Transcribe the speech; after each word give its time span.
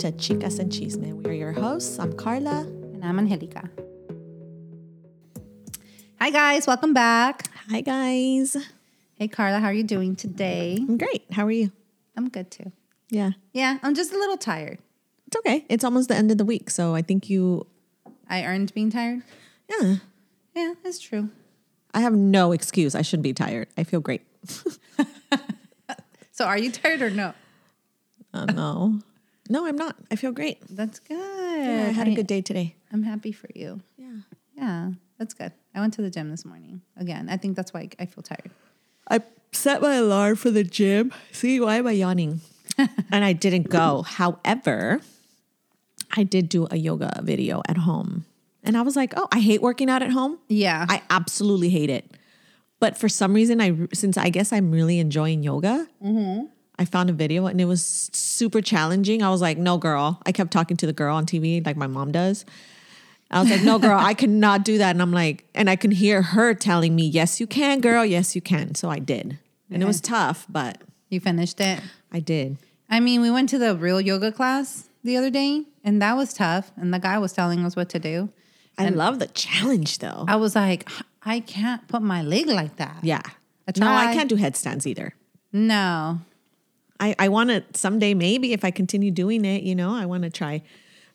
to 0.00 0.12
Chicas 0.12 0.58
and 0.58 0.72
Chisme. 0.72 1.12
We 1.12 1.30
are 1.30 1.32
your 1.34 1.52
hosts. 1.52 1.98
I'm 1.98 2.12
Carla. 2.14 2.60
And 2.60 3.04
I'm 3.04 3.18
Angelica. 3.18 3.68
Hi, 6.18 6.30
guys. 6.30 6.66
Welcome 6.66 6.94
back. 6.94 7.50
Hi, 7.68 7.82
guys. 7.82 8.56
Hey, 9.16 9.28
Carla. 9.28 9.58
How 9.60 9.66
are 9.66 9.72
you 9.74 9.82
doing 9.84 10.16
today? 10.16 10.78
I'm 10.80 10.96
great. 10.96 11.24
How 11.32 11.44
are 11.44 11.50
you? 11.50 11.70
I'm 12.16 12.30
good 12.30 12.50
too. 12.50 12.72
Yeah. 13.10 13.32
Yeah, 13.52 13.78
I'm 13.82 13.94
just 13.94 14.12
a 14.12 14.16
little 14.16 14.38
tired. 14.38 14.78
It's 15.26 15.36
okay. 15.36 15.66
It's 15.68 15.84
almost 15.84 16.08
the 16.08 16.16
end 16.16 16.30
of 16.30 16.38
the 16.38 16.44
week. 16.46 16.70
So 16.70 16.94
I 16.94 17.02
think 17.02 17.28
you, 17.28 17.66
I 18.28 18.44
earned 18.44 18.72
being 18.72 18.90
tired. 18.90 19.22
yeah, 19.68 19.96
Yeah, 20.54 20.74
it's 20.84 20.98
true. 20.98 21.28
I 21.92 22.00
have 22.00 22.14
no 22.14 22.52
excuse. 22.52 22.94
I 22.94 23.02
should 23.02 23.20
be 23.22 23.32
tired. 23.34 23.68
I 23.76 23.84
feel 23.84 24.00
great. 24.00 24.22
So, 26.32 26.46
are 26.46 26.56
you 26.56 26.70
tired 26.72 27.02
or 27.02 27.10
no? 27.10 27.34
Uh, 28.32 28.46
no. 28.46 29.00
No, 29.50 29.66
I'm 29.66 29.76
not. 29.76 29.96
I 30.12 30.16
feel 30.16 30.30
great. 30.30 30.62
That's 30.70 31.00
good. 31.00 31.18
Yeah, 31.18 31.86
I 31.88 31.92
had 31.92 32.06
a 32.06 32.14
good 32.14 32.28
day 32.28 32.40
today. 32.40 32.76
I'm 32.92 33.02
happy 33.02 33.32
for 33.32 33.48
you. 33.52 33.80
Yeah. 33.98 34.18
Yeah, 34.56 34.90
that's 35.18 35.34
good. 35.34 35.52
I 35.74 35.80
went 35.80 35.92
to 35.94 36.02
the 36.02 36.10
gym 36.10 36.30
this 36.30 36.44
morning 36.44 36.82
again. 36.96 37.28
I 37.28 37.36
think 37.36 37.56
that's 37.56 37.74
why 37.74 37.88
I 37.98 38.06
feel 38.06 38.22
tired. 38.22 38.52
I 39.10 39.20
set 39.50 39.82
my 39.82 39.96
alarm 39.96 40.36
for 40.36 40.52
the 40.52 40.62
gym. 40.62 41.12
See, 41.32 41.58
why 41.58 41.76
am 41.76 41.88
I 41.88 41.92
yawning? 41.92 42.42
and 42.78 43.24
I 43.24 43.32
didn't 43.32 43.68
go. 43.68 44.02
However, 44.02 45.00
I 46.12 46.22
did 46.22 46.48
do 46.48 46.68
a 46.70 46.76
yoga 46.76 47.20
video 47.20 47.60
at 47.68 47.78
home. 47.78 48.26
And 48.62 48.76
I 48.76 48.82
was 48.82 48.94
like, 48.94 49.14
oh, 49.16 49.26
I 49.32 49.40
hate 49.40 49.60
working 49.60 49.90
out 49.90 50.02
at 50.02 50.10
home. 50.10 50.38
Yeah. 50.48 50.86
I 50.88 51.02
absolutely 51.10 51.70
hate 51.70 51.90
it. 51.90 52.04
But 52.78 52.96
for 52.96 53.08
some 53.08 53.34
reason, 53.34 53.60
I 53.60 53.76
since 53.92 54.16
I 54.16 54.30
guess 54.30 54.52
I'm 54.52 54.70
really 54.70 55.00
enjoying 55.00 55.42
yoga, 55.42 55.88
mm-hmm. 56.02 56.46
I 56.80 56.86
found 56.86 57.10
a 57.10 57.12
video 57.12 57.44
and 57.46 57.60
it 57.60 57.66
was 57.66 58.10
super 58.14 58.62
challenging. 58.62 59.22
I 59.22 59.28
was 59.28 59.42
like, 59.42 59.58
no, 59.58 59.76
girl. 59.76 60.18
I 60.24 60.32
kept 60.32 60.50
talking 60.50 60.78
to 60.78 60.86
the 60.86 60.94
girl 60.94 61.14
on 61.14 61.26
TV 61.26 61.64
like 61.64 61.76
my 61.76 61.86
mom 61.86 62.10
does. 62.10 62.46
I 63.30 63.40
was 63.40 63.50
like, 63.50 63.62
no, 63.62 63.78
girl, 63.78 63.98
I 63.98 64.14
cannot 64.14 64.64
do 64.64 64.78
that. 64.78 64.90
And 64.90 65.02
I'm 65.02 65.12
like, 65.12 65.44
and 65.54 65.68
I 65.68 65.76
can 65.76 65.90
hear 65.90 66.22
her 66.22 66.54
telling 66.54 66.96
me, 66.96 67.06
yes, 67.06 67.38
you 67.38 67.46
can, 67.46 67.80
girl. 67.82 68.04
Yes, 68.04 68.34
you 68.34 68.40
can. 68.40 68.74
So 68.74 68.88
I 68.88 68.98
did. 68.98 69.38
And 69.70 69.82
it 69.82 69.86
was 69.86 70.00
tough, 70.00 70.46
but 70.48 70.80
you 71.10 71.20
finished 71.20 71.60
it. 71.60 71.80
I 72.10 72.18
did. 72.18 72.56
I 72.88 72.98
mean, 72.98 73.20
we 73.20 73.30
went 73.30 73.50
to 73.50 73.58
the 73.58 73.76
real 73.76 74.00
yoga 74.00 74.32
class 74.32 74.88
the 75.04 75.16
other 75.16 75.30
day, 75.30 75.64
and 75.84 76.00
that 76.02 76.16
was 76.16 76.32
tough. 76.32 76.72
And 76.76 76.92
the 76.92 76.98
guy 76.98 77.18
was 77.18 77.32
telling 77.34 77.64
us 77.64 77.76
what 77.76 77.88
to 77.90 77.98
do. 78.00 78.30
I 78.78 78.88
love 78.88 79.18
the 79.18 79.28
challenge 79.28 79.98
though. 79.98 80.24
I 80.26 80.36
was 80.36 80.56
like, 80.56 80.88
I 81.22 81.40
can't 81.40 81.86
put 81.86 82.00
my 82.00 82.22
leg 82.22 82.46
like 82.46 82.76
that. 82.76 82.96
yeah. 83.02 83.22
I 83.68 83.72
No, 83.78 83.86
I 83.86 84.14
can't 84.14 84.30
do 84.30 84.36
headstands 84.36 84.86
either. 84.86 85.14
No. 85.52 86.20
I, 87.00 87.14
I 87.18 87.28
want 87.28 87.50
to 87.50 87.64
someday, 87.78 88.14
maybe 88.14 88.52
if 88.52 88.64
I 88.64 88.70
continue 88.70 89.10
doing 89.10 89.44
it, 89.44 89.62
you 89.62 89.74
know, 89.74 89.94
I 89.94 90.06
want 90.06 90.22
to 90.24 90.30
try. 90.30 90.62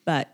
But 0.03 0.29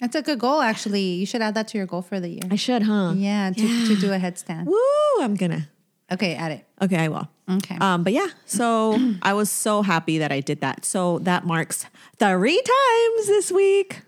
That's 0.00 0.16
a 0.16 0.22
good 0.22 0.38
goal, 0.38 0.60
actually. 0.62 1.02
You 1.02 1.26
should 1.26 1.42
add 1.42 1.54
that 1.54 1.68
to 1.68 1.78
your 1.78 1.86
goal 1.86 2.02
for 2.02 2.18
the 2.18 2.28
year. 2.28 2.42
I 2.50 2.56
should, 2.56 2.82
huh? 2.82 3.12
Yeah, 3.16 3.50
to, 3.50 3.86
to 3.88 3.96
do 3.96 4.12
a 4.12 4.18
headstand. 4.18 4.64
Woo, 4.66 5.22
I'm 5.22 5.34
gonna. 5.36 5.68
Okay, 6.10 6.34
add 6.34 6.52
it. 6.52 6.64
Okay, 6.80 6.96
I 6.96 7.08
will. 7.08 7.28
Okay. 7.50 7.76
Um, 7.80 8.02
but 8.04 8.12
yeah, 8.12 8.28
so 8.44 8.96
I 9.22 9.32
was 9.34 9.50
so 9.50 9.82
happy 9.82 10.18
that 10.18 10.32
I 10.32 10.40
did 10.40 10.60
that. 10.60 10.84
So 10.84 11.18
that 11.20 11.44
marks 11.44 11.86
three 12.18 12.62
times 12.62 13.26
this 13.26 13.50
week. 13.52 14.02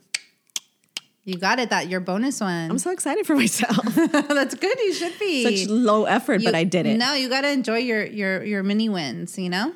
you 1.25 1.34
got 1.39 1.58
it. 1.58 1.70
That 1.70 1.89
your 1.89 2.00
bonus 2.00 2.41
one. 2.41 2.70
I'm 2.70 2.78
so 2.78 2.91
excited 2.91 3.27
for 3.27 3.34
myself. 3.36 3.84
That's 4.12 4.55
good. 4.55 4.78
You 4.78 4.95
should 4.95 5.19
be. 5.19 5.45
Such 5.45 5.69
low 5.69 6.05
effort, 6.05 6.42
but 6.45 6.55
I 6.55 6.64
did 6.64 6.86
it. 6.86 6.97
No, 6.98 7.14
you 7.14 7.28
got 7.28 7.42
to 7.42 7.50
enjoy 7.50 7.78
your 7.78 8.05
your 8.06 8.42
your 8.45 8.62
mini 8.62 8.89
wins. 8.89 9.39
You 9.39 9.50
know. 9.50 9.75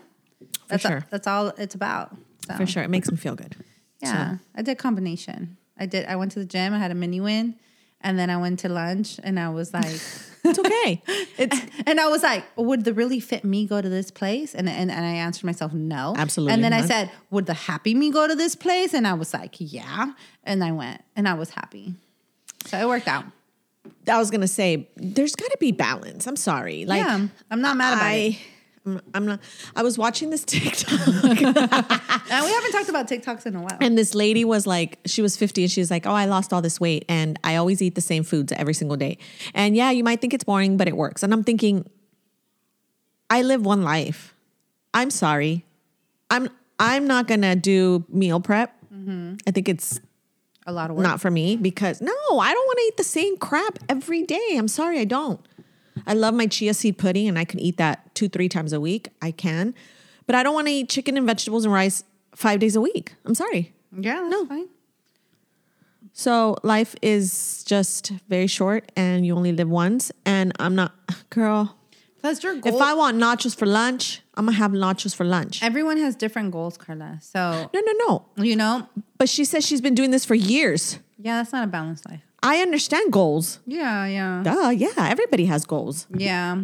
That's 0.68 0.82
sure. 0.82 0.98
A, 0.98 1.06
that's 1.10 1.26
all 1.26 1.48
it's 1.58 1.74
about. 1.74 2.16
So, 2.46 2.56
For 2.56 2.66
sure. 2.66 2.82
It 2.82 2.90
makes 2.90 3.10
me 3.10 3.16
feel 3.16 3.34
good. 3.34 3.56
Yeah, 4.00 4.38
I 4.54 4.62
did 4.62 4.78
combination. 4.78 5.56
I 5.78 5.86
did. 5.86 6.06
I 6.06 6.16
went 6.16 6.32
to 6.32 6.38
the 6.38 6.44
gym. 6.44 6.74
I 6.74 6.78
had 6.78 6.90
a 6.90 6.94
mini 6.94 7.20
win, 7.20 7.56
and 8.00 8.18
then 8.18 8.30
I 8.30 8.36
went 8.36 8.58
to 8.60 8.68
lunch, 8.68 9.20
and 9.22 9.38
I 9.38 9.48
was 9.48 9.72
like. 9.72 10.00
It's 10.44 10.58
okay. 10.58 11.00
It's 11.38 11.56
And 11.86 12.00
I 12.00 12.08
was 12.08 12.24
like, 12.24 12.44
would 12.56 12.84
the 12.84 12.92
really 12.92 13.20
fit 13.20 13.44
me 13.44 13.64
go 13.64 13.80
to 13.80 13.88
this 13.88 14.10
place? 14.10 14.56
And, 14.56 14.68
and 14.68 14.90
and 14.90 15.04
I 15.04 15.12
answered 15.12 15.44
myself, 15.44 15.72
no. 15.72 16.14
Absolutely 16.16 16.54
And 16.54 16.64
then 16.64 16.72
I 16.72 16.84
said, 16.84 17.12
would 17.30 17.46
the 17.46 17.54
happy 17.54 17.94
me 17.94 18.10
go 18.10 18.26
to 18.26 18.34
this 18.34 18.56
place? 18.56 18.92
And 18.92 19.06
I 19.06 19.14
was 19.14 19.32
like, 19.32 19.54
yeah. 19.58 20.12
And 20.42 20.64
I 20.64 20.72
went 20.72 21.00
and 21.14 21.28
I 21.28 21.34
was 21.34 21.50
happy. 21.50 21.94
So 22.66 22.76
it 22.76 22.88
worked 22.88 23.06
out. 23.06 23.24
I 24.08 24.18
was 24.18 24.30
gonna 24.30 24.48
say 24.48 24.88
there's 24.96 25.34
gotta 25.34 25.56
be 25.58 25.72
balance. 25.72 26.26
I'm 26.26 26.36
sorry. 26.36 26.86
Like 26.86 27.04
yeah. 27.04 27.28
I'm 27.50 27.60
not 27.60 27.76
mad 27.76 27.94
about 27.94 28.04
I 28.04 28.14
it. 28.14 28.36
I'm, 28.84 29.00
I'm 29.14 29.26
not 29.26 29.40
I 29.76 29.82
was 29.82 29.96
watching 29.96 30.30
this 30.30 30.44
TikTok 30.46 30.90
And 30.98 32.44
we 32.44 32.50
haven't 32.52 32.72
talked 32.72 32.88
about 32.88 33.06
TikToks 33.08 33.46
in 33.46 33.54
a 33.56 33.60
while. 33.62 33.78
and 33.80 33.96
this 33.96 34.14
lady 34.14 34.44
was 34.44 34.66
like 34.66 34.98
she 35.06 35.22
was 35.22 35.36
50 35.36 35.62
and 35.62 35.70
she 35.70 35.80
was 35.80 35.90
like, 35.90 36.06
Oh, 36.06 36.12
I 36.12 36.24
lost 36.26 36.52
all 36.52 36.62
this 36.62 36.80
weight 36.80 37.04
and 37.08 37.38
I 37.44 37.56
always 37.56 37.80
eat 37.80 37.94
the 37.94 38.00
same 38.00 38.24
foods 38.24 38.52
every 38.52 38.74
single 38.74 38.96
day. 38.96 39.18
And 39.54 39.76
yeah, 39.76 39.90
you 39.90 40.02
might 40.02 40.20
think 40.20 40.34
it's 40.34 40.44
boring, 40.44 40.76
but 40.76 40.88
it 40.88 40.96
works. 40.96 41.22
And 41.22 41.32
I'm 41.32 41.44
thinking, 41.44 41.88
I 43.30 43.42
live 43.42 43.64
one 43.64 43.82
life. 43.82 44.34
I'm 44.92 45.10
sorry. 45.10 45.64
I'm 46.30 46.48
I'm 46.78 47.06
not 47.06 47.28
gonna 47.28 47.54
do 47.54 48.04
meal 48.08 48.40
prep. 48.40 48.74
Mm-hmm. 48.92 49.36
I 49.46 49.50
think 49.52 49.68
it's 49.68 50.00
a 50.66 50.72
lot 50.72 50.90
of 50.90 50.96
work. 50.96 51.02
not 51.02 51.20
for 51.20 51.30
me 51.30 51.56
because 51.56 52.00
no, 52.00 52.12
I 52.30 52.52
don't 52.52 52.66
want 52.66 52.78
to 52.78 52.84
eat 52.88 52.96
the 52.96 53.04
same 53.04 53.36
crap 53.36 53.78
every 53.88 54.22
day. 54.22 54.54
I'm 54.56 54.68
sorry, 54.68 54.98
I 54.98 55.04
don't. 55.04 55.40
I 56.06 56.14
love 56.14 56.34
my 56.34 56.46
chia 56.46 56.74
seed 56.74 56.98
pudding 56.98 57.28
and 57.28 57.38
I 57.38 57.44
can 57.44 57.60
eat 57.60 57.76
that 57.76 58.14
two, 58.14 58.28
three 58.28 58.48
times 58.48 58.72
a 58.72 58.80
week. 58.80 59.08
I 59.20 59.30
can. 59.30 59.74
But 60.26 60.36
I 60.36 60.42
don't 60.42 60.54
want 60.54 60.66
to 60.68 60.72
eat 60.72 60.88
chicken 60.88 61.16
and 61.16 61.26
vegetables 61.26 61.64
and 61.64 61.72
rice 61.74 62.04
five 62.34 62.60
days 62.60 62.76
a 62.76 62.80
week. 62.80 63.14
I'm 63.24 63.34
sorry. 63.34 63.72
Yeah, 63.96 64.20
that's 64.20 64.30
No. 64.30 64.46
fine. 64.46 64.68
So 66.12 66.56
life 66.62 66.94
is 67.02 67.64
just 67.64 68.12
very 68.28 68.46
short 68.46 68.90
and 68.96 69.24
you 69.24 69.34
only 69.34 69.52
live 69.52 69.68
once. 69.68 70.12
And 70.26 70.52
I'm 70.58 70.74
not, 70.74 70.92
girl, 71.30 71.76
Plus 72.20 72.42
your 72.42 72.54
goal. 72.56 72.74
if 72.74 72.80
I 72.80 72.94
want 72.94 73.16
nachos 73.18 73.56
for 73.56 73.66
lunch, 73.66 74.20
I'm 74.34 74.44
going 74.46 74.54
to 74.54 74.58
have 74.58 74.72
nachos 74.72 75.14
for 75.14 75.24
lunch. 75.24 75.62
everyone 75.62 75.96
has 75.98 76.14
different 76.14 76.52
goals, 76.52 76.76
Carla. 76.76 77.18
So, 77.20 77.70
No, 77.74 77.80
no, 77.80 77.92
no. 78.36 78.44
you 78.44 78.56
know, 78.56 78.88
But 79.18 79.28
she 79.28 79.44
says 79.44 79.66
she's 79.66 79.80
been 79.80 79.94
doing 79.94 80.10
this 80.10 80.24
for 80.24 80.34
years. 80.34 80.98
yeah, 81.18 81.38
that's 81.38 81.52
not 81.52 81.64
a 81.64 81.66
balanced 81.66 82.08
life. 82.08 82.22
I 82.42 82.58
understand 82.58 83.12
goals. 83.12 83.60
Yeah, 83.66 84.06
yeah. 84.06 84.42
Duh, 84.44 84.70
yeah, 84.70 84.88
everybody 84.98 85.46
has 85.46 85.64
goals. 85.64 86.06
Yeah. 86.14 86.56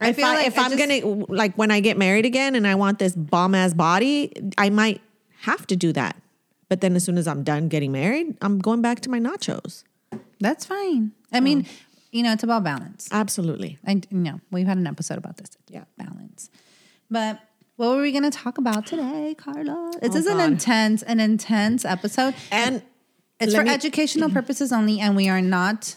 I 0.00 0.08
if 0.10 0.16
feel 0.16 0.26
I, 0.26 0.34
like 0.34 0.46
if 0.46 0.58
I 0.58 0.64
I'm 0.64 0.70
just- 0.76 1.02
gonna 1.02 1.24
like 1.28 1.56
when 1.56 1.70
I 1.70 1.80
get 1.80 1.96
married 1.98 2.24
again 2.26 2.54
and 2.54 2.66
I 2.66 2.74
want 2.74 2.98
this 2.98 3.14
bomb 3.14 3.54
ass 3.54 3.74
body, 3.74 4.32
I 4.58 4.70
might 4.70 5.00
have 5.40 5.66
to 5.68 5.76
do 5.76 5.92
that. 5.92 6.16
But 6.68 6.80
then 6.80 6.96
as 6.96 7.04
soon 7.04 7.16
as 7.18 7.26
I'm 7.28 7.44
done 7.44 7.68
getting 7.68 7.92
married, 7.92 8.36
I'm 8.42 8.58
going 8.58 8.82
back 8.82 9.00
to 9.00 9.10
my 9.10 9.20
nachos. 9.20 9.84
That's 10.40 10.64
fine. 10.66 11.12
I 11.32 11.40
mean, 11.40 11.66
you 12.12 12.22
know, 12.22 12.32
it's 12.32 12.42
about 12.42 12.64
balance. 12.64 13.08
Absolutely. 13.12 13.78
I 13.86 14.00
know 14.10 14.40
we've 14.50 14.66
had 14.66 14.76
an 14.76 14.86
episode 14.86 15.16
about 15.18 15.36
this. 15.36 15.50
Yeah. 15.68 15.84
balance. 15.96 16.50
But 17.10 17.40
what 17.76 17.94
were 17.94 18.02
we 18.02 18.10
going 18.10 18.24
to 18.24 18.30
talk 18.30 18.58
about 18.58 18.86
today, 18.86 19.34
Carla? 19.38 19.92
This 20.02 20.14
Oh, 20.14 20.18
is 20.18 20.26
an 20.26 20.40
intense, 20.40 21.02
an 21.04 21.20
intense 21.20 21.84
episode. 21.84 22.34
And 22.50 22.82
It's 23.40 23.54
for 23.54 23.64
me- 23.64 23.70
educational 23.70 24.30
purposes 24.30 24.72
only, 24.72 25.00
and 25.00 25.14
we 25.16 25.28
are 25.28 25.42
not 25.42 25.96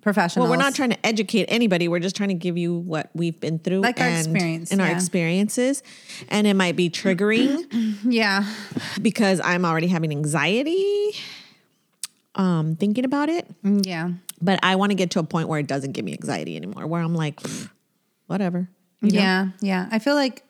professionals. 0.00 0.48
well, 0.48 0.56
we're 0.56 0.62
not 0.62 0.74
trying 0.74 0.90
to 0.90 1.06
educate 1.06 1.44
anybody. 1.48 1.86
We're 1.86 2.00
just 2.00 2.16
trying 2.16 2.30
to 2.30 2.34
give 2.34 2.56
you 2.56 2.74
what 2.74 3.10
we've 3.14 3.38
been 3.38 3.58
through, 3.58 3.80
Like 3.82 4.00
our 4.00 4.08
experience, 4.08 4.72
and 4.72 4.80
our 4.80 4.88
experiences. 4.90 5.82
And 6.28 6.46
it 6.46 6.54
might 6.54 6.74
be 6.76 6.88
triggering 6.90 7.66
Yeah, 8.04 8.44
because 9.00 9.40
I'm 9.44 9.64
already 9.64 9.88
having 9.88 10.10
anxiety, 10.10 11.12
um, 12.34 12.76
thinking 12.76 13.04
about 13.04 13.28
it. 13.28 13.46
yeah, 13.62 14.10
But 14.40 14.58
I 14.62 14.76
want 14.76 14.90
to 14.90 14.96
get 14.96 15.10
to 15.12 15.18
a 15.20 15.24
point 15.24 15.48
where 15.48 15.60
it 15.60 15.66
doesn't 15.66 15.92
give 15.92 16.04
me 16.04 16.12
anxiety 16.14 16.56
anymore. 16.56 16.86
Where 16.86 17.02
I'm 17.02 17.14
like, 17.14 17.38
whatever. 18.26 18.68
you 19.02 19.12
know? 19.12 19.18
yeah, 19.20 19.48
yeah. 19.60 19.88
I 19.92 19.98
feel 19.98 20.14
like 20.14 20.42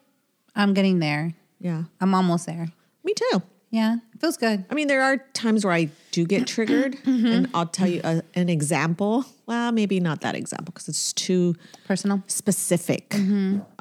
I'm 0.55 0.73
getting 0.73 0.99
there. 0.99 1.33
Yeah. 1.59 1.83
I'm 1.99 2.15
almost 2.15 2.45
there. 2.45 2.67
Me 3.03 3.13
too. 3.13 3.41
Yeah, 3.69 3.97
feels 4.21 4.37
good. 4.37 4.63
I 4.69 4.73
mean, 4.75 4.87
there 4.87 5.01
are 5.01 5.17
times 5.33 5.65
where 5.65 5.73
I 5.73 5.89
do 6.11 6.25
get 6.25 6.47
triggered, 6.47 6.97
and 7.05 7.49
I'll 7.53 7.65
tell 7.65 7.87
you 7.87 8.01
a, 8.03 8.21
an 8.35 8.47
example. 8.49 9.25
Well, 9.47 9.71
maybe 9.71 9.99
not 9.99 10.21
that 10.21 10.35
example 10.35 10.71
because 10.71 10.87
it's 10.87 11.11
too 11.11 11.55
Personal. 11.85 12.23
specific. 12.27 13.13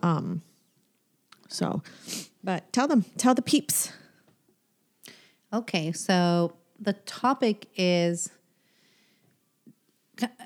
Um, 0.03 0.43
so, 1.49 1.83
but 2.43 2.73
tell 2.73 2.89
them, 2.89 3.05
tell 3.19 3.35
the 3.35 3.43
peeps. 3.43 3.93
Okay, 5.53 5.93
so 5.93 6.57
the 6.81 6.95
topic 6.95 7.67
is 7.77 8.31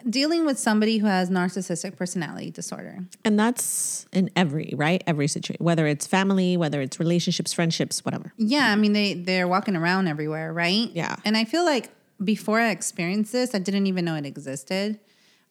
dealing 0.09 0.47
with 0.47 0.59
somebody 0.59 0.99
who 0.99 1.07
has 1.07 1.31
narcissistic 1.31 1.97
personality 1.97 2.51
disorder. 2.51 3.05
And 3.25 3.39
that's 3.39 4.07
in 4.13 4.31
every, 4.37 4.73
right? 4.77 5.03
Every 5.07 5.29
situation, 5.29 5.65
whether 5.65 5.87
it's 5.87 6.07
family, 6.07 6.57
whether 6.57 6.81
it's 6.81 6.99
relationships, 6.99 7.53
friendships, 7.53 8.05
whatever. 8.05 8.33
Yeah, 8.37 8.71
I 8.71 8.77
mean 8.77 8.93
they 8.93 9.15
they're 9.15 9.49
walking 9.49 9.77
around 9.77 10.09
everywhere, 10.09 10.53
right? 10.53 10.91
Yeah. 10.93 11.17
And 11.25 11.37
I 11.37 11.45
feel 11.45 11.65
like 11.65 11.91
before 12.23 12.61
I 12.61 12.71
experienced 12.71 13.33
this, 13.33 13.55
I 13.55 13.59
didn't 13.59 13.87
even 13.87 14.05
know 14.05 14.15
it 14.15 14.27
existed. 14.27 15.01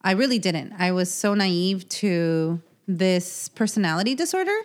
I 0.02 0.12
really 0.12 0.38
didn't. 0.38 0.74
I 0.78 0.92
was 0.92 1.10
so 1.12 1.34
naive 1.34 1.88
to 2.00 2.60
this 2.86 3.48
personality 3.48 4.14
disorder 4.14 4.56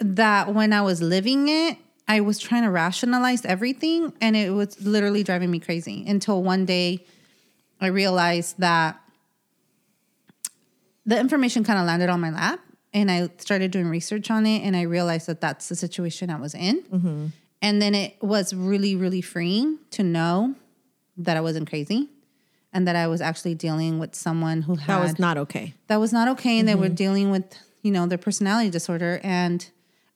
that 0.00 0.54
when 0.54 0.72
I 0.72 0.80
was 0.82 1.02
living 1.02 1.48
it, 1.48 1.76
I 2.06 2.20
was 2.20 2.38
trying 2.38 2.62
to 2.62 2.70
rationalize 2.70 3.44
everything 3.44 4.14
and 4.20 4.34
it 4.34 4.50
was 4.50 4.80
literally 4.80 5.22
driving 5.22 5.50
me 5.50 5.58
crazy 5.58 6.04
until 6.06 6.42
one 6.42 6.64
day 6.64 7.04
I 7.80 7.86
realized 7.86 8.58
that 8.58 9.00
the 11.06 11.18
information 11.18 11.64
kind 11.64 11.78
of 11.78 11.86
landed 11.86 12.08
on 12.08 12.20
my 12.20 12.30
lap 12.30 12.60
and 12.92 13.10
I 13.10 13.30
started 13.38 13.70
doing 13.70 13.88
research 13.88 14.30
on 14.30 14.46
it 14.46 14.60
and 14.60 14.76
I 14.76 14.82
realized 14.82 15.26
that 15.26 15.40
that's 15.40 15.68
the 15.68 15.76
situation 15.76 16.30
I 16.30 16.38
was 16.38 16.54
in. 16.54 16.82
Mm-hmm. 16.82 17.26
And 17.60 17.82
then 17.82 17.94
it 17.94 18.22
was 18.22 18.54
really, 18.54 18.94
really 18.94 19.20
freeing 19.20 19.78
to 19.90 20.02
know 20.02 20.54
that 21.16 21.36
I 21.36 21.40
wasn't 21.40 21.68
crazy 21.68 22.08
and 22.72 22.86
that 22.86 22.94
I 22.94 23.08
was 23.08 23.20
actually 23.20 23.54
dealing 23.54 23.98
with 23.98 24.14
someone 24.14 24.62
who 24.62 24.76
had 24.76 24.96
That 24.96 25.02
was 25.02 25.18
not 25.18 25.38
okay. 25.38 25.74
that 25.86 25.96
was 25.96 26.12
not 26.12 26.28
okay 26.28 26.58
and 26.58 26.68
they 26.68 26.74
were 26.74 26.86
mm-hmm. 26.86 26.94
dealing 26.94 27.30
with 27.30 27.58
you 27.82 27.90
know 27.90 28.06
their 28.06 28.18
personality 28.18 28.70
disorder 28.70 29.20
and 29.22 29.70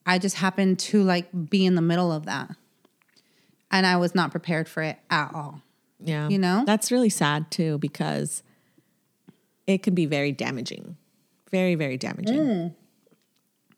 i 0.05 0.19
just 0.19 0.37
happened 0.37 0.79
to 0.79 1.03
like 1.03 1.27
be 1.49 1.65
in 1.65 1.75
the 1.75 1.81
middle 1.81 2.11
of 2.11 2.25
that 2.25 2.49
and 3.71 3.85
i 3.85 3.95
was 3.97 4.13
not 4.13 4.31
prepared 4.31 4.67
for 4.67 4.83
it 4.83 4.97
at 5.09 5.33
all 5.33 5.61
Yeah. 6.03 6.29
You 6.29 6.37
know? 6.37 6.63
That's 6.65 6.91
really 6.91 7.09
sad 7.09 7.49
too 7.51 7.77
because 7.79 8.43
it 9.67 9.83
can 9.83 9.95
be 9.95 10.05
very 10.05 10.31
damaging. 10.31 10.97
Very, 11.51 11.75
very 11.75 11.97
damaging. 11.97 12.37
Mm. 12.37 12.75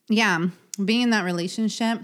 yeah 0.07 0.47
being 0.83 1.01
in 1.01 1.09
that 1.09 1.23
relationship 1.23 1.99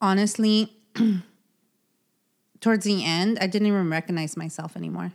honestly 0.00 0.72
towards 2.60 2.84
the 2.84 3.04
end 3.04 3.38
i 3.40 3.46
didn't 3.46 3.66
even 3.66 3.90
recognize 3.90 4.36
myself 4.36 4.76
anymore 4.76 5.12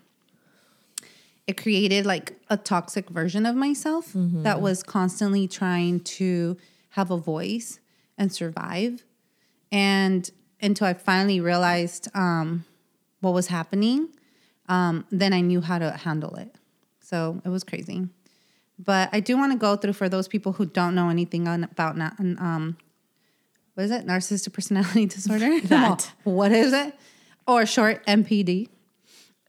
it 1.46 1.56
created 1.56 2.06
like 2.06 2.34
a 2.50 2.58
toxic 2.58 3.10
version 3.10 3.46
of 3.46 3.56
myself 3.56 4.12
that 4.14 4.60
was 4.62 4.84
constantly 4.84 5.48
trying 5.48 6.00
to 6.02 6.58
have 6.90 7.10
a 7.10 7.18
voice 7.18 7.80
and 8.18 8.34
survive 8.34 9.06
and 9.72 10.32
until 10.62 10.88
i 10.88 10.94
finally 10.94 11.40
realized 11.40 12.10
um, 12.14 12.66
what 13.22 13.34
was 13.34 13.48
happening 13.48 14.10
um, 14.70 15.06
then 15.12 15.34
i 15.34 15.42
knew 15.42 15.62
how 15.62 15.80
to 15.80 15.92
handle 15.92 16.36
it. 16.36 16.54
So 17.00 17.42
it 17.46 17.50
was 17.50 17.64
crazy. 17.64 18.08
But 18.78 19.10
i 19.12 19.20
do 19.20 19.38
want 19.38 19.52
to 19.54 19.58
go 19.58 19.76
through 19.76 19.94
for 19.94 20.10
those 20.10 20.28
people 20.28 20.54
who 20.54 20.66
don't 20.66 20.94
know 20.96 21.10
anything 21.10 21.48
on, 21.48 21.64
about 21.64 21.98
na- 21.98 22.12
um, 22.20 22.78
what 23.74 23.84
is 23.84 23.92
it? 23.92 24.08
Narcissistic 24.08 24.54
personality 24.54 25.06
disorder? 25.18 25.60
That. 25.62 26.12
what 26.24 26.52
is 26.52 26.74
it? 26.74 26.96
Or 27.46 27.66
short 27.66 28.06
NPD 28.08 28.70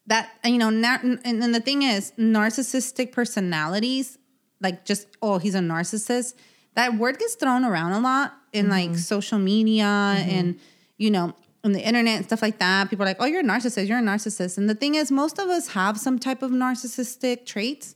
that 0.08 0.30
you 0.44 0.58
know 0.58 0.70
nar- 0.70 1.00
and, 1.02 1.20
and 1.24 1.54
the 1.54 1.60
thing 1.60 1.82
is 1.82 2.12
narcissistic 2.18 3.12
personalities 3.12 4.18
like 4.60 4.84
just 4.84 5.06
oh 5.22 5.38
he's 5.38 5.54
a 5.54 5.60
narcissist. 5.60 6.34
That 6.74 6.94
word 6.96 7.18
gets 7.18 7.34
thrown 7.34 7.64
around 7.64 7.92
a 7.92 8.00
lot 8.00 8.34
in 8.52 8.68
like 8.68 8.96
social 8.96 9.38
media 9.38 9.84
and 9.84 10.58
you 10.96 11.10
know 11.10 11.34
on 11.64 11.72
the 11.72 11.80
internet 11.80 12.16
and 12.16 12.24
stuff 12.24 12.40
like 12.40 12.58
that 12.58 12.88
people 12.88 13.04
are 13.04 13.08
like 13.08 13.16
oh 13.20 13.26
you're 13.26 13.40
a 13.40 13.44
narcissist 13.44 13.88
you're 13.88 13.98
a 13.98 14.02
narcissist. 14.02 14.58
And 14.58 14.68
the 14.68 14.74
thing 14.74 14.94
is 14.94 15.10
most 15.10 15.38
of 15.38 15.48
us 15.48 15.68
have 15.68 15.98
some 15.98 16.18
type 16.18 16.42
of 16.42 16.50
narcissistic 16.50 17.46
traits. 17.46 17.94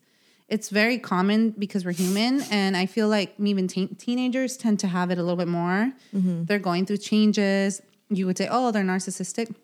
It's 0.49 0.69
very 0.69 0.99
common 0.99 1.51
because 1.51 1.85
we're 1.85 1.93
human 1.93 2.43
and 2.51 2.77
i 2.77 2.87
feel 2.87 3.09
like 3.09 3.35
even 3.39 3.69
teen- 3.69 3.95
teenagers 3.97 4.57
tend 4.57 4.81
to 4.81 4.89
have 4.89 5.11
it 5.11 5.19
a 5.19 5.23
little 5.23 5.37
bit 5.37 5.49
more. 5.49 5.93
Mm-hmm. 6.15 6.45
They're 6.45 6.59
going 6.59 6.87
through 6.87 6.99
changes. 6.99 7.81
You 8.11 8.27
would 8.27 8.39
say 8.39 8.49
oh 8.51 8.71
they're 8.71 8.85
narcissistic. 8.85 9.55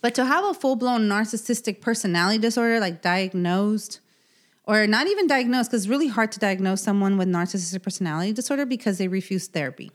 But 0.00 0.14
to 0.14 0.24
have 0.24 0.44
a 0.44 0.54
full 0.54 0.76
blown 0.76 1.08
narcissistic 1.08 1.80
personality 1.80 2.38
disorder, 2.38 2.78
like 2.80 3.02
diagnosed, 3.02 4.00
or 4.64 4.86
not 4.86 5.06
even 5.06 5.26
diagnosed, 5.26 5.70
because 5.70 5.84
it's 5.84 5.90
really 5.90 6.08
hard 6.08 6.32
to 6.32 6.38
diagnose 6.38 6.82
someone 6.82 7.16
with 7.18 7.28
narcissistic 7.28 7.82
personality 7.82 8.32
disorder 8.32 8.66
because 8.66 8.98
they 8.98 9.08
refuse 9.08 9.46
therapy. 9.48 9.90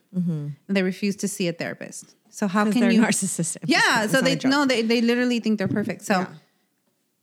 And 0.68 0.78
they 0.78 0.84
refuse 0.84 1.16
to 1.18 1.28
see 1.28 1.48
a 1.48 1.54
therapist. 1.54 2.16
So 2.32 2.48
how 2.48 2.64
can 2.72 2.82
they're 2.82 2.92
you? 2.92 3.02
narcissistic. 3.02 3.58
Yeah. 3.66 4.08
So 4.08 4.22
they 4.22 4.38
no, 4.44 4.66
they 4.66 4.82
they 4.82 5.02
literally 5.02 5.40
think 5.40 5.58
they're 5.60 5.68
perfect. 5.68 6.02
So 6.04 6.20
Yeah. 6.20 6.28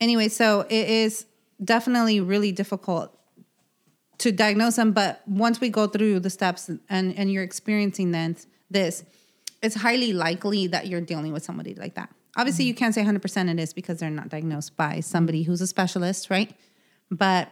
anyway, 0.01 0.29
so 0.29 0.61
it 0.69 0.89
is 0.89 1.27
definitely 1.65 2.21
really 2.21 2.53
difficult 2.53 3.13
to 4.19 4.31
diagnose 4.33 4.77
them. 4.77 4.93
But 4.93 5.23
once 5.27 5.61
we 5.61 5.71
go 5.71 5.87
through 5.87 6.21
the 6.21 6.31
steps 6.31 6.71
and 6.89 7.15
and 7.19 7.33
you're 7.33 7.43
experiencing 7.43 8.13
then 8.13 8.37
this, 8.71 9.03
it's 9.63 9.77
highly 9.77 10.13
likely 10.13 10.67
that 10.69 10.87
you're 10.87 11.01
dealing 11.01 11.33
with 11.33 11.43
somebody 11.43 11.75
like 11.75 11.95
that. 11.95 12.11
Obviously, 12.37 12.67
you 12.67 12.75
can't 12.75 12.95
say 12.95 13.03
100% 13.03 13.51
it 13.51 13.59
is 13.59 13.73
because 13.73 13.99
they're 13.99 14.11
not 14.11 14.29
diagnosed 14.29 14.77
by 14.77 15.01
somebody 15.01 15.43
who's 15.43 15.61
a 15.61 15.67
specialist, 15.67 16.31
right? 16.31 16.53
But 17.11 17.49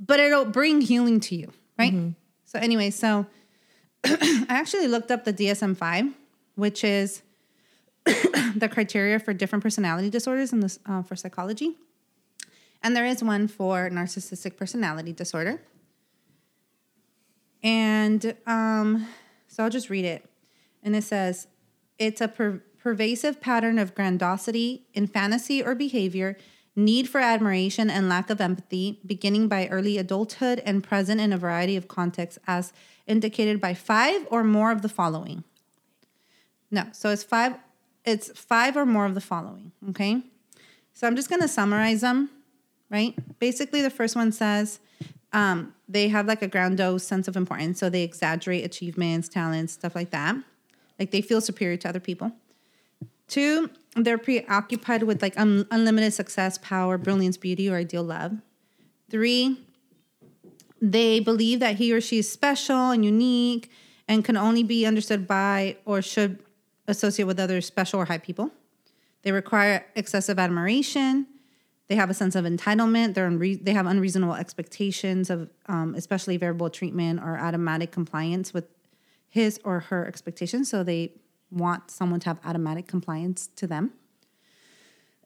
but 0.00 0.20
it'll 0.20 0.44
bring 0.44 0.80
healing 0.80 1.20
to 1.20 1.34
you, 1.36 1.52
right? 1.78 2.12
So 2.44 2.58
anyway, 2.58 2.90
so 2.90 3.26
I 4.06 4.46
actually 4.48 4.86
looked 4.86 5.10
up 5.10 5.24
the 5.24 5.32
DSM-5, 5.32 6.12
which 6.56 6.84
is 6.84 7.22
the 8.04 8.68
criteria 8.70 9.18
for 9.18 9.32
different 9.32 9.62
personality 9.62 10.10
disorders 10.10 10.52
in 10.52 10.60
this 10.60 10.78
uh, 10.86 11.02
for 11.02 11.16
psychology. 11.16 11.76
And 12.82 12.94
there 12.94 13.06
is 13.06 13.24
one 13.24 13.48
for 13.48 13.88
narcissistic 13.88 14.58
personality 14.58 15.12
disorder. 15.12 15.62
And 17.62 18.36
um, 18.46 19.08
so 19.48 19.64
I'll 19.64 19.70
just 19.70 19.88
read 19.88 20.04
it. 20.04 20.28
And 20.82 20.94
it 20.94 21.02
says 21.02 21.46
it's 21.98 22.20
a 22.20 22.28
per- 22.28 22.62
pervasive 22.78 23.40
pattern 23.40 23.78
of 23.78 23.94
grandiosity 23.94 24.86
in 24.92 25.06
fantasy 25.06 25.62
or 25.62 25.74
behavior, 25.74 26.36
need 26.76 27.08
for 27.08 27.20
admiration, 27.20 27.88
and 27.90 28.08
lack 28.08 28.30
of 28.30 28.40
empathy, 28.40 29.00
beginning 29.06 29.48
by 29.48 29.68
early 29.68 29.98
adulthood 29.98 30.60
and 30.64 30.82
present 30.82 31.20
in 31.20 31.32
a 31.32 31.38
variety 31.38 31.76
of 31.76 31.88
contexts, 31.88 32.38
as 32.46 32.72
indicated 33.06 33.60
by 33.60 33.74
five 33.74 34.26
or 34.30 34.42
more 34.42 34.70
of 34.70 34.82
the 34.82 34.88
following. 34.88 35.44
No, 36.70 36.86
so 36.92 37.10
it's 37.10 37.22
five. 37.22 37.54
It's 38.04 38.28
five 38.38 38.76
or 38.76 38.84
more 38.84 39.06
of 39.06 39.14
the 39.14 39.20
following. 39.20 39.72
Okay, 39.90 40.22
so 40.92 41.06
I'm 41.06 41.16
just 41.16 41.30
gonna 41.30 41.48
summarize 41.48 42.00
them. 42.00 42.30
Right. 42.90 43.14
Basically, 43.38 43.80
the 43.80 43.90
first 43.90 44.14
one 44.14 44.30
says 44.30 44.78
um, 45.32 45.74
they 45.88 46.08
have 46.08 46.26
like 46.26 46.42
a 46.42 46.48
grandiose 46.48 47.04
sense 47.04 47.28
of 47.28 47.36
importance, 47.36 47.78
so 47.78 47.88
they 47.88 48.02
exaggerate 48.02 48.64
achievements, 48.64 49.28
talents, 49.28 49.72
stuff 49.72 49.94
like 49.94 50.10
that. 50.10 50.36
Like 50.98 51.10
they 51.10 51.22
feel 51.22 51.40
superior 51.40 51.76
to 51.78 51.88
other 51.88 52.00
people. 52.00 52.32
Two, 53.28 53.70
they're 53.96 54.18
preoccupied 54.18 55.02
with 55.04 55.22
like 55.22 55.38
un- 55.38 55.66
unlimited 55.70 56.12
success, 56.12 56.58
power, 56.58 56.98
brilliance, 56.98 57.36
beauty, 57.36 57.70
or 57.70 57.76
ideal 57.76 58.02
love. 58.02 58.32
Three, 59.10 59.58
they 60.80 61.20
believe 61.20 61.60
that 61.60 61.76
he 61.76 61.92
or 61.92 62.00
she 62.00 62.18
is 62.18 62.30
special 62.30 62.90
and 62.90 63.04
unique 63.04 63.70
and 64.06 64.24
can 64.24 64.36
only 64.36 64.62
be 64.62 64.84
understood 64.84 65.26
by 65.26 65.76
or 65.84 66.02
should 66.02 66.40
associate 66.86 67.24
with 67.24 67.40
other 67.40 67.60
special 67.60 68.00
or 68.00 68.04
high 68.04 68.18
people. 68.18 68.50
They 69.22 69.32
require 69.32 69.86
excessive 69.94 70.38
admiration. 70.38 71.26
They 71.88 71.94
have 71.94 72.10
a 72.10 72.14
sense 72.14 72.34
of 72.34 72.44
entitlement. 72.44 73.14
They're 73.14 73.30
unre- 73.30 73.62
they 73.64 73.72
have 73.72 73.86
unreasonable 73.86 74.34
expectations 74.34 75.30
of, 75.30 75.48
um, 75.66 75.94
especially 75.94 76.36
variable 76.36 76.68
treatment 76.68 77.20
or 77.20 77.38
automatic 77.38 77.90
compliance 77.90 78.52
with 78.52 78.66
his 79.28 79.58
or 79.64 79.80
her 79.80 80.06
expectations. 80.06 80.70
So 80.70 80.82
they 80.82 81.12
want 81.54 81.90
someone 81.90 82.20
to 82.20 82.28
have 82.28 82.38
automatic 82.44 82.86
compliance 82.86 83.48
to 83.56 83.66
them. 83.66 83.92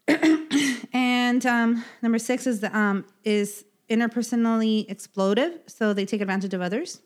and 0.92 1.44
um, 1.46 1.84
number 2.02 2.18
six 2.18 2.46
is 2.46 2.60
the, 2.60 2.76
um, 2.76 3.04
is 3.24 3.64
interpersonally 3.90 4.88
explosive. 4.90 5.60
So 5.66 5.92
they 5.92 6.04
take 6.06 6.20
advantage 6.20 6.54
of 6.54 6.60
others 6.60 7.00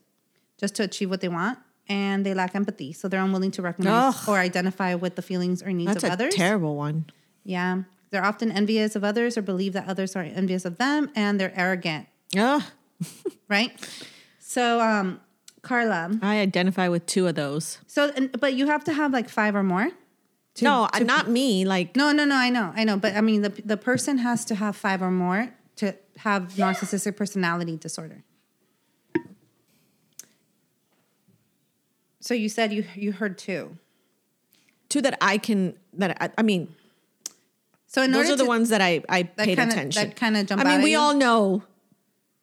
just 0.59 0.75
to 0.77 0.85
achieve 0.85 1.11
what 1.11 1.21
they 1.21 1.29
want, 1.29 1.59
and 1.89 2.25
they 2.25 2.35
lack 2.35 2.55
empathy. 2.55 2.93
So 2.93 3.09
they're 3.09 3.21
unwilling 3.23 3.51
to 3.53 3.63
recognize 3.63 4.15
Ugh. 4.15 4.29
or 4.29 4.39
identify 4.39 4.95
with 4.95 5.17
the 5.17 5.23
feelings 5.23 5.63
or 5.63 5.73
needs 5.73 5.93
That's 5.93 6.05
of 6.05 6.11
a 6.11 6.13
others. 6.13 6.35
terrible 6.35 6.77
one. 6.77 7.07
yeah, 7.45 7.83
they're 8.11 8.25
often 8.25 8.53
envious 8.53 8.95
of 8.95 9.05
others 9.05 9.39
or 9.39 9.43
believe 9.43 9.73
that 9.73 9.89
others 9.89 10.15
are 10.15 10.23
envious 10.23 10.65
of 10.65 10.77
them, 10.79 11.11
and 11.17 11.41
they're 11.41 11.53
arrogant. 11.59 12.07
Ugh. 12.37 12.63
Right. 13.49 13.73
So, 14.39 14.81
um, 14.81 15.21
Carla. 15.63 16.19
I 16.23 16.39
identify 16.41 16.89
with 16.89 17.07
two 17.07 17.27
of 17.27 17.35
those. 17.37 17.79
So, 17.87 18.11
but 18.39 18.55
you 18.55 18.67
have 18.67 18.85
to 18.85 18.93
have 18.93 19.13
like 19.13 19.29
five 19.29 19.55
or 19.55 19.63
more. 19.63 19.89
to- 20.57 20.65
no, 20.65 20.89
to- 20.93 21.05
not 21.05 21.29
me. 21.31 21.65
Like 21.65 21.97
No, 21.97 22.13
no, 22.13 22.25
no. 22.25 22.35
I 22.37 22.51
know, 22.51 22.73
I 22.77 22.85
know. 22.85 22.97
But 22.99 23.15
I 23.15 23.21
mean, 23.21 23.43
the 23.43 23.51
the 23.65 23.77
person 23.77 24.19
has 24.19 24.45
to 24.47 24.55
have 24.57 24.77
five 24.77 25.01
or 25.03 25.11
more 25.11 25.51
to 25.77 25.95
have 26.19 26.53
narcissistic 26.55 27.17
personality 27.17 27.77
disorder. 27.77 28.23
So 32.21 32.35
you 32.35 32.49
said 32.49 32.73
you 32.73 32.85
you 32.95 33.13
heard 33.13 33.39
two. 33.39 33.77
two 34.89 35.01
that 35.03 35.17
I 35.21 35.39
can. 35.39 35.75
That 35.95 36.17
I, 36.23 36.31
I 36.39 36.43
mean, 36.43 36.75
So 37.87 38.03
in 38.03 38.13
those 38.13 38.29
are 38.31 38.37
the 38.37 38.45
to, 38.45 38.49
ones 38.49 38.69
that 38.69 38.81
I 38.81 39.03
I 39.09 39.23
paid 39.25 39.57
kinda- 39.57 39.63
attention. 39.75 40.09
that 40.09 40.17
kinda 40.17 40.45
jump 40.45 40.61
I 40.61 40.65
mean, 40.65 40.83
we 40.83 40.93
you? 40.93 40.99
all 40.99 41.15
know 41.15 41.65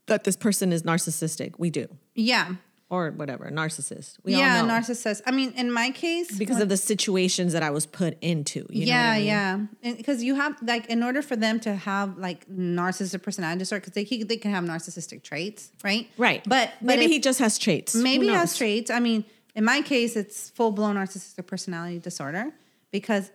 that 0.07 0.23
this 0.23 0.35
person 0.35 0.73
is 0.73 0.83
narcissistic. 0.83 1.53
We 1.57 1.69
do, 1.69 1.88
Yeah, 2.15 2.55
or 2.89 3.12
whatever, 3.12 3.51
narcissist. 3.51 4.17
We 4.24 4.36
yeah, 4.36 4.62
all 4.62 4.65
know 4.65 4.74
narcissist. 4.74 5.22
I 5.25 5.31
mean, 5.31 5.53
in 5.55 5.72
my 5.72 5.91
case, 5.91 6.36
because 6.38 6.60
of 6.60 6.69
the 6.69 6.77
situations 6.77 7.53
that 7.53 7.62
I 7.62 7.69
was 7.69 7.86
put 7.86 8.17
into. 8.22 8.65
You 8.69 8.86
know 8.86 8.91
yeah, 8.91 9.12
I 9.12 9.17
mean? 9.17 9.25
yeah. 9.27 9.93
Because 9.96 10.24
you 10.24 10.36
have 10.36 10.58
like, 10.63 10.88
in 10.88 11.03
order 11.03 11.22
for 11.22 11.36
them 11.36 11.60
to 11.62 11.75
have 11.75 12.17
like 12.17 12.48
narcissistic 12.50 13.22
personality 13.22 13.60
disorder, 13.60 13.81
because 13.86 13.93
they 13.93 14.24
they 14.24 14.38
can 14.38 14.51
have 14.51 14.63
narcissistic 14.63 15.22
traits, 15.24 15.72
right? 15.84 16.10
Right. 16.17 16.43
But 16.48 16.72
but 16.81 16.88
maybe 16.88 17.05
if- 17.05 17.12
he 17.12 17.19
just 17.19 17.39
has 17.39 17.58
traits. 17.58 17.93
Maybe 17.96 18.27
he 18.27 18.34
has 18.34 18.58
traits. 18.58 18.89
I 18.89 19.00
mean, 19.00 19.24
In 19.55 19.65
my 19.65 19.81
case, 19.81 20.15
it's 20.15 20.50
full 20.51 20.72
blown 20.72 20.96
narcissistic 20.96 21.46
personality 21.46 22.00
disorder 22.00 22.51
because 22.91 23.31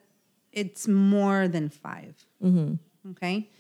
it's 0.52 0.88
more 0.88 1.49
than 1.49 1.68
5 1.68 2.26
mm-hmm. 2.42 3.11
Okay. 3.11 3.50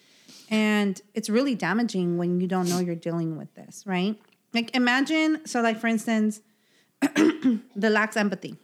And 0.50 1.00
it's 1.12 1.28
really 1.28 1.54
damaging 1.54 2.16
when 2.16 2.40
you 2.40 2.46
don't 2.46 2.68
know 2.68 2.78
you're 2.78 2.94
dealing 2.94 3.36
with 3.36 3.54
this, 3.54 3.84
right? 3.86 4.18
Like, 4.54 4.74
imagine, 4.74 5.44
so, 5.46 5.60
like, 5.60 5.78
for 5.78 5.88
instance, 5.88 6.40
the 7.00 7.90
lacks 7.90 8.16
empathy. 8.16 8.56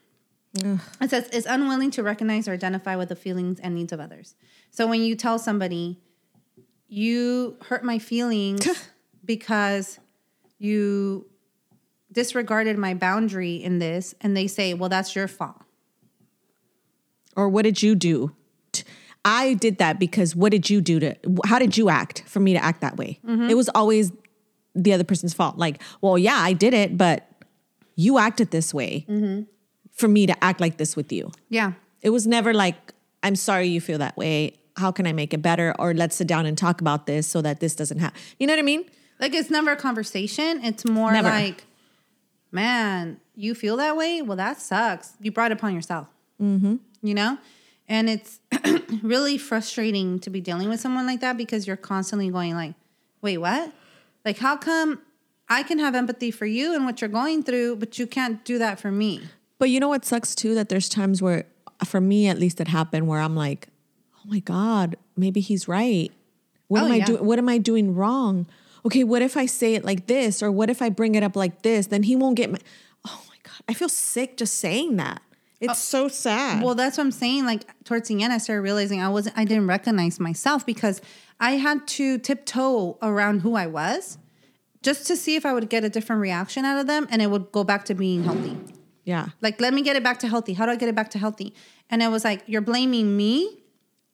It 0.54 1.10
says 1.10 1.28
is 1.28 1.46
unwilling 1.46 1.92
to 1.92 2.02
recognize 2.02 2.48
or 2.48 2.52
identify 2.52 2.96
with 2.96 3.08
the 3.08 3.16
feelings 3.16 3.60
and 3.60 3.74
needs 3.74 3.92
of 3.92 4.00
others. 4.00 4.34
So 4.70 4.86
when 4.86 5.02
you 5.02 5.14
tell 5.14 5.38
somebody, 5.38 6.00
you 6.88 7.56
hurt 7.66 7.84
my 7.84 8.00
feelings 8.00 8.66
because 9.24 10.00
you 10.58 11.26
disregarded 12.12 12.76
my 12.76 12.94
boundary 12.94 13.56
in 13.56 13.78
this, 13.78 14.14
and 14.20 14.36
they 14.36 14.48
say, 14.48 14.74
well, 14.74 14.88
that's 14.88 15.14
your 15.14 15.28
fault. 15.28 15.62
Or 17.36 17.48
what 17.48 17.62
did 17.62 17.82
you 17.82 17.94
do? 17.94 18.34
I 19.24 19.54
did 19.54 19.78
that 19.78 20.00
because 20.00 20.34
what 20.34 20.50
did 20.50 20.68
you 20.70 20.80
do 20.80 20.98
to, 20.98 21.14
how 21.44 21.58
did 21.58 21.76
you 21.76 21.90
act 21.90 22.24
for 22.26 22.40
me 22.40 22.54
to 22.54 22.64
act 22.64 22.80
that 22.80 22.96
way? 22.96 23.20
Mm-hmm. 23.24 23.50
It 23.50 23.56
was 23.56 23.68
always 23.74 24.12
the 24.74 24.92
other 24.92 25.04
person's 25.04 25.34
fault. 25.34 25.58
Like, 25.58 25.82
well, 26.00 26.18
yeah, 26.18 26.36
I 26.36 26.52
did 26.52 26.74
it, 26.74 26.96
but 26.96 27.26
you 27.96 28.18
acted 28.18 28.50
this 28.50 28.72
way 28.72 29.06
for 29.92 30.08
me 30.08 30.26
to 30.26 30.44
act 30.44 30.60
like 30.60 30.78
this 30.78 30.96
with 30.96 31.12
you. 31.12 31.30
Yeah. 31.48 31.72
It 32.02 32.10
was 32.10 32.26
never 32.26 32.54
like, 32.54 32.94
I'm 33.22 33.36
sorry 33.36 33.68
you 33.68 33.80
feel 33.80 33.98
that 33.98 34.16
way. 34.16 34.54
How 34.76 34.90
can 34.90 35.06
I 35.06 35.12
make 35.12 35.34
it 35.34 35.42
better? 35.42 35.74
Or 35.78 35.92
let's 35.92 36.16
sit 36.16 36.26
down 36.26 36.46
and 36.46 36.56
talk 36.56 36.80
about 36.80 37.06
this 37.06 37.26
so 37.26 37.42
that 37.42 37.60
this 37.60 37.74
doesn't 37.74 37.98
happen. 37.98 38.18
You 38.38 38.46
know 38.46 38.54
what 38.54 38.60
I 38.60 38.62
mean? 38.62 38.84
Like 39.18 39.34
it's 39.34 39.50
never 39.50 39.72
a 39.72 39.76
conversation. 39.76 40.64
It's 40.64 40.86
more 40.86 41.12
Never. 41.12 41.28
like, 41.28 41.66
man, 42.50 43.20
you 43.34 43.54
feel 43.54 43.76
that 43.76 43.96
way? 43.96 44.22
Well, 44.22 44.38
that 44.38 44.60
sucks. 44.60 45.12
You 45.20 45.30
brought 45.30 45.50
it 45.50 45.58
upon 45.58 45.74
yourself. 45.74 46.08
Mm-hmm. 46.40 46.76
You 47.02 47.14
know? 47.14 47.38
And 47.86 48.08
it's 48.08 48.40
really 49.02 49.36
frustrating 49.36 50.20
to 50.20 50.30
be 50.30 50.40
dealing 50.40 50.68
with 50.68 50.80
someone 50.80 51.06
like 51.06 51.20
that 51.20 51.36
because 51.36 51.66
you're 51.66 51.76
constantly 51.76 52.30
going 52.30 52.54
like, 52.54 52.74
wait, 53.20 53.38
what? 53.38 53.72
Like, 54.24 54.38
how 54.38 54.56
come 54.56 55.00
I 55.48 55.62
can 55.62 55.78
have 55.78 55.94
empathy 55.94 56.30
for 56.30 56.46
you 56.46 56.74
and 56.74 56.84
what 56.84 57.00
you're 57.00 57.08
going 57.10 57.42
through, 57.42 57.76
but 57.76 57.98
you 57.98 58.06
can't 58.06 58.44
do 58.44 58.58
that 58.58 58.78
for 58.80 58.90
me? 58.90 59.22
But 59.58 59.70
you 59.70 59.80
know 59.80 59.88
what 59.88 60.04
sucks 60.04 60.34
too? 60.34 60.54
That 60.54 60.68
there's 60.68 60.88
times 60.88 61.20
where, 61.22 61.44
for 61.84 62.00
me 62.00 62.28
at 62.28 62.38
least, 62.38 62.60
it 62.60 62.68
happened 62.68 63.08
where 63.08 63.20
I'm 63.20 63.34
like, 63.36 63.68
oh 64.16 64.22
my 64.26 64.38
God, 64.40 64.96
maybe 65.16 65.40
he's 65.40 65.66
right. 65.68 66.10
What 66.68 66.82
Oh, 66.82 66.86
am 66.86 66.92
I 66.92 66.96
yeah. 66.96 67.04
doing? 67.06 67.24
What 67.24 67.38
am 67.38 67.48
I 67.48 67.58
doing 67.58 67.94
wrong? 67.94 68.46
Okay, 68.86 69.04
what 69.04 69.22
if 69.22 69.36
I 69.36 69.46
say 69.46 69.74
it 69.74 69.84
like 69.84 70.06
this? 70.06 70.42
Or 70.42 70.50
what 70.50 70.70
if 70.70 70.80
I 70.80 70.88
bring 70.88 71.14
it 71.14 71.22
up 71.22 71.36
like 71.36 71.62
this? 71.62 71.88
Then 71.88 72.04
he 72.04 72.16
won't 72.16 72.36
get 72.36 72.50
my. 72.50 72.58
Oh 73.06 73.22
my 73.28 73.34
God. 73.42 73.60
I 73.68 73.74
feel 73.74 73.88
sick 73.88 74.36
just 74.36 74.54
saying 74.56 74.96
that. 74.96 75.20
It's 75.60 75.72
oh. 75.72 75.74
so 75.74 76.08
sad. 76.08 76.62
Well, 76.62 76.74
that's 76.74 76.96
what 76.96 77.04
I'm 77.04 77.12
saying. 77.12 77.44
Like 77.44 77.64
towards 77.84 78.08
the 78.08 78.22
end, 78.22 78.32
I 78.32 78.38
started 78.38 78.62
realizing 78.62 79.00
I 79.02 79.08
wasn't, 79.08 79.36
I 79.38 79.44
didn't 79.44 79.66
recognize 79.66 80.18
myself 80.18 80.64
because 80.64 81.00
I 81.38 81.52
had 81.52 81.86
to 81.88 82.18
tiptoe 82.18 82.98
around 83.02 83.40
who 83.40 83.54
I 83.54 83.66
was 83.66 84.18
just 84.82 85.06
to 85.08 85.16
see 85.16 85.36
if 85.36 85.44
I 85.44 85.52
would 85.52 85.68
get 85.68 85.84
a 85.84 85.90
different 85.90 86.22
reaction 86.22 86.64
out 86.64 86.80
of 86.80 86.86
them 86.86 87.06
and 87.10 87.20
it 87.20 87.30
would 87.30 87.52
go 87.52 87.64
back 87.64 87.84
to 87.86 87.94
being 87.94 88.24
healthy. 88.24 88.56
yeah. 89.04 89.28
Like, 89.42 89.60
let 89.60 89.74
me 89.74 89.82
get 89.82 89.96
it 89.96 90.02
back 90.02 90.18
to 90.20 90.28
healthy. 90.28 90.54
How 90.54 90.64
do 90.64 90.72
I 90.72 90.76
get 90.76 90.88
it 90.88 90.94
back 90.94 91.10
to 91.10 91.18
healthy? 91.18 91.54
And 91.90 92.02
it 92.02 92.08
was 92.08 92.24
like, 92.24 92.42
you're 92.46 92.62
blaming 92.62 93.16
me. 93.16 93.58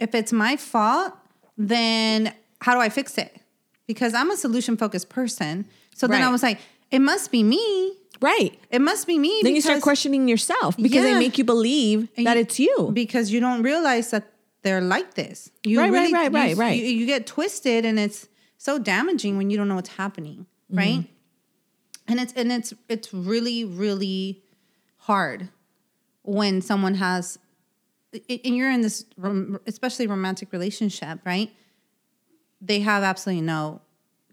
If 0.00 0.14
it's 0.14 0.32
my 0.32 0.56
fault, 0.56 1.14
then 1.56 2.34
how 2.60 2.74
do 2.74 2.80
I 2.80 2.88
fix 2.88 3.16
it? 3.18 3.40
Because 3.86 4.14
I'm 4.14 4.30
a 4.30 4.36
solution 4.36 4.76
focused 4.76 5.08
person. 5.08 5.66
So 5.94 6.06
then 6.06 6.22
I 6.22 6.30
was 6.30 6.42
like, 6.42 6.58
it 6.90 6.98
must 6.98 7.30
be 7.30 7.42
me. 7.42 7.96
Right. 8.20 8.58
It 8.70 8.80
must 8.80 9.06
be 9.06 9.18
me. 9.18 9.40
Then 9.42 9.54
you 9.54 9.60
start 9.60 9.82
questioning 9.82 10.26
yourself 10.28 10.76
because 10.76 11.04
Yeah. 11.04 11.12
they 11.14 11.18
make 11.18 11.36
you 11.38 11.44
believe 11.44 12.08
And 12.16 12.26
that 12.26 12.36
you- 12.36 12.42
it's 12.42 12.58
you. 12.58 12.90
because 12.92 13.30
you 13.30 13.40
don't 13.40 13.62
realize 13.62 14.10
that 14.10 14.32
they're 14.62 14.80
like 14.80 15.14
this. 15.14 15.50
You 15.64 15.78
Right, 15.78 15.92
right, 15.92 15.98
really, 16.00 16.12
right, 16.14 16.30
you- 16.30 16.36
right, 16.38 16.56
right. 16.56 16.78
You, 16.78 16.86
you 16.86 17.06
get 17.06 17.26
twisted, 17.26 17.84
and 17.84 17.98
it's 17.98 18.26
so 18.58 18.78
damaging 18.78 19.36
when 19.36 19.50
you 19.50 19.56
don't 19.56 19.68
know 19.68 19.74
what's 19.76 19.90
happening, 19.96 20.46
Mm-hmm. 20.70 20.78
right? 20.78 21.04
And 22.08 22.20
it's 22.20 22.32
and 22.34 22.50
it's 22.52 22.72
it's 22.88 23.12
really 23.12 23.64
really 23.64 24.42
hard 24.98 25.48
when 26.22 26.60
someone 26.62 26.94
has, 26.94 27.38
and 28.12 28.56
you're 28.56 28.70
in 28.70 28.80
this, 28.80 29.04
especially 29.66 30.06
romantic 30.06 30.52
relationship, 30.52 31.20
right? 31.24 31.50
They 32.60 32.80
have 32.80 33.02
absolutely 33.04 33.42
no 33.42 33.82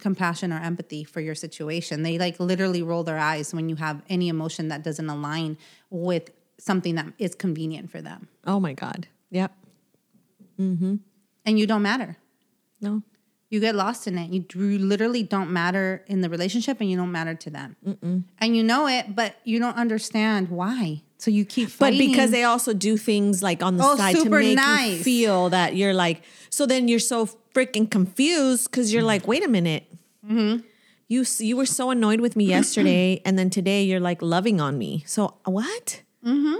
compassion 0.03 0.53
or 0.53 0.59
empathy 0.59 1.03
for 1.03 1.21
your 1.21 1.33
situation. 1.33 2.03
They 2.03 2.19
like 2.19 2.39
literally 2.39 2.83
roll 2.83 3.03
their 3.03 3.17
eyes 3.17 3.53
when 3.53 3.69
you 3.69 3.77
have 3.77 4.03
any 4.09 4.27
emotion 4.27 4.67
that 4.67 4.83
doesn't 4.83 5.09
align 5.09 5.57
with 5.89 6.29
something 6.59 6.95
that 6.95 7.07
is 7.17 7.33
convenient 7.33 7.89
for 7.89 8.01
them. 8.01 8.27
oh 8.45 8.59
my 8.59 8.73
God. 8.73 9.07
Yep. 9.31 9.51
Mm-hmm. 10.59 10.95
And 11.45 11.59
you 11.59 11.65
don't 11.65 11.81
matter. 11.81 12.17
No. 12.79 13.01
You 13.49 13.59
get 13.59 13.75
lost 13.75 14.07
in 14.07 14.17
it. 14.17 14.31
You, 14.31 14.45
you 14.53 14.79
literally 14.79 15.23
don't 15.23 15.51
matter 15.51 16.03
in 16.07 16.21
the 16.21 16.29
relationship, 16.29 16.81
and 16.81 16.89
you 16.89 16.97
don't 16.97 17.11
matter 17.11 17.35
to 17.35 17.49
them. 17.49 17.75
And 18.39 18.57
you 18.57 18.63
know 18.63 18.87
it, 18.87 19.15
but 19.15 19.35
you 19.43 19.59
don't 19.59 19.77
understand 19.77 20.49
why. 20.49 21.03
So 21.23 21.31
you 21.31 21.45
keep 21.45 21.69
But 21.79 21.93
because 21.97 22.31
they 22.31 22.43
also 22.43 22.73
do 22.73 22.97
things 22.97 23.41
like 23.41 23.63
on 23.63 23.77
the 23.77 23.83
Oh, 23.85 23.95
side 23.95 24.17
to 24.17 24.29
make 24.29 24.59
you 24.59 25.03
feel 25.03 25.51
that 25.51 25.73
you're 25.73 25.93
like, 25.93 26.21
so 26.49 26.65
then 26.65 26.89
you're 26.89 26.99
so 26.99 27.29
freaking 27.55 27.89
confused 27.89 28.69
because 28.69 28.93
you're 28.93 29.03
like, 29.03 29.25
wait 29.25 29.41
a 29.41 29.47
minute. 29.47 29.85
Mm-hmm. 30.29 30.65
You 31.07 31.23
you 31.39 31.55
were 31.55 31.65
so 31.65 31.91
annoyed 31.91 32.19
with 32.19 32.35
me 32.35 32.43
yesterday, 32.43 33.21
and 33.25 33.39
then 33.39 33.49
today 33.49 33.83
you're 33.83 34.01
like 34.01 34.21
loving 34.21 34.59
on 34.59 34.77
me. 34.77 35.05
So 35.07 35.35
what? 35.45 36.01
Mm-hmm. 36.25 36.55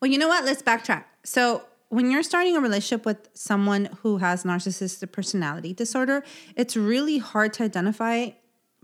Well, 0.00 0.08
you 0.08 0.18
know 0.18 0.28
what? 0.28 0.44
Let's 0.44 0.62
backtrack. 0.62 1.06
So, 1.24 1.64
when 1.88 2.12
you're 2.12 2.22
starting 2.22 2.56
a 2.56 2.60
relationship 2.60 3.04
with 3.04 3.28
someone 3.34 3.88
who 4.02 4.18
has 4.18 4.44
narcissistic 4.44 5.10
personality 5.10 5.72
disorder, 5.74 6.22
it's 6.54 6.76
really 6.76 7.18
hard 7.18 7.52
to 7.54 7.64
identify 7.64 8.30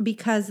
because 0.02 0.50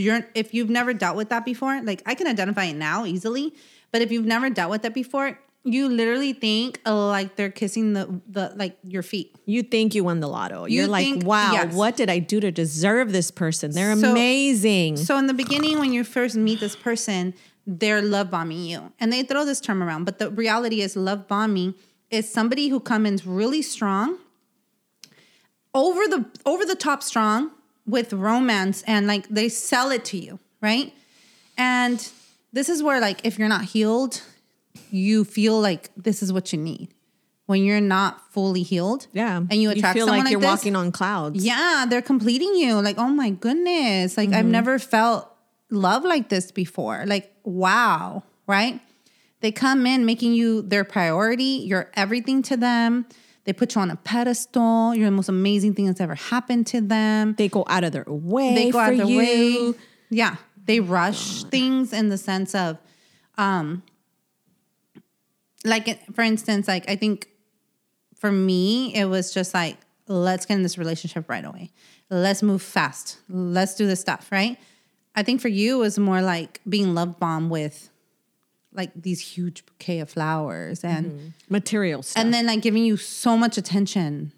you're 0.00 0.22
if 0.34 0.52
you've 0.54 0.70
never 0.70 0.92
dealt 0.94 1.16
with 1.16 1.28
that 1.30 1.44
before, 1.44 1.80
like 1.82 2.02
I 2.06 2.14
can 2.14 2.26
identify 2.26 2.64
it 2.64 2.74
now 2.76 3.04
easily, 3.04 3.54
but 3.92 4.02
if 4.02 4.10
you've 4.12 4.26
never 4.26 4.50
dealt 4.50 4.70
with 4.70 4.84
it 4.84 4.94
before, 4.94 5.38
you 5.62 5.88
literally 5.88 6.32
think 6.32 6.80
uh, 6.86 7.06
like 7.08 7.36
they're 7.36 7.50
kissing 7.50 7.92
the 7.92 8.20
the 8.28 8.52
like 8.56 8.78
your 8.82 9.02
feet. 9.02 9.36
You 9.46 9.62
think 9.62 9.94
you 9.94 10.04
won 10.04 10.20
the 10.20 10.26
lotto. 10.28 10.64
You 10.66 10.78
You're 10.80 10.88
like, 10.88 11.22
wow, 11.24 11.52
yes. 11.52 11.74
what 11.74 11.96
did 11.96 12.08
I 12.08 12.18
do 12.18 12.40
to 12.40 12.50
deserve 12.50 13.12
this 13.12 13.30
person? 13.30 13.72
They're 13.72 13.94
So- 13.96 14.10
amazing. 14.10 14.96
So 14.96 15.18
in 15.18 15.26
the 15.26 15.34
beginning, 15.34 15.78
when 15.78 15.92
you 15.92 16.02
first 16.04 16.34
meet 16.36 16.60
this 16.60 16.76
person, 16.76 17.34
they're 17.66 18.00
love 18.02 18.30
bombing 18.30 18.64
you, 18.64 18.92
and 18.98 19.12
they 19.12 19.22
throw 19.22 19.44
this 19.44 19.60
term 19.60 19.82
around. 19.82 20.04
But 20.04 20.18
the 20.18 20.30
reality 20.30 20.80
is, 20.80 20.96
love 20.96 21.28
bombing 21.28 21.74
is 22.10 22.32
somebody 22.32 22.68
who 22.68 22.80
comes 22.80 23.06
in 23.22 23.30
really 23.36 23.62
strong, 23.62 24.18
over 25.74 26.00
the 26.08 26.24
over 26.46 26.64
the 26.64 26.74
top 26.74 27.02
strong 27.02 27.50
with 27.90 28.12
romance, 28.12 28.82
and 28.86 29.06
like 29.06 29.28
they 29.28 29.48
sell 29.48 29.90
it 29.90 30.04
to 30.06 30.18
you, 30.18 30.38
right? 30.60 30.92
And 31.58 32.10
this 32.52 32.68
is 32.68 32.82
where, 32.82 33.00
like, 33.00 33.24
if 33.24 33.38
you're 33.38 33.48
not 33.48 33.64
healed, 33.64 34.22
you 34.90 35.24
feel 35.24 35.60
like 35.60 35.90
this 35.96 36.22
is 36.22 36.32
what 36.32 36.52
you 36.52 36.58
need. 36.58 36.88
When 37.46 37.64
you're 37.64 37.80
not 37.80 38.32
fully 38.32 38.62
healed, 38.62 39.08
yeah. 39.12 39.36
and 39.38 39.54
you 39.54 39.70
attract 39.70 39.96
feel 39.96 40.06
someone 40.06 40.20
like 40.20 40.26
like 40.26 40.32
you're 40.32 40.40
this, 40.40 40.48
walking 40.48 40.76
on 40.76 40.92
clouds. 40.92 41.44
yeah, 41.44 41.84
they're 41.88 42.00
completing 42.00 42.54
you. 42.54 42.80
Like, 42.80 42.96
oh 42.96 43.08
my 43.08 43.30
goodness. 43.30 44.16
Like, 44.16 44.28
I've 44.28 44.44
mm-hmm. 44.44 44.52
never 44.52 44.78
felt 44.78 45.28
love 45.68 46.04
like 46.04 46.28
this 46.28 46.52
before. 46.52 47.04
Like, 47.06 47.34
wow, 47.42 48.22
right? 48.46 48.80
They 49.40 49.50
come 49.50 49.84
in 49.84 50.06
making 50.06 50.34
you 50.34 50.62
their 50.62 50.84
priority. 50.84 51.64
You're 51.66 51.90
everything 51.94 52.42
to 52.42 52.56
them. 52.56 53.06
They 53.44 53.52
put 53.52 53.74
you 53.74 53.80
on 53.80 53.90
a 53.90 53.96
pedestal. 53.96 54.94
You're 54.94 55.06
the 55.06 55.16
most 55.16 55.28
amazing 55.28 55.74
thing 55.74 55.86
that's 55.86 56.00
ever 56.00 56.14
happened 56.14 56.66
to 56.68 56.80
them. 56.80 57.34
They 57.38 57.48
go 57.48 57.64
out 57.68 57.84
of 57.84 57.92
their 57.92 58.04
way. 58.06 58.54
They 58.54 58.70
go 58.70 58.78
for 58.78 58.84
out 58.84 58.92
of 58.92 58.98
their 58.98 59.06
you. 59.06 59.18
way. 59.72 59.78
Yeah. 60.10 60.36
They 60.66 60.80
rush 60.80 61.44
things 61.44 61.92
in 61.92 62.10
the 62.10 62.18
sense 62.18 62.54
of, 62.54 62.78
um, 63.38 63.82
like, 65.64 66.14
for 66.14 66.22
instance, 66.22 66.68
like, 66.68 66.88
I 66.88 66.96
think 66.96 67.28
for 68.16 68.30
me, 68.30 68.94
it 68.94 69.06
was 69.06 69.32
just 69.32 69.54
like, 69.54 69.78
let's 70.06 70.46
get 70.46 70.54
in 70.54 70.62
this 70.62 70.78
relationship 70.78 71.28
right 71.28 71.44
away. 71.44 71.70
Let's 72.10 72.42
move 72.42 72.62
fast. 72.62 73.18
Let's 73.28 73.74
do 73.74 73.86
this 73.86 74.00
stuff, 74.00 74.30
right? 74.30 74.58
I 75.14 75.22
think 75.22 75.40
for 75.40 75.48
you, 75.48 75.76
it 75.76 75.80
was 75.80 75.98
more 75.98 76.22
like 76.22 76.60
being 76.68 76.94
love 76.94 77.18
bombed 77.18 77.50
with 77.50 77.89
like 78.72 78.90
these 78.94 79.20
huge 79.20 79.66
bouquet 79.66 80.00
of 80.00 80.10
flowers 80.10 80.84
and 80.84 81.06
mm-hmm. 81.06 81.28
Material 81.48 82.02
stuff. 82.02 82.22
and 82.22 82.32
then 82.32 82.46
like 82.46 82.62
giving 82.62 82.84
you 82.84 82.96
so 82.96 83.36
much 83.36 83.58
attention 83.58 84.32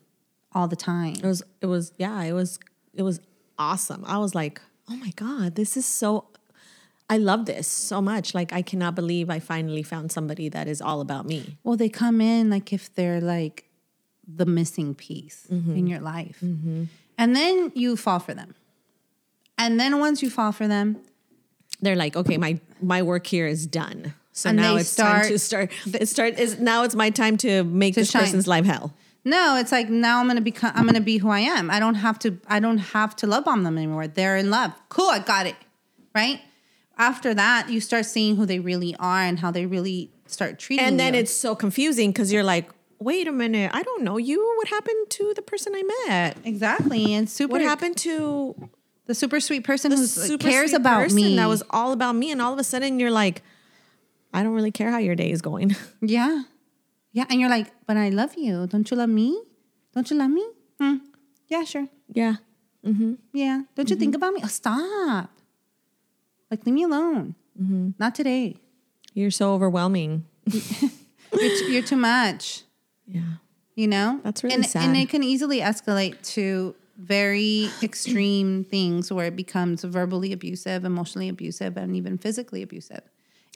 all 0.53 0.69
the 0.69 0.77
time. 0.77 1.15
It 1.15 1.25
was 1.25 1.43
it 1.61 1.67
was 1.67 1.93
yeah, 1.99 2.23
it 2.23 2.33
was 2.33 2.59
it 2.95 3.03
was 3.03 3.21
awesome. 3.59 4.05
I 4.07 4.19
was 4.19 4.35
like, 4.35 4.61
"Oh 4.89 4.97
my 4.97 5.13
god, 5.17 5.55
this 5.55 5.77
is 5.77 5.87
so 5.87 6.27
I 7.11 7.19
love 7.19 7.47
this 7.47 7.69
so 7.69 8.01
much. 8.01 8.35
Like 8.35 8.53
I 8.53 8.63
cannot 8.63 8.95
believe 8.95 9.29
I 9.29 9.39
finally 9.39 9.83
found 9.83 10.13
somebody 10.13 10.49
that 10.49 10.69
is 10.69 10.81
all 10.81 11.01
about 11.01 11.27
me." 11.27 11.59
Well, 11.63 11.77
they 11.77 11.89
come 11.89 12.21
in 12.21 12.51
like 12.51 12.73
if 12.73 12.95
they're 12.95 13.21
like 13.21 13.69
the 14.27 14.47
missing 14.47 14.95
piece 14.95 15.47
mm-hmm. 15.51 15.77
in 15.77 15.87
your 15.87 16.01
life. 16.01 16.39
Mm-hmm. 16.43 16.85
And 17.19 17.37
then 17.37 17.73
you 17.75 17.97
fall 17.97 18.19
for 18.19 18.35
them. 18.35 18.55
And 19.59 19.79
then 19.79 19.99
once 19.99 20.23
you 20.23 20.31
fall 20.31 20.53
for 20.53 20.67
them, 20.67 20.99
they're 21.81 21.97
like, 21.97 22.17
okay, 22.17 22.39
my 22.39 22.61
my 22.81 23.03
work 23.03 23.27
here 23.27 23.47
is 23.47 23.67
done. 23.67 24.15
So 24.33 24.49
And 24.49 24.57
now 24.59 24.77
it's 24.77 24.95
time 24.97 25.29
to 25.29 25.39
start- 25.39 25.71
start. 25.73 25.95
It 26.03 26.09
start 26.09 26.39
is 26.39 26.59
now 26.59 26.85
it's 26.85 26.95
my 26.95 27.11
time 27.11 27.37
to 27.39 27.65
make 27.65 27.95
this 27.95 28.11
shine. 28.11 28.23
person's 28.23 28.47
life 28.47 28.65
hell. 28.65 28.95
No, 29.25 29.57
it's 29.57 29.71
like 29.71 29.89
now 29.89 30.19
I'm 30.21 30.27
gonna 30.27 30.41
become 30.41 30.73
I'm 30.75 30.87
gonna 30.87 31.01
be 31.01 31.19
who 31.19 31.29
I 31.29 31.41
am. 31.41 31.71
I 31.71 31.79
don't 31.79 31.95
have 31.97 32.19
to 32.21 32.39
I 32.49 32.59
don't 32.59 32.79
have 32.79 33.15
to 33.17 33.27
love 33.27 33.45
bomb 33.45 33.63
them 33.63 33.77
anymore. 33.77 34.07
They're 34.09 34.37
in 34.37 34.51
love. 34.51 34.73
Cool, 34.89 35.09
I 35.11 35.19
got 35.21 35.47
it. 35.47 35.55
Right? 36.15 36.41
After 36.99 37.33
that, 37.35 37.69
you 37.71 37.81
start 37.81 38.05
seeing 38.07 38.37
who 38.37 38.47
they 38.47 38.59
really 38.59 38.95
are 38.99 39.21
and 39.21 39.39
how 39.39 39.51
they 39.51 39.67
really 39.67 40.11
start 40.27 40.59
treating 40.59 40.85
And 40.85 40.99
then 41.01 41.15
you. 41.15 41.21
it's 41.21 41.33
so 41.33 41.55
confusing 41.55 42.11
because 42.11 42.33
you're 42.33 42.43
like, 42.43 42.71
wait 42.99 43.27
a 43.29 43.33
minute, 43.33 43.71
I 43.75 43.83
don't 43.83 44.03
know 44.03 44.17
you. 44.19 44.39
What 44.59 44.69
happened 44.69 45.09
to 45.11 45.33
the 45.35 45.43
person 45.43 45.73
I 45.75 45.83
met? 46.09 46.37
exactly 46.45 47.15
and 47.15 47.29
super 47.29 47.53
What 47.53 47.61
happened 47.61 47.97
to 47.99 48.55
the 49.07 49.15
super 49.15 49.41
sweet 49.41 49.65
person 49.65 49.91
who 49.91 50.39
cares 50.39 50.71
sweet 50.71 50.77
about 50.81 51.03
person 51.03 51.17
me. 51.17 51.37
That 51.37 51.47
was 51.49 51.63
all 51.71 51.93
about 51.93 52.15
me, 52.17 52.31
and 52.31 52.41
all 52.43 52.53
of 52.53 52.59
a 52.59 52.65
sudden 52.65 52.99
you're 53.01 53.11
like, 53.11 53.43
I 54.33 54.43
don't 54.43 54.55
really 54.55 54.71
care 54.73 54.91
how 54.91 54.99
your 54.99 55.15
day 55.15 55.31
is 55.31 55.43
going. 55.43 55.77
Yeah. 56.01 56.45
Yeah. 57.13 57.27
And 57.29 57.41
you're 57.41 57.51
like, 57.51 57.71
but 57.87 57.97
I 57.97 58.09
love 58.09 58.35
you. 58.37 58.67
Don't 58.67 58.91
you 58.91 58.97
love 58.97 59.11
me? 59.11 59.41
Don't 59.95 60.11
you 60.11 60.17
love 60.17 60.31
me? 60.31 60.47
Hmm. 60.81 60.97
Yeah, 61.49 61.65
sure. 61.65 61.89
yeah, 62.13 62.37
Yeah. 62.83 63.63
Don't 63.77 63.91
you 63.91 63.97
Mm-hmm. 63.97 64.01
think 64.01 64.15
about 64.15 64.33
me? 64.35 64.41
Oh, 64.43 64.49
stop. 64.49 65.31
Like, 66.51 66.65
leave 66.67 66.75
me 66.75 66.83
alone. 66.85 67.35
Mm-hmm. 67.61 67.91
Not 67.99 68.15
today. 68.15 68.57
you're 69.15 69.31
so 69.31 69.53
overwhelming. 69.53 70.25
You're, 71.33 71.49
t- 71.59 71.73
you're 71.73 71.83
too 71.83 71.97
much. 71.97 72.63
Yeah, 73.07 73.23
You 73.75 73.89
know? 73.89 74.21
That's 74.25 74.43
really 74.45 74.57
and, 74.57 74.67
sad. 74.67 74.85
And 74.85 74.97
it 74.97 75.09
can 75.09 75.23
easily 75.23 75.61
escalate 75.61 76.21
to 76.35 76.75
very 76.99 77.71
extreme 77.83 78.65
things 78.65 79.11
where 79.13 79.27
it 79.27 79.37
becomes 79.37 79.83
verbally 79.85 80.33
abusive, 80.33 80.85
emotionally 80.85 81.29
abusive, 81.31 81.77
and 81.79 81.97
even 81.97 82.19
physically 82.19 82.63
abusive. 82.63 83.01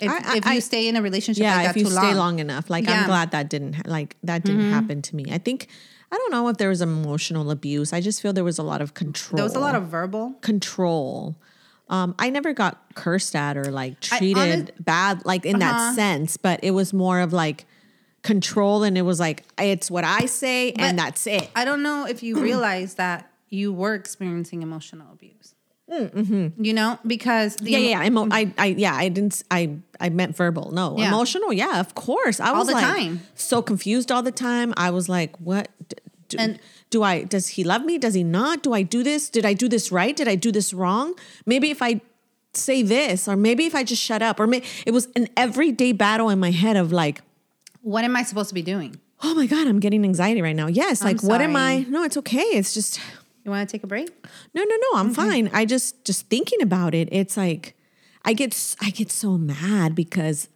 If, 0.01 0.11
I- 0.11 0.15
I- 0.33 0.37
if 0.37 0.45
you 0.45 0.51
I- 0.53 0.59
stay 0.59 0.89
in 0.89 0.97
a 0.97 1.03
relationship 1.03 1.43
yeah. 1.43 1.57
like 1.57 1.71
if 1.71 1.77
you 1.77 1.87
stay 1.87 1.95
long. 2.09 2.17
long 2.17 2.39
enough, 2.39 2.69
like 2.69 2.85
Yeah. 2.85 2.91
Mm-hmm. 2.93 3.01
I'm 3.03 3.07
glad 3.09 3.31
that 3.31 3.49
didn't 3.49 3.87
like 3.87 4.17
that 4.23 4.45
didn't 4.45 4.71
happen 4.71 5.01
to 5.03 5.17
me. 5.17 5.25
I 5.31 5.39
think 5.39 5.69
I 6.13 6.17
don't 6.17 6.31
know 6.31 6.49
if 6.49 6.57
there 6.59 6.69
was 6.69 6.81
emotional 6.83 7.51
abuse. 7.51 7.93
I 7.93 8.01
just 8.01 8.21
feel 8.23 8.33
there 8.33 8.45
was 8.45 8.59
a 8.59 8.63
lot 8.63 8.81
of 8.81 8.95
control. 8.95 9.37
There 9.37 9.45
was 9.45 9.55
a 9.57 9.61
lot 9.61 9.75
of 9.75 9.85
verbal. 9.89 10.35
control. 10.43 11.37
Um, 11.89 12.15
I 12.19 12.31
never 12.31 12.53
got 12.53 12.83
cursed 12.95 13.35
at 13.37 13.57
or 13.57 13.65
like 13.71 13.95
I 14.13 14.19
treated 14.19 14.39
honest- 14.71 14.85
bad, 14.85 15.25
like 15.25 15.47
in 15.47 15.63
Uh-huh. 15.63 15.73
that 15.73 15.95
sense, 15.95 16.37
but 16.37 16.61
it 16.63 16.73
was 16.73 16.93
more 16.93 17.21
of 17.21 17.33
like 17.33 17.65
control, 18.23 18.83
and 18.83 18.99
it 18.99 19.03
was 19.03 19.19
like 19.21 19.45
it's 19.59 19.89
what 19.91 20.05
I 20.05 20.27
say, 20.27 20.73
and 20.73 20.99
that's 20.99 21.27
it. 21.27 21.49
I 21.55 21.65
don't 21.65 21.83
know 21.83 22.05
if 22.07 22.23
you 22.23 22.41
realize 22.41 22.95
that 22.95 23.31
you 23.49 23.73
were 23.73 23.95
experiencing 23.95 24.63
emotional 24.63 25.13
abuse. 25.13 25.55
You 25.89 26.73
know, 26.75 26.99
because 27.07 27.57
the 27.57 27.67
Mm, 27.67 27.71
Yeah, 27.73 27.79
yeah, 27.79 27.89
yeah. 28.01 28.07
Emo- 28.07 28.29
I, 28.31 28.53
I, 28.59 28.67
yeah, 28.67 28.95
I 28.95 29.09
didn't. 29.09 29.43
I, 29.51 29.77
I 30.01 30.09
meant 30.09 30.37
verbal. 30.37 30.73
No, 30.73 30.97
Yeah. 30.99 31.09
emotional. 31.09 31.53
Yeah, 31.53 31.79
of 31.81 31.95
course. 31.95 32.41
I 32.41 32.53
was 32.53 32.67
the 32.67 32.73
like 32.75 32.85
time. 32.85 33.21
so 33.35 33.63
confused 33.63 34.11
all 34.11 34.23
the 34.23 34.33
time. 34.33 34.75
I 34.77 34.91
was 34.91 35.09
like, 35.09 35.37
what? 35.39 35.69
Do, 36.29 36.37
And- 36.39 36.59
do 36.91 37.03
I? 37.03 37.23
Does 37.25 37.49
he 37.49 37.63
love 37.65 37.85
me? 37.85 37.99
Does 37.99 38.15
he 38.15 38.25
not? 38.25 38.63
Do 38.63 38.73
I 38.73 38.83
do 38.83 39.03
this? 39.03 39.29
Did 39.31 39.47
I 39.47 39.55
do 39.55 39.69
this 39.69 39.93
right? 39.93 40.15
Did 40.17 40.27
I 40.29 40.35
do 40.35 40.51
this 40.51 40.73
wrong? 40.75 41.15
Maybe 41.47 41.71
if 41.71 41.81
I 41.83 42.01
say 42.53 42.83
this, 42.83 43.29
or 43.29 43.37
maybe 43.37 43.67
if 43.67 43.75
I 43.75 43.85
just 43.85 44.03
shut 44.03 44.23
up, 44.23 44.41
or 44.41 44.47
may, 44.47 44.63
it 44.87 44.93
was 44.93 45.09
an 45.15 45.29
everyday 45.37 45.93
battle 45.93 46.31
in 46.31 46.41
my 46.41 46.51
head 46.51 46.77
of 46.77 46.91
like, 46.91 47.21
what 47.83 48.03
am 48.05 48.17
I 48.17 48.23
supposed 48.25 48.49
to 48.49 48.55
be 48.55 48.63
doing? 48.63 48.97
oh 49.23 49.35
my 49.35 49.47
god, 49.47 49.67
I'm 49.67 49.81
getting 49.81 50.05
anxiety 50.05 50.43
right 50.43 50.55
now. 50.55 50.67
Yes, 50.67 51.03
like 51.03 51.23
what 51.23 51.41
am 51.41 51.57
I? 51.57 51.87
No, 51.89 52.03
it's 52.05 52.19
okay. 52.19 52.39
It's 52.41 52.75
just 52.75 53.01
You 53.47 53.53
want 53.53 53.69
to 53.69 53.73
take 53.73 53.85
a 53.85 53.87
break? 53.87 54.11
no, 54.55 54.65
no, 54.65 54.77
no. 54.77 54.99
I'm 54.99 55.07
mm-hmm. 55.07 55.15
fine. 55.15 55.51
I 55.53 55.65
just 55.65 56.05
just 56.05 56.27
thinking 56.27 56.61
about 56.61 56.97
it. 56.97 57.09
It's 57.13 57.37
like 57.37 57.77
I 58.25 58.33
get 58.33 58.75
I 58.81 58.91
get 58.91 59.13
so 59.13 59.39
mad 59.39 59.95
because 59.95 60.49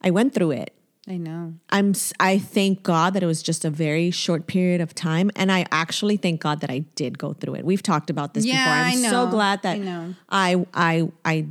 I 0.00 0.12
went 0.12 0.32
through 0.32 0.52
it. 0.52 0.72
I 1.08 1.16
know. 1.16 1.54
I'm 1.70 1.92
I 2.20 2.38
thank 2.38 2.84
God 2.84 3.14
that 3.14 3.24
it 3.24 3.26
was 3.26 3.42
just 3.42 3.64
a 3.64 3.70
very 3.70 4.12
short 4.12 4.46
period 4.46 4.80
of 4.80 4.94
time, 4.94 5.32
and 5.34 5.50
I 5.50 5.66
actually 5.72 6.16
thank 6.16 6.40
God 6.40 6.60
that 6.60 6.70
I 6.70 6.78
did 6.94 7.18
go 7.18 7.32
through 7.32 7.56
it. 7.56 7.64
We've 7.64 7.82
talked 7.82 8.10
about 8.10 8.32
this 8.32 8.46
Yeah, 8.46 8.64
before. 8.64 9.04
I'm 9.04 9.10
so 9.10 9.26
glad 9.26 9.62
that 9.62 9.74
I 9.74 9.78
know. 9.78 10.14
I 10.28 10.66
I 10.72 11.08
I 11.24 11.46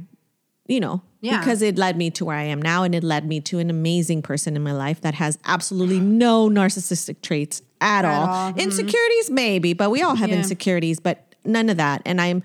you 0.65 0.79
know 0.79 1.01
Yeah. 1.19 1.39
because 1.39 1.61
it 1.61 1.77
led 1.77 1.97
me 1.97 2.09
to 2.11 2.23
where 2.23 2.37
I 2.37 2.43
am 2.43 2.61
now, 2.61 2.83
and 2.83 2.95
it 2.95 3.03
led 3.03 3.27
me 3.27 3.41
to 3.41 3.59
an 3.59 3.69
amazing 3.69 4.21
person 4.21 4.55
in 4.55 4.63
my 4.63 4.71
life 4.71 5.01
that 5.01 5.15
has 5.15 5.37
absolutely 5.43 5.99
no 5.99 6.49
narcissistic 6.49 7.21
traits 7.21 7.61
at, 7.83 8.05
all. 8.05 8.27
all. 8.27 8.53
Mhm. 8.53 8.59
Insecurities 8.59 9.29
maybe, 9.29 9.73
but 9.73 9.89
we 9.91 10.01
all 10.01 10.15
have 10.15 10.29
Yeah. 10.29 10.37
insecurities, 10.37 10.99
but 10.99 11.35
none 11.45 11.69
of 11.69 11.77
that. 11.77 12.01
And 12.05 12.19
I'm 12.21 12.41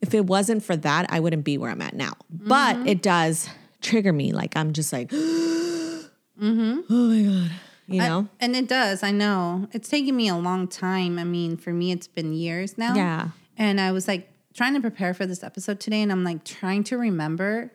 if 0.00 0.14
it 0.14 0.26
wasn't 0.26 0.64
for 0.64 0.74
that, 0.76 1.06
I 1.10 1.20
wouldn't 1.20 1.44
be 1.44 1.56
where 1.56 1.70
I'm 1.70 1.80
at 1.80 1.94
now. 1.94 2.12
But 2.28 2.76
Mm-hmm. 2.76 2.88
it 2.88 3.02
does 3.02 3.48
trigger 3.80 4.12
me. 4.12 4.32
Like 4.32 4.56
I'm 4.56 4.72
just 4.72 4.92
like, 4.92 5.10
mm-hmm. 5.12 6.80
oh 6.90 7.08
my 7.08 7.22
god, 7.22 7.50
you 7.86 8.00
know? 8.00 8.22
Mm-hmm. 8.22 8.26
I- 8.40 8.44
and 8.44 8.56
it 8.56 8.68
does. 8.68 9.02
I 9.02 9.10
know. 9.12 9.68
It's 9.72 9.88
taken 9.88 10.16
me 10.16 10.28
a 10.28 10.36
long 10.36 10.68
time. 10.68 11.18
I 11.18 11.24
mean, 11.24 11.56
for 11.56 11.72
me, 11.72 11.92
it's 11.92 12.08
been 12.08 12.32
years 12.32 12.76
now. 12.78 12.94
Yeah. 12.94 13.28
And 13.56 13.80
I 13.80 13.92
was 13.92 14.08
like 14.08 14.28
trying 14.54 14.74
to 14.74 14.80
prepare 14.80 15.14
for 15.14 15.26
this 15.26 15.42
episode 15.42 15.80
today, 15.80 16.02
and 16.02 16.10
I'm 16.10 16.24
like 16.24 16.44
trying 16.44 16.84
to 16.84 16.98
remember. 16.98 17.70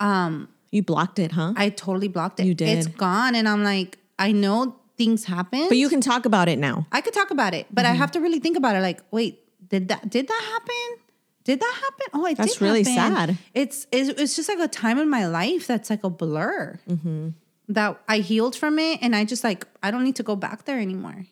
Um, 0.00 0.48
you 0.70 0.82
blocked 0.82 1.18
it, 1.18 1.32
huh? 1.32 1.52
I 1.56 1.70
totally 1.70 2.08
blocked 2.08 2.38
it. 2.40 2.46
You 2.46 2.54
did. 2.54 2.68
It's 2.78 2.86
gone, 2.86 3.34
and 3.34 3.48
I'm 3.48 3.64
like, 3.64 3.98
I 4.18 4.32
know 4.32 4.76
things 4.96 5.24
happen, 5.24 5.66
but 5.68 5.76
you 5.76 5.88
can 5.88 6.00
talk 6.00 6.24
about 6.26 6.48
it 6.48 6.58
now. 6.58 6.86
I 6.92 7.00
could 7.00 7.14
talk 7.14 7.30
about 7.30 7.52
it, 7.54 7.66
but 7.72 7.84
I 7.84 7.90
Mm-hmm. 7.90 7.98
have 7.98 8.10
to 8.12 8.20
really 8.20 8.38
think 8.40 8.56
about 8.56 8.76
it. 8.76 8.80
Like, 8.80 9.00
wait, 9.10 9.40
did 9.68 9.88
that 9.88 10.08
did 10.10 10.28
that 10.28 10.42
happen? 10.52 11.02
Did 11.44 11.60
that 11.60 11.74
happen? 11.80 12.06
Oh, 12.14 12.26
it 12.26 12.36
That's 12.36 12.60
really 12.60 12.82
happen. 12.82 13.14
sad. 13.14 13.38
It's, 13.54 13.86
it's 13.92 14.08
it's 14.20 14.34
just 14.36 14.48
like 14.48 14.58
a 14.58 14.66
time 14.66 14.98
in 14.98 15.08
my 15.08 15.26
life 15.28 15.66
that's 15.66 15.90
like 15.90 16.02
a 16.02 16.10
blur. 16.10 16.78
Mm-hmm. 16.88 17.28
That 17.68 18.00
I 18.08 18.18
healed 18.18 18.54
from 18.56 18.78
it, 18.78 18.98
and 19.02 19.14
I 19.14 19.24
just 19.24 19.42
like 19.44 19.66
I 19.82 19.90
don't 19.90 20.04
need 20.04 20.16
to 20.16 20.22
go 20.22 20.34
back 20.36 20.64
there 20.64 20.78
anymore. 20.80 21.26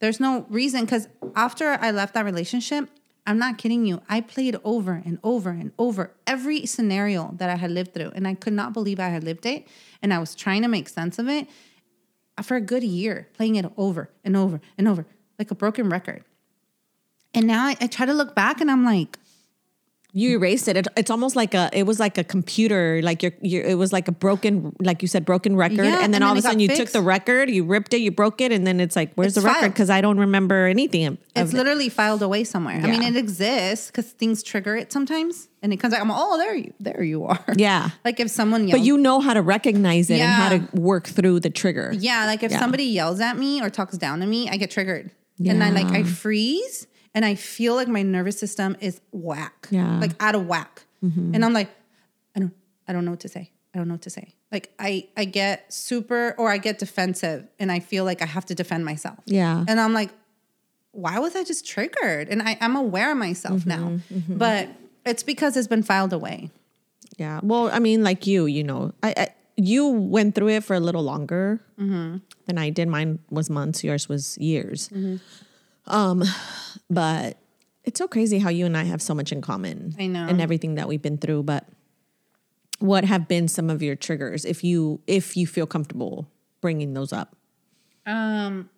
There's 0.00 0.18
no 0.18 0.46
reason 0.50 0.80
because 0.84 1.08
after 1.36 1.78
I 1.80 1.90
left 1.92 2.14
that 2.14 2.24
relationship, 2.24 2.88
I'm 3.26 3.38
not 3.38 3.56
kidding 3.58 3.86
you. 3.86 4.00
I 4.08 4.20
played 4.20 4.56
over 4.64 5.00
and 5.04 5.18
over 5.22 5.50
and 5.50 5.70
over 5.78 6.10
every 6.26 6.66
scenario 6.66 7.32
that 7.38 7.48
I 7.48 7.56
had 7.56 7.70
lived 7.70 7.94
through, 7.94 8.12
and 8.14 8.26
I 8.26 8.34
could 8.34 8.52
not 8.52 8.72
believe 8.72 8.98
I 8.98 9.08
had 9.10 9.22
lived 9.24 9.46
it. 9.46 9.66
And 10.02 10.12
I 10.12 10.18
was 10.18 10.34
trying 10.34 10.62
to 10.62 10.68
make 10.68 10.88
sense 10.88 11.18
of 11.18 11.28
it 11.28 11.46
for 12.40 12.56
a 12.56 12.60
good 12.60 12.82
year, 12.82 13.28
playing 13.34 13.56
it 13.56 13.66
over 13.76 14.10
and 14.24 14.36
over 14.36 14.60
and 14.78 14.88
over, 14.88 15.06
like 15.38 15.50
a 15.50 15.54
broken 15.54 15.88
record. 15.88 16.24
And 17.34 17.46
now 17.46 17.66
I, 17.66 17.76
I 17.80 17.86
try 17.86 18.06
to 18.06 18.14
look 18.14 18.34
back 18.34 18.60
and 18.60 18.70
I'm 18.70 18.84
like, 18.84 19.18
You 20.14 20.36
erased 20.36 20.68
it. 20.68 20.76
it. 20.76 20.86
It's 20.94 21.10
almost 21.10 21.36
like 21.36 21.54
a. 21.54 21.70
It 21.72 21.84
was 21.84 21.98
like 21.98 22.18
a 22.18 22.24
computer. 22.24 23.00
Like 23.02 23.22
your, 23.22 23.32
your. 23.40 23.64
It 23.64 23.78
was 23.78 23.94
like 23.94 24.08
a 24.08 24.12
broken, 24.12 24.76
like 24.78 25.00
you 25.00 25.08
said, 25.08 25.24
broken 25.24 25.56
record. 25.56 25.86
Yeah, 25.86 26.04
and 26.04 26.12
then 26.12 26.16
and 26.16 26.24
all 26.24 26.30
then 26.30 26.38
of 26.38 26.44
a 26.44 26.48
sudden 26.48 26.60
you 26.60 26.68
took 26.68 26.90
the 26.90 27.00
record, 27.00 27.48
you 27.48 27.64
ripped 27.64 27.94
it, 27.94 28.02
you 28.02 28.10
broke 28.10 28.42
it, 28.42 28.52
and 28.52 28.66
then 28.66 28.78
it's 28.78 28.94
like, 28.94 29.14
where's 29.14 29.34
It's 29.36 29.42
the 29.42 29.50
record? 29.50 29.70
Because 29.72 29.88
I 29.88 30.02
don't 30.02 30.18
remember 30.20 30.66
anything. 30.66 31.06
Of, 31.06 31.18
it's 31.34 31.54
it. 31.54 31.56
literally 31.56 31.88
filed 31.88 32.20
away 32.22 32.44
somewhere. 32.44 32.76
I 32.82 32.90
mean, 32.90 33.02
it 33.02 33.16
exists 33.16 33.86
because 33.86 34.10
things 34.12 34.42
trigger 34.42 34.76
it 34.76 34.92
sometimes, 34.92 35.48
and 35.62 35.72
it 35.72 35.78
comes 35.78 35.92
like, 35.92 36.02
I'm 36.02 36.08
like, 36.10 36.18
oh, 36.20 36.36
there 36.36 36.54
you, 36.56 36.74
there 36.78 37.02
you 37.02 37.24
are. 37.24 37.42
Yeah. 37.56 37.88
like 38.04 38.20
if 38.20 38.28
someone 38.30 38.68
yells, 38.68 38.80
But 38.80 38.84
you 38.86 38.98
know 38.98 39.20
how 39.20 39.32
to 39.32 39.40
recognize 39.40 40.10
it 40.10 40.20
and 40.20 40.30
how 40.30 40.48
to 40.50 40.68
work 40.78 41.06
through 41.06 41.40
the 41.40 41.48
trigger. 41.50 41.90
yeah, 41.98 42.26
like 42.26 42.42
if 42.42 42.50
Yeah. 42.52 42.58
somebody 42.58 42.84
yells 42.84 43.20
at 43.20 43.38
me 43.38 43.62
or 43.62 43.70
talks 43.70 43.96
down 43.96 44.20
to 44.20 44.26
me, 44.26 44.50
I 44.50 44.58
get 44.58 44.70
triggered, 44.70 45.10
and 45.42 45.64
I 45.64 45.70
like 45.70 45.86
I 45.86 46.02
freeze, 46.02 46.86
and 47.14 47.24
I 47.24 47.34
feel 47.34 47.74
like 47.74 47.88
my 47.88 48.02
nervous 48.02 48.38
system 48.38 48.76
is 48.80 49.00
whack, 49.12 49.68
Yeah. 49.70 49.84
Mm-hmm. 49.84 50.00
like 50.00 50.12
out 50.20 50.34
of 50.34 50.46
whack, 50.46 50.84
mm-hmm. 51.04 51.34
and 51.34 51.44
I'm 51.44 51.52
like, 51.52 51.70
I 52.36 52.40
don't, 52.40 52.54
I 52.88 52.92
don't 52.92 53.04
know 53.04 53.12
what 53.12 53.20
to 53.20 53.28
say. 53.28 53.50
I 53.74 53.78
don't 53.78 53.88
know 53.88 53.94
what 53.94 54.02
to 54.02 54.10
say. 54.10 54.34
Like 54.50 54.72
I, 54.78 55.08
I 55.16 55.24
get 55.24 55.72
super, 55.72 56.34
or 56.38 56.50
I 56.50 56.58
get 56.58 56.78
defensive, 56.78 57.46
and 57.58 57.72
I 57.72 57.80
feel 57.80 58.04
like 58.04 58.22
I 58.22 58.26
have 58.26 58.44
to 58.46 58.54
defend 58.54 58.84
myself. 58.84 59.18
Yeah. 59.24 59.64
And 59.66 59.80
I'm 59.80 59.94
like, 59.94 60.10
why 60.92 61.18
was 61.18 61.34
I 61.34 61.44
just 61.44 61.66
triggered? 61.66 62.28
And 62.28 62.42
I, 62.42 62.58
I'm 62.60 62.76
aware 62.76 63.12
of 63.12 63.16
myself 63.18 63.60
mm-hmm, 63.60 63.68
now, 63.68 64.00
mm-hmm. 64.12 64.36
but 64.36 64.68
it's 65.06 65.22
because 65.22 65.56
it's 65.56 65.68
been 65.68 65.82
filed 65.82 66.12
away. 66.12 66.50
Yeah. 67.18 67.40
Well, 67.42 67.70
I 67.72 67.78
mean, 67.78 68.04
like 68.04 68.26
you, 68.26 68.46
you 68.46 68.62
know, 68.62 68.92
I, 69.02 69.14
I 69.16 69.28
you 69.56 69.86
went 69.86 70.34
through 70.34 70.48
it 70.48 70.64
for 70.64 70.74
a 70.74 70.80
little 70.80 71.02
longer 71.02 71.60
than 72.46 72.58
I 72.58 72.70
did. 72.70 72.88
Mine 72.88 73.18
was 73.30 73.50
months. 73.50 73.84
Yours 73.84 74.08
was 74.08 74.38
years. 74.38 74.90
Um, 75.86 76.22
but 76.88 77.38
it's 77.84 77.98
so 77.98 78.06
crazy 78.06 78.38
how 78.38 78.50
you 78.50 78.66
and 78.66 78.76
I 78.76 78.84
have 78.84 79.02
so 79.02 79.14
much 79.14 79.32
in 79.32 79.40
common. 79.40 79.94
I 79.98 80.06
know. 80.06 80.26
and 80.26 80.40
everything 80.40 80.76
that 80.76 80.88
we've 80.88 81.02
been 81.02 81.18
through. 81.18 81.42
But 81.42 81.68
what 82.78 83.04
have 83.04 83.28
been 83.28 83.48
some 83.48 83.70
of 83.70 83.82
your 83.82 83.96
triggers, 83.96 84.44
if 84.44 84.62
you 84.64 85.00
if 85.06 85.36
you 85.36 85.46
feel 85.46 85.66
comfortable 85.66 86.28
bringing 86.60 86.94
those 86.94 87.12
up? 87.12 87.36
Um, 88.06 88.70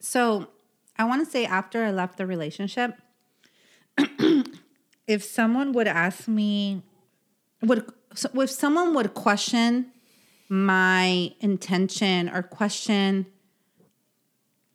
so 0.00 0.48
I 0.96 1.04
want 1.04 1.24
to 1.24 1.30
say 1.30 1.44
after 1.44 1.84
I 1.84 1.90
left 1.90 2.18
the 2.18 2.26
relationship, 2.26 2.96
if 5.06 5.24
someone 5.24 5.72
would 5.72 5.88
ask 5.88 6.28
me, 6.28 6.82
would 7.62 7.86
so 8.14 8.28
if 8.40 8.50
someone 8.50 8.94
would 8.94 9.14
question 9.14 9.92
my 10.48 11.32
intention 11.40 12.28
or 12.28 12.42
question 12.42 13.26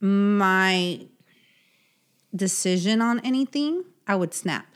my 0.00 1.00
decision 2.34 3.00
on 3.00 3.20
anything, 3.20 3.84
I 4.06 4.16
would 4.16 4.34
snap. 4.34 4.66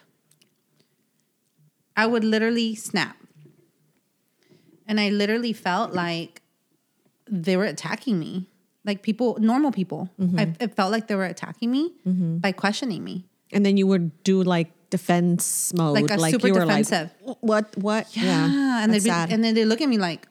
I 1.96 2.06
would 2.06 2.24
literally 2.24 2.74
snap. 2.74 3.16
And 4.86 5.00
I 5.00 5.08
literally 5.08 5.52
felt 5.52 5.92
like 5.92 6.42
they 7.28 7.56
were 7.56 7.64
attacking 7.64 8.18
me. 8.18 8.46
Like 8.84 9.02
people, 9.02 9.36
normal 9.40 9.72
people. 9.72 10.10
Mm-hmm. 10.20 10.38
I, 10.38 10.52
it 10.60 10.76
felt 10.76 10.92
like 10.92 11.08
they 11.08 11.16
were 11.16 11.24
attacking 11.24 11.72
me 11.72 11.92
by 12.04 12.52
questioning 12.52 13.02
me. 13.02 13.24
And 13.52 13.66
then 13.66 13.76
you 13.76 13.86
would 13.86 14.22
do 14.22 14.42
like 14.42 14.70
defense 14.90 15.72
mode, 15.74 15.94
Like 15.94 16.10
a 16.10 16.18
super 16.30 16.46
you 16.46 16.54
were 16.54 16.60
defensive. 16.60 17.12
Like, 17.24 17.36
what? 17.40 17.76
What? 17.76 18.16
Yeah, 18.16 18.84
and 18.84 18.92
that's 18.92 19.04
they 19.04 19.10
sad. 19.10 19.32
and 19.32 19.42
then 19.42 19.54
they 19.54 19.64
look 19.64 19.80
at 19.80 19.88
me 19.88 19.98
like, 19.98 20.28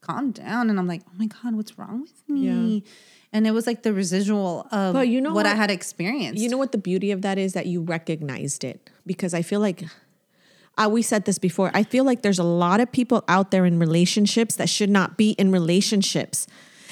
calm 0.00 0.30
down. 0.30 0.70
And 0.70 0.78
I'm 0.78 0.86
like, 0.86 1.02
oh 1.06 1.12
my 1.18 1.26
God, 1.26 1.54
what's 1.54 1.78
wrong 1.78 2.02
with 2.02 2.28
me? 2.28 2.84
And 3.32 3.46
it 3.46 3.52
was 3.52 3.66
like 3.66 3.82
the 3.82 3.94
residual 3.94 4.66
of 4.70 4.92
But 4.92 5.08
you 5.08 5.20
know 5.20 5.32
what, 5.32 5.46
I 5.46 5.54
had 5.54 5.70
experienced. 5.70 6.42
You 6.42 6.50
know 6.50 6.58
what 6.58 6.72
the 6.72 6.78
beauty 6.78 7.10
of 7.12 7.22
that 7.22 7.38
is 7.38 7.54
that 7.54 7.66
you 7.66 7.80
recognized 7.80 8.62
it 8.62 8.90
because 9.06 9.32
I 9.32 9.40
feel 9.40 9.60
like 9.60 9.84
uh, 10.76 10.88
we 10.90 11.02
said 11.02 11.24
this 11.24 11.38
before. 11.38 11.70
I 11.74 11.82
feel 11.82 12.04
like 12.04 12.22
there's 12.22 12.38
a 12.38 12.44
lot 12.44 12.80
of 12.80 12.92
people 12.92 13.24
out 13.28 13.50
there 13.50 13.64
in 13.64 13.78
relationships 13.78 14.56
that 14.56 14.68
should 14.68 14.90
not 14.90 15.16
be 15.16 15.30
in 15.32 15.50
relationships. 15.50 16.46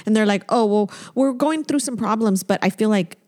And 0.07 0.17
they're 0.17 0.27
like, 0.27 0.45
oh, 0.49 0.65
well, 0.65 0.91
we're 1.15 1.33
going 1.33 1.65
through 1.65 1.81
some 1.81 1.97
problems. 1.97 2.43
But 2.43 2.59
I 2.63 2.71
feel 2.71 2.89
like 2.89 3.19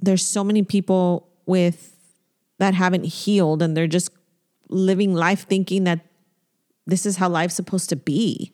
there's 0.00 0.24
so 0.24 0.44
many 0.44 0.62
people 0.62 1.28
with 1.46 1.96
that 2.58 2.74
haven't 2.74 3.04
healed 3.04 3.62
and 3.62 3.76
they're 3.76 3.86
just 3.86 4.10
living 4.68 5.14
life 5.14 5.46
thinking 5.46 5.84
that 5.84 6.00
this 6.86 7.06
is 7.06 7.16
how 7.16 7.28
life's 7.28 7.54
supposed 7.54 7.88
to 7.90 7.96
be. 7.96 8.52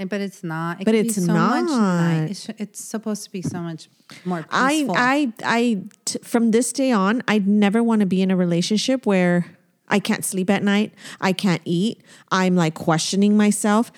And- 0.00 0.08
but 0.10 0.20
it's 0.20 0.42
not. 0.42 0.80
It 0.80 0.84
But 0.86 0.94
it's 0.94 1.14
so 1.16 1.32
Much 1.32 1.66
not. 1.66 1.70
nice. 1.76 2.48
It's, 2.48 2.60
it's 2.60 2.84
supposed 2.84 3.22
to 3.24 3.30
be 3.30 3.42
so 3.42 3.60
much 3.60 3.88
more 4.24 4.44
I, 4.50 4.72
peaceful. 4.72 4.94
I, 4.96 5.32
I, 5.44 5.82
t- 6.06 6.18
from 6.22 6.50
this 6.50 6.72
day 6.72 6.90
on, 6.90 7.22
I'd 7.28 7.46
never 7.46 7.82
want 7.82 8.00
to 8.00 8.06
be 8.06 8.22
in 8.22 8.30
a 8.30 8.36
relationship 8.36 9.04
where 9.06 9.46
I 9.88 9.98
can't 9.98 10.24
sleep 10.24 10.48
at 10.50 10.62
night. 10.62 10.94
I 11.20 11.32
can't 11.34 11.60
eat. 11.66 12.00
I'm 12.32 12.56
like 12.56 12.74
questioning 12.74 13.36
myself. 13.36 13.92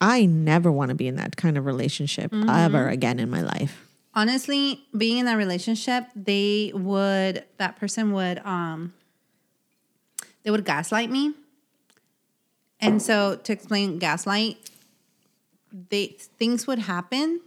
I 0.00 0.26
never 0.26 0.70
want 0.70 0.90
to 0.90 0.94
be 0.94 1.08
in 1.08 1.16
that 1.16 1.36
kind 1.36 1.58
of 1.58 1.66
relationship 1.66 2.30
Mm-hmm. 2.30 2.48
ever 2.48 2.88
again 2.88 3.18
in 3.18 3.28
my 3.28 3.40
life. 3.42 3.84
honestly 4.14 4.84
being 4.96 5.18
in 5.18 5.26
that 5.26 5.36
relationship 5.36 6.04
they 6.16 6.72
would 6.74 7.44
that 7.58 7.76
person 7.76 8.12
would 8.12 8.38
um 8.44 8.92
they 10.44 10.50
would 10.50 10.64
gaslight 10.64 11.10
me 11.10 11.34
and 12.80 13.02
so 13.02 13.36
to 13.36 13.52
explain 13.52 13.98
gaslight 13.98 14.67
they 15.90 16.16
things 16.38 16.66
would 16.66 16.78
happen. 16.78 17.40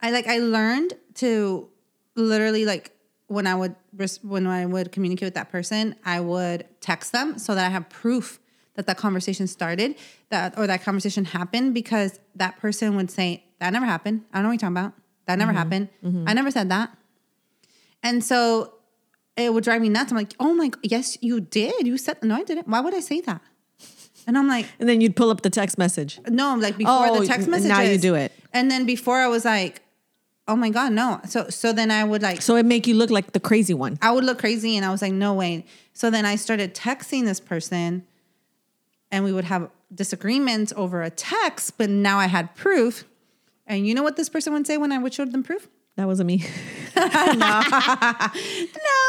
I 0.00 0.10
like 0.10 0.26
i 0.28 0.38
learned 0.38 0.94
to 1.14 1.68
literally 2.14 2.64
like 2.64 2.92
when 3.26 3.46
i 3.46 3.54
would 3.54 3.74
when 4.22 4.46
i 4.46 4.64
would 4.64 4.92
communicate 4.92 5.26
with 5.26 5.34
that 5.34 5.50
person 5.50 5.96
i 6.04 6.20
would 6.20 6.64
text 6.80 7.10
them 7.10 7.36
so 7.36 7.54
that 7.56 7.66
i 7.66 7.68
have 7.68 7.88
proof 7.88 8.38
that 8.76 8.86
that 8.86 8.96
conversation 8.96 9.46
started 9.46 9.96
that 10.30 10.56
or 10.56 10.66
that 10.66 10.82
conversation 10.82 11.24
happened 11.24 11.74
because 11.74 12.20
that 12.34 12.58
person 12.58 12.94
would 12.96 13.10
say 13.10 13.44
that 13.58 13.72
never 13.72 13.86
happened. 13.86 14.22
I 14.32 14.36
don't 14.36 14.44
know 14.44 14.48
what 14.50 14.52
you're 14.54 14.70
talking 14.70 14.76
about. 14.76 14.92
That 15.26 15.38
never 15.38 15.50
mm-hmm. 15.50 15.58
happened. 15.58 15.88
Mm-hmm. 16.04 16.28
I 16.28 16.32
never 16.34 16.50
said 16.50 16.68
that. 16.68 16.96
And 18.02 18.22
so 18.22 18.74
it 19.36 19.52
would 19.52 19.64
drive 19.64 19.80
me 19.80 19.88
nuts. 19.88 20.12
I'm 20.12 20.18
like 20.18 20.34
oh 20.38 20.54
my 20.54 20.70
yes 20.82 21.18
you 21.20 21.40
did. 21.40 21.86
You 21.86 21.98
said 21.98 22.22
no 22.22 22.36
i 22.36 22.44
didn't. 22.44 22.68
Why 22.68 22.80
would 22.80 22.94
i 22.94 23.00
say 23.00 23.20
that 23.22 23.40
and 24.26 24.36
i'm 24.38 24.48
like 24.48 24.66
And 24.78 24.88
then 24.88 25.00
you'd 25.00 25.16
pull 25.16 25.30
up 25.30 25.40
the 25.42 25.50
text 25.50 25.78
message. 25.78 26.18
no, 26.28 26.54
like 26.56 26.76
before 26.76 27.06
Oh, 27.08 27.20
the 27.20 27.26
text 27.26 27.48
messages. 27.48 27.68
now 27.68 27.80
you 27.80 27.98
do 27.98 28.14
it. 28.14 28.32
And 28.52 28.70
then 28.70 28.86
before 28.86 29.18
I 29.18 29.28
was 29.28 29.44
like, 29.44 29.82
oh 30.48 30.56
my 30.56 30.70
God, 30.70 30.92
no. 30.92 31.20
So 31.28 31.48
so 31.50 31.72
then 31.72 31.90
I 31.90 32.04
would 32.04 32.22
like 32.22 32.40
So 32.42 32.56
it 32.56 32.66
make 32.66 32.86
you 32.86 32.94
look 32.94 33.10
like 33.10 33.32
the 33.32 33.40
crazy 33.40 33.74
one. 33.74 33.98
I 34.00 34.10
would 34.12 34.24
look 34.24 34.38
crazy 34.38 34.76
and 34.76 34.84
I 34.84 34.90
was 34.90 35.02
like, 35.02 35.12
no 35.12 35.34
way. 35.34 35.64
So 35.92 36.10
then 36.10 36.24
I 36.24 36.36
started 36.36 36.74
texting 36.74 37.24
this 37.24 37.40
person 37.40 38.04
and 39.10 39.24
we 39.24 39.32
would 39.32 39.44
have 39.44 39.70
disagreements 39.94 40.72
over 40.76 41.02
a 41.02 41.10
text, 41.10 41.78
but 41.78 41.88
now 41.90 42.18
I 42.18 42.26
had 42.26 42.54
proof. 42.56 43.04
And 43.66 43.86
you 43.86 43.94
know 43.94 44.02
what 44.02 44.16
this 44.16 44.28
person 44.28 44.52
would 44.52 44.66
say 44.66 44.76
when 44.78 44.92
I 44.92 44.98
would 44.98 45.14
show 45.14 45.24
them 45.24 45.42
proof? 45.42 45.68
That 45.96 46.06
wasn't 46.06 46.26
me. 46.26 46.44
no. 46.96 47.02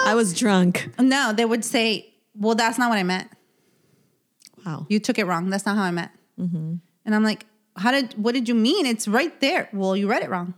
I 0.06 0.13
was 0.15 0.34
drunk. 0.38 0.89
No, 0.99 1.34
they 1.34 1.45
would 1.45 1.63
say, 1.65 2.13
well, 2.36 2.56
that's 2.56 2.77
not 2.77 2.89
what 2.89 2.97
I 2.97 3.03
meant. 3.03 3.30
Wow. 4.67 4.86
You 4.89 4.99
took 4.99 5.17
it 5.17 5.25
wrong. 5.25 5.49
That's 5.49 5.65
not 5.65 5.77
how 5.77 5.84
I 5.84 5.91
meant. 5.91 6.12
And 6.38 6.82
I'm 7.15 7.23
like, 7.23 7.45
how 7.77 7.91
did, 7.91 8.13
what 8.21 8.34
did 8.34 8.49
you 8.49 8.56
mean? 8.56 8.86
It's 8.86 9.08
right 9.08 9.39
there. 9.39 9.69
Well, 9.71 9.95
you 9.95 10.10
read 10.10 10.23
it 10.23 10.30
wrong. 10.30 10.56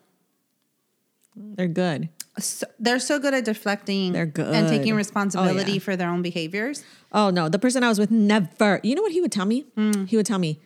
They're 1.35 1.67
good. 1.67 2.09
so, 2.39 2.65
they're 2.79 2.99
so 2.99 3.19
good 3.19 3.33
at 3.33 3.45
deflecting 3.45 4.13
They're 4.13 4.25
good. 4.25 4.53
and 4.53 4.67
taking 4.67 4.93
Oh, 4.93 4.97
responsibility 4.97 5.73
yeah. 5.73 5.79
for 5.79 5.95
their 5.95 6.09
own 6.09 6.21
behaviors. 6.21 6.83
Oh 7.11 7.29
no, 7.29 7.49
the 7.49 7.59
person 7.59 7.83
I 7.83 7.89
was 7.89 7.99
with 7.99 8.11
never. 8.11 8.79
You 8.83 8.95
know 8.95 9.01
what 9.01 9.11
he 9.11 9.21
would 9.21 9.31
tell 9.31 9.45
me? 9.45 9.61
Hmm. 9.75 10.05
He 10.05 10.15
would 10.17 10.25
tell 10.25 10.37
me, 10.39 10.59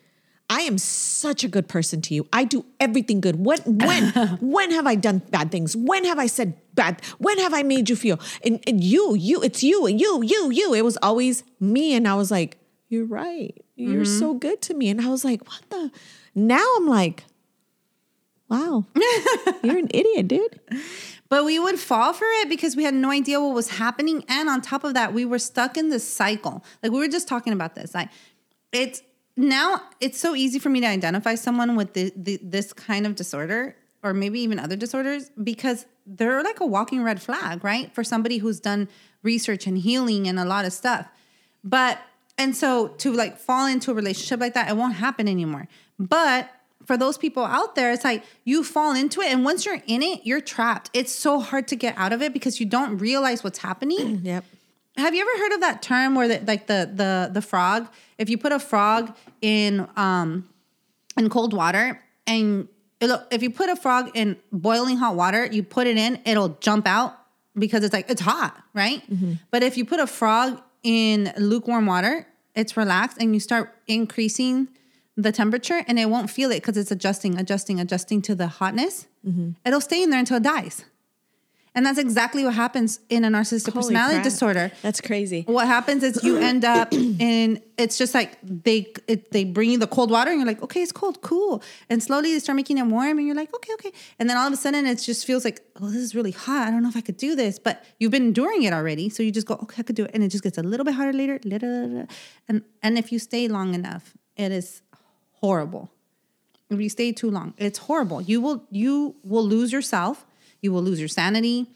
"I 0.50 0.62
am 0.62 0.78
such 0.78 1.44
a 1.44 1.48
good 1.48 1.68
person 1.68 2.02
to 2.04 2.14
you. 2.16 2.28
I 2.34 2.44
do 2.46 2.66
everything 2.80 3.22
good. 3.22 3.36
When 3.46 3.60
when 3.66 4.04
when 4.42 4.72
have 4.72 4.88
I 4.88 4.96
done 4.96 5.20
bad 5.30 5.52
things? 5.52 5.76
When 5.76 6.06
have 6.06 6.18
I 6.20 6.28
said 6.28 6.56
bad? 6.74 7.02
When 7.20 7.38
have 7.40 7.54
I 7.54 7.62
made 7.64 7.90
you 7.90 7.96
feel? 7.96 8.20
And, 8.44 8.60
and 8.68 8.84
you, 8.84 9.16
you, 9.16 9.42
it's 9.44 9.64
you 9.64 9.86
and 9.86 10.00
you, 10.02 10.22
you, 10.24 10.50
you. 10.52 10.74
It 10.74 10.84
was 10.84 10.98
always 11.02 11.44
me, 11.60 11.94
and 11.96 12.08
I 12.08 12.16
was 12.16 12.30
like, 12.32 12.58
"You're 12.94 13.06
right. 13.06 13.54
You're 13.76 14.04
Mm-hmm. 14.06 14.20
so 14.20 14.34
good 14.46 14.62
to 14.68 14.74
me." 14.74 14.90
And 14.92 15.02
I 15.02 15.08
was 15.10 15.24
like, 15.26 15.42
"What 15.48 15.62
the?" 15.70 15.92
Now 16.36 16.66
I'm 16.78 16.88
like, 16.88 17.26
"Wow, 18.50 18.86
you're 19.64 19.78
an 19.78 19.90
idiot, 19.94 20.28
dude." 20.28 20.60
But 21.30 21.46
we 21.46 21.58
would 21.58 21.80
fall 21.80 22.14
for 22.14 22.26
it 22.42 22.50
because 22.50 22.76
we 22.76 22.84
had 22.84 22.94
no 22.94 23.10
idea 23.10 23.42
what 23.42 23.56
was 23.56 23.70
happening. 23.70 24.24
And 24.30 24.48
on 24.50 24.62
top 24.62 24.84
of 24.84 24.94
that, 24.94 25.14
we 25.14 25.26
were 25.26 25.40
stuck 25.40 25.78
in 25.78 25.90
this 25.90 26.08
cycle. 26.08 26.64
Like 26.84 26.92
we 26.92 27.00
were 27.00 27.08
just 27.08 27.28
talking 27.28 27.54
about 27.54 27.74
this. 27.74 27.96
Like 27.96 28.10
it's 28.72 29.02
now 29.36 29.82
it's 30.00 30.20
so 30.20 30.36
easy 30.36 30.60
for 30.60 30.70
me 30.70 30.80
to 30.82 30.88
identify 30.88 31.34
someone 31.34 31.76
with 31.76 31.94
the, 31.94 32.14
the, 32.16 32.40
this 32.44 32.72
kind 32.74 33.08
of 33.08 33.16
disorder 33.16 33.76
or 34.04 34.14
maybe 34.14 34.42
even 34.42 34.60
other 34.60 34.76
disorders 34.76 35.32
because 35.44 35.88
they're 36.06 36.44
like 36.44 36.60
a 36.60 36.66
walking 36.68 37.02
red 37.02 37.20
flag, 37.20 37.64
right? 37.64 37.92
For 37.96 38.04
somebody 38.04 38.38
who's 38.38 38.60
done 38.60 38.88
research 39.24 39.66
and 39.66 39.78
healing 39.78 40.28
and 40.28 40.38
a 40.38 40.46
lot 40.46 40.66
of 40.66 40.74
stuff. 40.74 41.08
But 41.64 41.98
and 42.38 42.56
so 42.56 42.88
to 42.88 43.12
like 43.14 43.38
fall 43.38 43.68
into 43.68 43.92
a 43.92 43.94
relationship 43.94 44.40
like 44.40 44.54
that, 44.54 44.70
it 44.70 44.76
won't 44.76 44.96
happen 44.96 45.28
anymore. 45.28 45.68
But 46.00 46.50
for 46.86 46.98
those 46.98 47.18
people 47.18 47.46
out 47.46 47.76
there, 47.76 47.92
it's 47.92 48.04
like 48.04 48.24
you 48.44 48.64
fall 48.64 48.96
into 48.96 49.22
it, 49.22 49.28
and 49.32 49.46
once 49.46 49.66
you're 49.66 49.82
in 49.88 50.04
it, 50.04 50.22
you're 50.26 50.42
trapped. 50.42 50.90
It's 50.94 51.12
so 51.12 51.40
hard 51.40 51.68
to 51.70 51.76
get 51.76 51.98
out 51.98 52.12
of 52.12 52.22
it 52.22 52.34
because 52.34 52.60
you 52.60 52.66
don't 52.66 52.98
realize 52.98 53.44
what's 53.44 53.60
happening. 53.60 54.22
Yep. 54.34 54.46
Have 54.96 55.16
you 55.16 55.22
ever 55.22 55.44
heard 55.44 55.54
of 55.54 55.62
that 55.62 55.82
term 55.82 56.14
where 56.14 56.28
the, 56.28 56.40
like 56.46 56.68
the 56.68 56.90
the 56.94 57.32
the 57.34 57.42
frog? 57.42 57.88
If 58.20 58.30
you 58.30 58.38
put 58.38 58.52
a 58.52 58.60
frog 58.60 59.16
in 59.42 59.88
um 59.96 60.48
in 61.18 61.30
cold 61.30 61.52
water 61.54 62.00
and 62.28 62.68
it'll, 63.00 63.24
if 63.32 63.42
you 63.42 63.50
put 63.50 63.70
a 63.70 63.76
frog 63.76 64.12
in 64.14 64.38
boiling 64.52 64.98
hot 64.98 65.16
water, 65.16 65.46
you 65.48 65.64
put 65.64 65.88
it 65.88 65.98
in, 65.98 66.20
it'll 66.26 66.58
jump 66.62 66.86
out 66.88 67.18
because 67.58 67.84
it's 67.84 67.92
like 67.94 68.08
it's 68.10 68.22
hot, 68.22 68.56
right? 68.74 69.02
But 69.50 69.64
if 69.64 69.78
you 69.78 69.86
put 69.86 70.00
a 70.00 70.06
frog 70.08 70.62
in 70.84 71.34
lukewarm 71.38 71.86
water, 71.86 72.28
it's 72.56 72.78
relaxed 72.78 73.18
and 73.20 73.34
you 73.34 73.40
start 73.40 73.76
increasing 73.88 74.68
the 75.16 75.32
temperature 75.32 75.84
and 75.88 76.00
it 76.00 76.10
won't 76.10 76.30
feel 76.30 76.52
it 76.52 76.56
because 76.56 76.78
it's 76.78 76.92
adjusting, 76.92 77.38
adjusting, 77.38 77.80
adjusting 77.80 78.22
to 78.24 78.36
the 78.36 78.48
hotness. 78.48 79.08
Mm-hmm. 79.26 79.52
It'll 79.66 79.82
stay 79.82 80.04
in 80.04 80.10
there 80.10 80.20
until 80.20 80.38
it 80.38 80.44
dies. 80.44 80.86
And 81.76 81.86
that's 81.86 81.98
exactly 81.98 82.44
what 82.44 82.54
happens 82.54 83.00
in 83.10 83.26
a 83.26 83.30
narcissistic 83.30 83.74
Holy 83.74 83.84
personality 83.84 84.16
crap. 84.18 84.24
disorder. 84.24 84.72
That's 84.84 85.02
crazy. 85.02 85.44
what 85.48 85.66
happens 85.68 86.04
is 86.04 86.24
you 86.24 86.38
end 86.52 86.64
up 86.64 86.94
in 86.94 87.62
it's 87.78 87.98
just 87.98 88.14
like 88.14 88.38
they 88.44 88.94
it, 89.08 89.32
they 89.32 89.44
bring 89.44 89.72
you 89.72 89.80
the 89.80 89.88
cold 89.88 90.12
water 90.12 90.30
and 90.30 90.40
you're 90.40 90.48
like 90.48 90.62
okay 90.62 90.82
it's 90.82 90.92
cold 90.92 91.22
cool. 91.22 91.64
And 91.90 92.04
slowly 92.04 92.32
they 92.34 92.40
start 92.40 92.56
making 92.58 92.78
it 92.78 92.84
warm 92.84 93.18
and 93.18 93.26
you're 93.26 93.36
like 93.36 93.54
okay 93.56 93.74
okay. 93.74 93.92
And 94.20 94.30
then 94.30 94.38
all 94.38 94.46
of 94.46 94.54
a 94.54 94.58
sudden 94.58 94.86
it 94.86 95.00
just 95.00 95.26
feels 95.26 95.44
like 95.44 95.62
oh 95.82 95.88
this 95.88 96.02
is 96.02 96.14
really 96.14 96.32
hot. 96.32 96.68
I 96.68 96.72
don't 96.72 96.84
know 96.84 96.90
if 96.90 96.98
I 96.98 97.02
could 97.02 97.18
do 97.18 97.36
this 97.36 97.58
but 97.58 97.84
you've 98.00 98.12
been 98.12 98.28
enduring 98.28 98.64
it 98.64 98.74
already. 98.74 99.10
So 99.10 99.24
you 99.24 99.32
just 99.32 99.48
go 99.48 99.56
okay 99.64 99.78
I 99.80 99.84
could 99.84 99.96
do 99.96 100.06
it. 100.06 100.12
And 100.14 100.24
it 100.24 100.30
just 100.30 100.44
gets 100.44 100.60
a 100.60 100.64
little 100.64 100.86
bit 100.86 100.94
harder 100.94 101.14
later. 101.14 101.40
Little, 101.44 102.06
and 102.48 102.62
and 102.84 102.98
if 103.00 103.12
you 103.12 103.18
stay 103.18 103.48
long 103.48 103.74
enough 103.74 104.14
it 104.36 104.52
is 104.52 104.84
horrible. 105.42 105.90
If 106.70 106.80
you 106.80 106.90
stay 106.90 107.12
too 107.14 107.32
long 107.32 107.56
it's 107.58 107.80
horrible. 107.80 108.22
You 108.22 108.42
will 108.42 108.64
you 108.70 109.16
will 109.24 109.44
lose 109.46 109.72
yourself 109.72 110.26
you 110.64 110.74
will 110.74 110.82
lose 110.82 111.00
your 111.00 111.08
sanity 111.10 111.68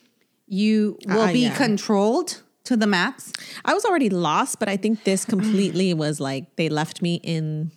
you 0.47 0.97
will 1.05 1.21
Uh, 1.21 1.33
be 1.33 1.41
yeah. 1.41 1.55
controlled 1.55 2.41
to 2.63 2.75
the 2.75 2.87
max 2.87 3.31
I 3.63 3.73
was 3.73 3.85
already 3.85 4.09
lost, 4.09 4.57
but 4.59 4.67
I 4.69 4.77
think 4.77 5.03
this 5.03 5.25
completely 5.25 5.93
was 6.03 6.19
like 6.19 6.55
they 6.55 6.69
left 6.69 7.01
me 7.01 7.15
in 7.23 7.71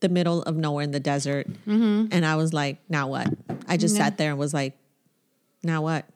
the 0.00 0.08
middle 0.08 0.42
of 0.44 0.56
nowhere 0.56 0.82
in 0.84 0.92
the 0.92 1.00
desert. 1.00 1.46
Mm-hmm. 1.66 2.06
And 2.10 2.24
I 2.24 2.34
was 2.36 2.54
like, 2.54 2.78
now 2.88 3.06
what? 3.08 3.28
I 3.68 3.76
just 3.76 3.94
sat 3.96 4.16
there 4.16 4.30
and 4.30 4.38
was 4.38 4.54
like, 4.54 4.72
now 5.62 5.82
what? 5.82 6.06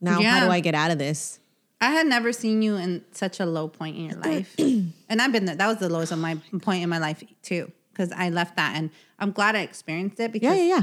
Now 0.00 0.20
how 0.20 0.44
do 0.44 0.50
I 0.50 0.58
get 0.60 0.74
out 0.74 0.90
of 0.90 0.98
this? 0.98 1.38
I 1.80 1.90
had 1.92 2.06
never 2.08 2.32
seen 2.32 2.62
you 2.62 2.74
in 2.76 3.04
such 3.12 3.38
a 3.40 3.46
low 3.46 3.68
point 3.68 3.96
in 3.96 4.04
your 4.10 4.18
life. 4.30 4.54
and 4.58 5.22
I've 5.22 5.30
been 5.32 5.44
there. 5.44 5.54
That 5.56 5.68
was 5.68 5.78
the 5.78 5.88
lowest 5.88 6.10
of 6.12 6.18
my 6.18 6.36
point 6.62 6.82
in 6.82 6.88
my 6.88 6.98
life 6.98 7.22
too. 7.42 7.70
Because 7.92 8.10
I 8.12 8.30
left 8.30 8.56
that 8.56 8.74
and 8.76 8.90
I'm 9.18 9.30
glad 9.32 9.54
I 9.54 9.60
experienced 9.60 10.18
it 10.18 10.32
because 10.32 10.46
Yeah, 10.56 10.62
yeah, 10.62 10.74
yeah. 10.76 10.82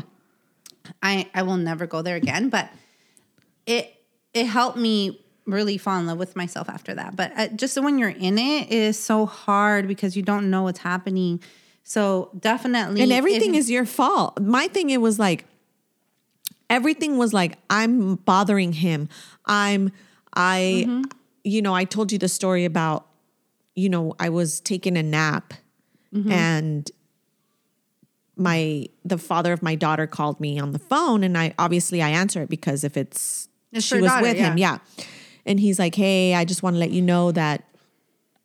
I, 1.02 1.30
I 1.34 1.44
will 1.44 1.58
never 1.58 1.86
go 1.88 2.02
there 2.02 2.16
again. 2.16 2.50
But 2.50 2.70
it 3.66 3.94
it 4.34 4.46
helped 4.46 4.78
me 4.78 5.24
really 5.46 5.78
fall 5.78 6.00
in 6.00 6.08
love 6.08 6.18
with 6.18 6.36
myself 6.36 6.70
after 6.70 6.94
that. 6.96 7.16
But 7.16 7.32
uh, 7.38 7.48
just 7.50 7.82
when 7.82 7.98
you're 7.98 8.10
in 8.10 8.38
it, 8.38 8.68
it 8.68 8.72
is 8.74 9.00
so 9.00 9.26
hard 9.26 9.88
because 9.88 10.16
you 10.18 10.22
don't 10.24 10.50
know 10.50 10.64
what's 10.64 10.80
happening. 10.80 11.42
So 11.84 12.30
definitely, 12.38 13.02
and 13.02 13.12
everything 13.14 13.56
if- 13.56 13.62
is 13.62 13.72
your 13.72 13.86
fault. 13.86 14.42
My 14.42 14.68
thing 14.68 14.90
it 14.90 15.00
was 15.02 15.18
like 15.20 15.46
everything 16.70 17.18
was 17.18 17.34
like 17.34 17.58
I'm 17.70 18.16
bothering 18.16 18.74
him. 18.74 19.10
I'm 19.46 19.92
I 20.34 20.86
Mm-hmm. 20.88 21.04
you 21.44 21.62
know, 21.62 21.74
I 21.74 21.86
told 21.86 22.12
you 22.12 22.18
the 22.18 22.28
story 22.30 22.66
about 22.66 23.08
you 23.76 23.90
know, 23.90 24.14
I 24.20 24.30
was 24.30 24.60
taking 24.60 24.98
a 24.98 25.04
nap 25.04 25.54
Mm-hmm. 26.14 26.32
and 26.32 26.92
my 28.38 28.88
the 29.04 29.18
father 29.18 29.52
of 29.54 29.62
my 29.64 29.76
daughter 29.76 30.08
called 30.08 30.40
me 30.40 30.60
on 30.60 30.72
the 30.72 30.80
phone 30.80 31.24
and 31.24 31.38
I 31.38 31.54
obviously 31.58 32.02
I 32.02 32.10
answer 32.10 32.42
it 32.44 32.50
because 32.50 32.84
if 32.84 32.96
it's, 32.98 33.50
It's 33.72 33.86
she 33.86 33.96
was 34.02 34.12
daughter, 34.12 34.22
with 34.24 34.38
him, 34.38 34.58
yeah. 34.58 34.78
yeah. 34.98 35.04
And 35.46 35.60
he's 35.60 35.80
like, 35.80 35.96
"Hey, 35.96 36.34
I 36.36 36.44
just 36.46 36.62
want 36.64 36.76
to 36.76 36.80
let 36.80 36.92
you 36.92 37.02
know 37.02 37.32
that 37.32 37.64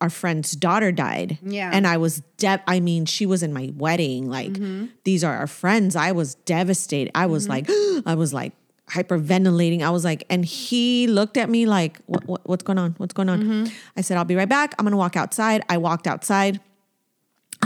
our 0.01 0.09
friend's 0.09 0.51
daughter 0.53 0.91
died." 0.91 1.37
Yeah. 1.43 1.69
And 1.73 1.85
I 1.85 1.97
was 1.97 2.21
de- 2.37 2.63
I 2.67 2.79
mean, 2.79 3.05
she 3.05 3.25
was 3.25 3.43
in 3.43 3.51
my 3.53 3.71
wedding. 3.77 4.29
Like 4.29 4.53
Mm-hmm. 4.53 4.85
these 5.03 5.23
are 5.23 5.35
our 5.35 5.47
friends. 5.47 5.95
I 5.95 6.11
was 6.13 6.35
devastated. 6.45 7.11
I 7.15 7.25
was 7.25 7.47
like 7.49 7.67
I 8.05 8.15
was 8.15 8.33
like 8.33 8.53
hyperventilating. 8.89 9.81
I 9.81 9.89
was 9.89 10.03
like 10.03 10.23
and 10.29 10.45
he 10.45 11.07
looked 11.07 11.37
at 11.37 11.49
me 11.49 11.65
like, 11.65 11.99
what, 12.05 12.25
what 12.25 12.41
what's 12.47 12.63
going 12.63 12.79
on? 12.79 12.95
What's 12.97 13.13
going 13.13 13.29
on? 13.29 13.41
Mm-hmm. 13.41 13.73
I 13.97 14.01
said, 14.01 14.17
"I'll 14.17 14.25
be 14.25 14.35
right 14.35 14.49
back. 14.49 14.75
I'm 14.79 14.85
going 14.85 14.91
to 14.91 14.97
walk 14.97 15.15
outside." 15.15 15.63
I 15.69 15.77
walked 15.77 16.07
outside. 16.07 16.59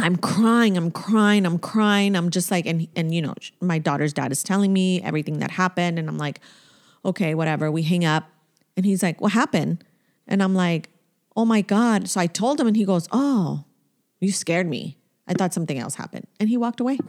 I'm 0.04 0.16
crying, 0.16 0.78
I'm 0.78 0.92
crying, 0.92 1.46
I'm 1.46 1.60
crying. 1.60 2.16
I'm 2.16 2.30
just 2.30 2.52
like, 2.52 2.66
and 2.66 2.88
and 2.96 3.14
you 3.14 3.22
know, 3.22 3.34
my 3.62 3.80
daughter's 3.80 4.14
dad 4.14 4.32
is 4.32 4.44
telling 4.44 4.72
me 4.74 5.02
everything 5.02 5.40
that 5.40 5.52
happened, 5.52 6.00
and 6.00 6.08
I'm 6.10 6.18
like, 6.18 6.40
okay, 7.04 7.36
whatever. 7.36 7.72
We 7.72 7.84
hang 7.84 8.06
up, 8.06 8.30
and 8.76 8.86
he's 8.86 9.02
like, 9.04 9.20
what 9.22 9.32
happened? 9.34 9.84
And 10.28 10.42
I'm 10.44 10.54
like, 10.56 10.90
oh 11.36 11.46
my 11.46 11.62
god. 11.62 12.10
So 12.10 12.20
I 12.20 12.28
told 12.28 12.60
him, 12.60 12.68
and 12.68 12.76
he 12.76 12.86
goes, 12.86 13.08
oh, 13.12 13.66
you 14.20 14.32
scared 14.32 14.68
me. 14.68 14.98
I 15.28 15.34
thought 15.34 15.54
something 15.54 15.78
else 15.78 15.96
happened, 15.96 16.28
and 16.40 16.48
he 16.50 16.58
walked 16.58 16.80
away. 16.80 17.00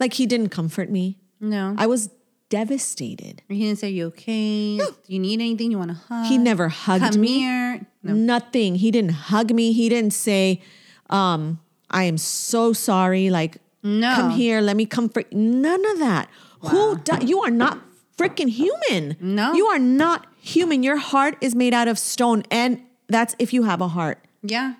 Like 0.00 0.14
he 0.14 0.26
didn't 0.26 0.48
comfort 0.48 0.90
me. 0.90 1.18
no, 1.40 1.74
I 1.78 1.86
was 1.86 2.10
devastated. 2.48 3.42
he 3.48 3.60
didn't 3.60 3.78
say 3.78 3.88
you 3.90 4.06
okay. 4.06 4.76
Do 4.76 4.94
you 5.06 5.18
need 5.18 5.40
anything? 5.40 5.70
You 5.70 5.78
want 5.78 5.90
to 5.90 5.96
hug? 5.96 6.26
He 6.26 6.38
never 6.38 6.68
hugged 6.68 7.12
Come 7.12 7.20
me. 7.20 7.38
here. 7.40 7.86
No. 8.02 8.12
Nothing. 8.14 8.74
He 8.76 8.90
didn't 8.90 9.12
hug 9.12 9.52
me. 9.52 9.72
He 9.72 9.88
didn't 9.88 10.12
say, 10.12 10.62
um, 11.10 11.60
I 11.92 12.04
am 12.04 12.18
so 12.18 12.72
sorry. 12.72 13.30
Like, 13.30 13.58
No. 13.82 14.14
come 14.14 14.30
here. 14.30 14.60
Let 14.60 14.76
me 14.76 14.86
comfort. 14.86 15.32
None 15.32 15.84
of 15.92 15.98
that. 15.98 16.28
Who 16.62 16.98
do- 16.98 17.24
you 17.26 17.40
are 17.42 17.50
not 17.50 17.78
freaking 18.16 18.48
human. 18.48 19.16
No. 19.20 19.52
You 19.54 19.66
are 19.66 19.78
not 19.78 20.26
human. 20.40 20.82
Your 20.82 20.96
heart 20.96 21.36
is 21.40 21.54
made 21.54 21.74
out 21.74 21.88
of 21.88 21.98
stone. 21.98 22.44
And 22.50 22.80
that's 23.08 23.34
if 23.38 23.52
you 23.52 23.64
have 23.64 23.80
a 23.80 23.88
heart. 23.88 24.24
Yeah. 24.42 24.74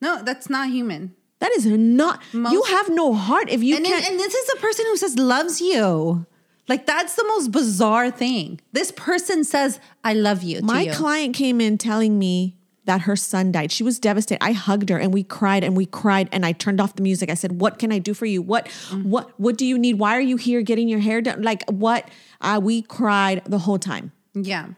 No, 0.00 0.22
that's 0.22 0.48
not 0.48 0.70
human. 0.70 1.14
That 1.40 1.52
is 1.52 1.64
not, 1.66 2.20
you 2.32 2.62
have 2.68 2.88
no 2.90 3.14
heart 3.14 3.48
if 3.50 3.62
you 3.62 3.76
And, 3.76 3.84
can't. 3.86 4.06
and 4.10 4.18
this 4.20 4.34
is 4.34 4.50
a 4.54 4.60
person 4.60 4.84
who 4.86 4.96
says 4.96 5.16
loves 5.16 5.60
you. 5.60 6.26
Like 6.68 6.84
that's 6.86 7.14
the 7.16 7.24
most 7.24 7.50
bizarre 7.50 8.10
thing. 8.10 8.60
This 8.72 8.92
person 8.92 9.42
says, 9.44 9.80
I 10.04 10.12
love 10.14 10.42
you. 10.42 10.58
to 10.60 10.64
My 10.64 10.82
you. 10.82 10.92
client 10.92 11.34
came 11.34 11.60
in 11.60 11.78
telling 11.78 12.18
me 12.18 12.56
that 12.90 13.02
her 13.02 13.14
son 13.14 13.52
died. 13.52 13.70
She 13.70 13.84
was 13.84 14.00
devastated. 14.00 14.42
I 14.42 14.50
hugged 14.50 14.88
her 14.88 14.98
and 14.98 15.14
we 15.14 15.22
cried 15.22 15.62
and 15.62 15.76
we 15.76 15.86
cried 15.86 16.28
and 16.32 16.44
I 16.44 16.50
turned 16.50 16.80
off 16.80 16.96
the 16.96 17.04
music. 17.04 17.30
I 17.30 17.34
said, 17.34 17.60
"What 17.60 17.78
can 17.78 17.92
I 17.92 18.00
do 18.00 18.14
for 18.14 18.26
you? 18.26 18.42
What 18.42 18.66
what 19.04 19.30
what 19.38 19.56
do 19.56 19.64
you 19.64 19.78
need? 19.78 20.00
Why 20.00 20.16
are 20.16 20.26
you 20.32 20.36
here 20.36 20.60
getting 20.60 20.88
your 20.88 20.98
hair 20.98 21.20
done? 21.20 21.40
Like 21.40 21.62
what?" 21.70 22.08
Uh, 22.40 22.58
we 22.60 22.82
cried 22.82 23.42
the 23.46 23.58
whole 23.58 23.78
time. 23.78 24.10
Yeah. 24.34 24.70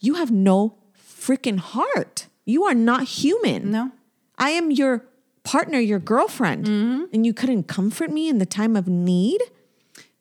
You 0.00 0.14
have 0.14 0.32
no 0.32 0.74
freaking 0.98 1.58
heart. 1.58 2.26
You 2.44 2.64
are 2.64 2.74
not 2.74 3.04
human. 3.04 3.70
No. 3.70 3.92
I 4.36 4.50
am 4.50 4.72
your 4.72 5.04
partner, 5.44 5.78
your 5.78 6.00
girlfriend, 6.00 6.66
and 6.66 7.24
you 7.24 7.32
couldn't 7.32 7.68
comfort 7.68 8.10
me 8.10 8.28
in 8.28 8.38
the 8.38 8.46
time 8.46 8.74
of 8.74 8.88
need. 8.88 9.40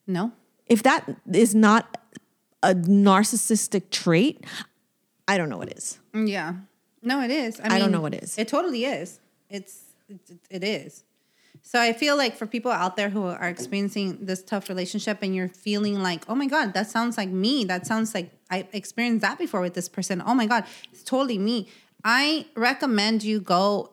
No. 0.06 0.34
If 0.68 0.84
that 0.84 1.10
is 1.34 1.56
not 1.56 1.98
a 2.62 2.76
narcissistic 2.76 3.90
trait, 3.90 4.46
I 5.28 5.38
don't 5.38 5.50
know 5.50 5.58
what 5.58 5.76
is. 5.76 5.98
Yeah. 6.14 6.54
No, 7.02 7.22
it 7.22 7.32
is. 7.32 7.60
I, 7.60 7.66
I 7.66 7.70
don't 7.70 7.88
mean, 7.88 7.92
know 7.92 8.02
what 8.02 8.14
is. 8.14 8.38
It 8.38 8.48
totally 8.48 8.86
is. 8.86 9.20
It's 9.50 9.82
it, 10.10 10.20
it 10.50 10.64
is. 10.64 11.04
So 11.64 11.80
I 11.80 11.94
feel 11.94 12.18
like 12.18 12.36
for 12.36 12.48
people 12.48 12.72
out 12.72 12.96
there 12.98 13.10
who 13.10 13.26
are 13.26 13.48
experiencing 13.48 14.26
this 14.26 14.44
tough 14.44 14.68
relationship 14.68 15.20
and 15.22 15.36
you're 15.36 15.48
feeling 15.48 16.02
like, 16.02 16.24
oh 16.28 16.36
my 16.36 16.48
God, 16.48 16.74
that 16.74 16.90
sounds 16.90 17.18
like 17.18 17.30
me. 17.30 17.66
That 17.66 17.86
sounds 17.86 18.16
like 18.16 18.32
I 18.50 18.68
experienced 18.74 19.22
that 19.22 19.38
before 19.38 19.62
with 19.62 19.74
this 19.74 19.88
person. 19.88 20.24
Oh 20.26 20.34
my 20.34 20.48
God, 20.48 20.66
it's 20.92 21.04
totally 21.04 21.38
me. 21.38 21.70
I 22.04 22.48
recommend 22.56 23.24
you 23.24 23.40
go 23.40 23.92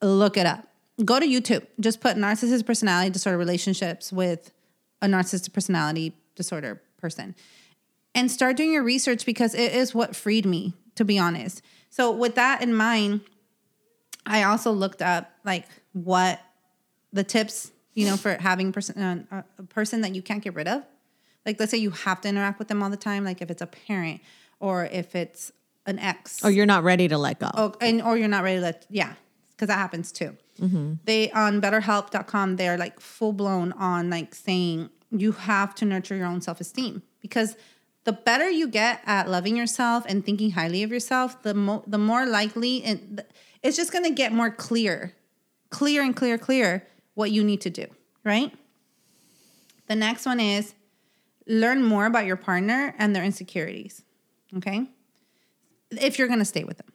look 0.00 0.36
it 0.36 0.46
up. 0.46 0.66
Go 1.04 1.20
to 1.20 1.26
YouTube. 1.26 1.66
Just 1.78 2.00
put 2.00 2.16
narcissist 2.16 2.64
personality 2.66 3.10
disorder 3.10 3.38
relationships 3.38 4.12
with 4.12 4.50
a 5.02 5.06
narcissistic 5.06 5.52
personality 5.52 6.14
disorder 6.34 6.80
person 6.98 7.34
and 8.14 8.30
start 8.30 8.56
doing 8.56 8.72
your 8.72 8.82
research 8.82 9.24
because 9.24 9.54
it 9.54 9.72
is 9.72 9.94
what 9.94 10.16
freed 10.16 10.46
me, 10.46 10.74
to 10.96 11.04
be 11.04 11.18
honest. 11.18 11.62
So, 11.90 12.10
with 12.10 12.36
that 12.36 12.62
in 12.62 12.74
mind, 12.74 13.22
I 14.26 14.44
also 14.44 14.70
looked 14.70 15.02
up 15.02 15.30
like 15.44 15.66
what 15.92 16.40
the 17.12 17.24
tips, 17.24 17.72
you 17.94 18.06
know, 18.06 18.16
for 18.16 18.34
having 18.34 18.68
a 18.68 18.72
person, 18.72 19.26
uh, 19.30 19.42
a 19.58 19.62
person 19.64 20.00
that 20.02 20.14
you 20.14 20.22
can't 20.22 20.42
get 20.42 20.54
rid 20.54 20.68
of. 20.68 20.82
Like, 21.44 21.58
let's 21.58 21.70
say 21.72 21.78
you 21.78 21.90
have 21.90 22.20
to 22.22 22.28
interact 22.28 22.58
with 22.58 22.68
them 22.68 22.82
all 22.82 22.90
the 22.90 22.96
time, 22.96 23.24
like 23.24 23.42
if 23.42 23.50
it's 23.50 23.62
a 23.62 23.66
parent 23.66 24.20
or 24.60 24.84
if 24.86 25.14
it's 25.14 25.52
an 25.86 25.98
ex. 25.98 26.44
Or 26.44 26.50
you're 26.50 26.66
not 26.66 26.84
ready 26.84 27.08
to 27.08 27.18
let 27.18 27.40
go. 27.40 27.50
Oh, 27.54 27.74
and 27.80 28.00
or 28.02 28.16
you're 28.16 28.28
not 28.28 28.44
ready 28.44 28.58
to 28.58 28.62
let 28.62 28.86
yeah, 28.88 29.14
because 29.50 29.68
that 29.68 29.78
happens 29.78 30.12
too. 30.12 30.36
They 31.04 31.30
on 31.30 31.62
BetterHelp.com, 31.62 32.56
they're 32.56 32.76
like 32.76 33.00
full 33.00 33.32
blown 33.32 33.72
on 33.72 34.10
like 34.10 34.34
saying 34.34 34.90
you 35.10 35.32
have 35.32 35.74
to 35.76 35.86
nurture 35.86 36.14
your 36.14 36.26
own 36.26 36.42
self 36.42 36.60
esteem 36.60 37.02
because 37.22 37.56
the 38.04 38.12
better 38.12 38.48
you 38.48 38.68
get 38.68 39.02
at 39.06 39.28
loving 39.28 39.56
yourself 39.56 40.04
and 40.08 40.24
thinking 40.24 40.52
highly 40.52 40.82
of 40.82 40.90
yourself, 40.90 41.42
the 41.42 41.54
mo- 41.54 41.84
the 41.86 41.98
more 41.98 42.26
likely 42.26 42.82
and 42.82 43.24
it's 43.62 43.76
just 43.76 43.92
gonna 43.92 44.10
get 44.10 44.32
more 44.32 44.50
clear, 44.50 45.14
clear 45.70 46.02
and 46.02 46.16
clear, 46.16 46.38
clear 46.38 46.86
what 47.14 47.30
you 47.30 47.44
need 47.44 47.60
to 47.62 47.70
do. 47.70 47.86
Right. 48.24 48.52
The 49.86 49.96
next 49.96 50.26
one 50.26 50.40
is 50.40 50.74
learn 51.46 51.82
more 51.84 52.06
about 52.06 52.26
your 52.26 52.36
partner 52.36 52.94
and 52.98 53.14
their 53.14 53.24
insecurities. 53.24 54.02
Okay 54.56 54.88
if 55.90 56.18
you're 56.18 56.28
going 56.28 56.40
to 56.40 56.44
stay 56.44 56.64
with 56.64 56.78
them. 56.78 56.92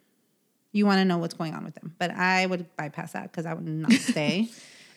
You 0.71 0.85
want 0.85 0.99
to 0.99 1.05
know 1.05 1.17
what's 1.17 1.33
going 1.33 1.53
on 1.53 1.63
with 1.63 1.75
them. 1.75 1.95
But 1.97 2.11
I 2.11 2.45
would 2.45 2.75
bypass 2.75 3.13
that 3.13 3.31
because 3.31 3.45
I 3.45 3.53
would 3.53 3.67
not 3.67 3.91
stay. 3.93 4.49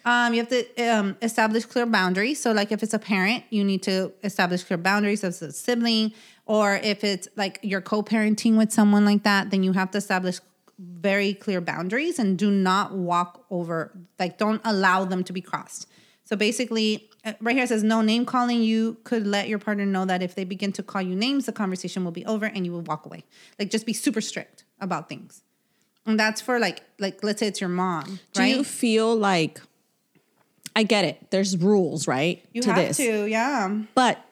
Um, 0.09 0.33
you 0.33 0.41
have 0.41 0.49
to 0.49 0.89
um, 0.89 1.17
establish 1.21 1.67
clear 1.67 1.85
boundaries. 1.85 2.41
So, 2.41 2.53
like 2.53 2.73
if 2.73 2.83
it's 2.83 2.95
a 2.95 2.99
parent, 2.99 3.45
you 3.51 3.63
need 3.63 3.83
to 3.83 4.11
establish 4.25 4.65
clear 4.65 4.79
boundaries 4.79 5.23
as 5.23 5.43
a 5.43 5.53
sibling. 5.53 6.15
Or 6.47 6.77
if 6.77 7.05
it's 7.05 7.29
like 7.37 7.59
you're 7.63 7.83
co 7.83 8.03
parenting 8.03 8.57
with 8.57 8.73
someone 8.73 9.05
like 9.05 9.23
that, 9.25 9.51
then 9.51 9.63
you 9.63 9.73
have 9.75 9.91
to 9.91 9.99
establish 9.99 10.41
very 10.79 11.35
clear 11.35 11.61
boundaries 11.61 12.19
and 12.19 12.39
do 12.39 12.51
not 12.51 12.95
walk 12.95 13.45
over, 13.51 13.93
like, 14.19 14.39
don't 14.39 14.63
allow 14.65 15.05
them 15.05 15.25
to 15.25 15.33
be 15.33 15.43
crossed. 15.43 15.87
So 16.25 16.37
basically, 16.37 17.11
uh, 17.25 17.35
right 17.41 17.55
here 17.55 17.65
it 17.65 17.69
says 17.69 17.83
no 17.83 18.01
name 18.01 18.25
calling. 18.25 18.63
You 18.63 18.97
could 19.05 19.27
let 19.27 19.49
your 19.49 19.59
partner 19.59 19.85
know 19.85 20.07
that 20.07 20.23
if 20.23 20.35
they 20.35 20.45
begin 20.45 20.73
to 20.73 20.83
call 20.83 21.03
you 21.03 21.17
names, 21.17 21.45
the 21.47 21.53
conversation 21.53 22.05
will 22.05 22.13
be 22.13 22.25
over 22.25 22.47
and 22.47 22.65
you 22.65 22.73
will 22.73 22.83
walk 22.83 23.05
away. 23.05 23.25
Like 23.59 23.71
just 23.71 23.85
be 23.85 23.93
super 23.93 24.23
strict 24.23 24.65
about 24.81 25.09
things. 25.09 25.43
And 26.07 26.19
that's 26.19 26.41
for 26.41 26.59
like 26.59 26.83
like 26.99 27.23
let's 27.23 27.41
say 27.41 27.49
it's 27.49 27.61
your 27.61 27.69
mom, 27.69 28.21
Do 28.33 28.41
right? 28.41 28.57
you 28.57 28.65
feel 28.65 29.15
like 29.15 29.61
I 30.79 30.85
get 30.85 31.05
it? 31.05 31.31
There's 31.31 31.57
rules, 31.57 32.07
right? 32.07 32.41
You 32.53 32.63
to 32.63 32.73
have 32.73 32.77
this. 32.77 32.99
to, 32.99 33.27
yeah. 33.27 33.83
But 33.97 34.25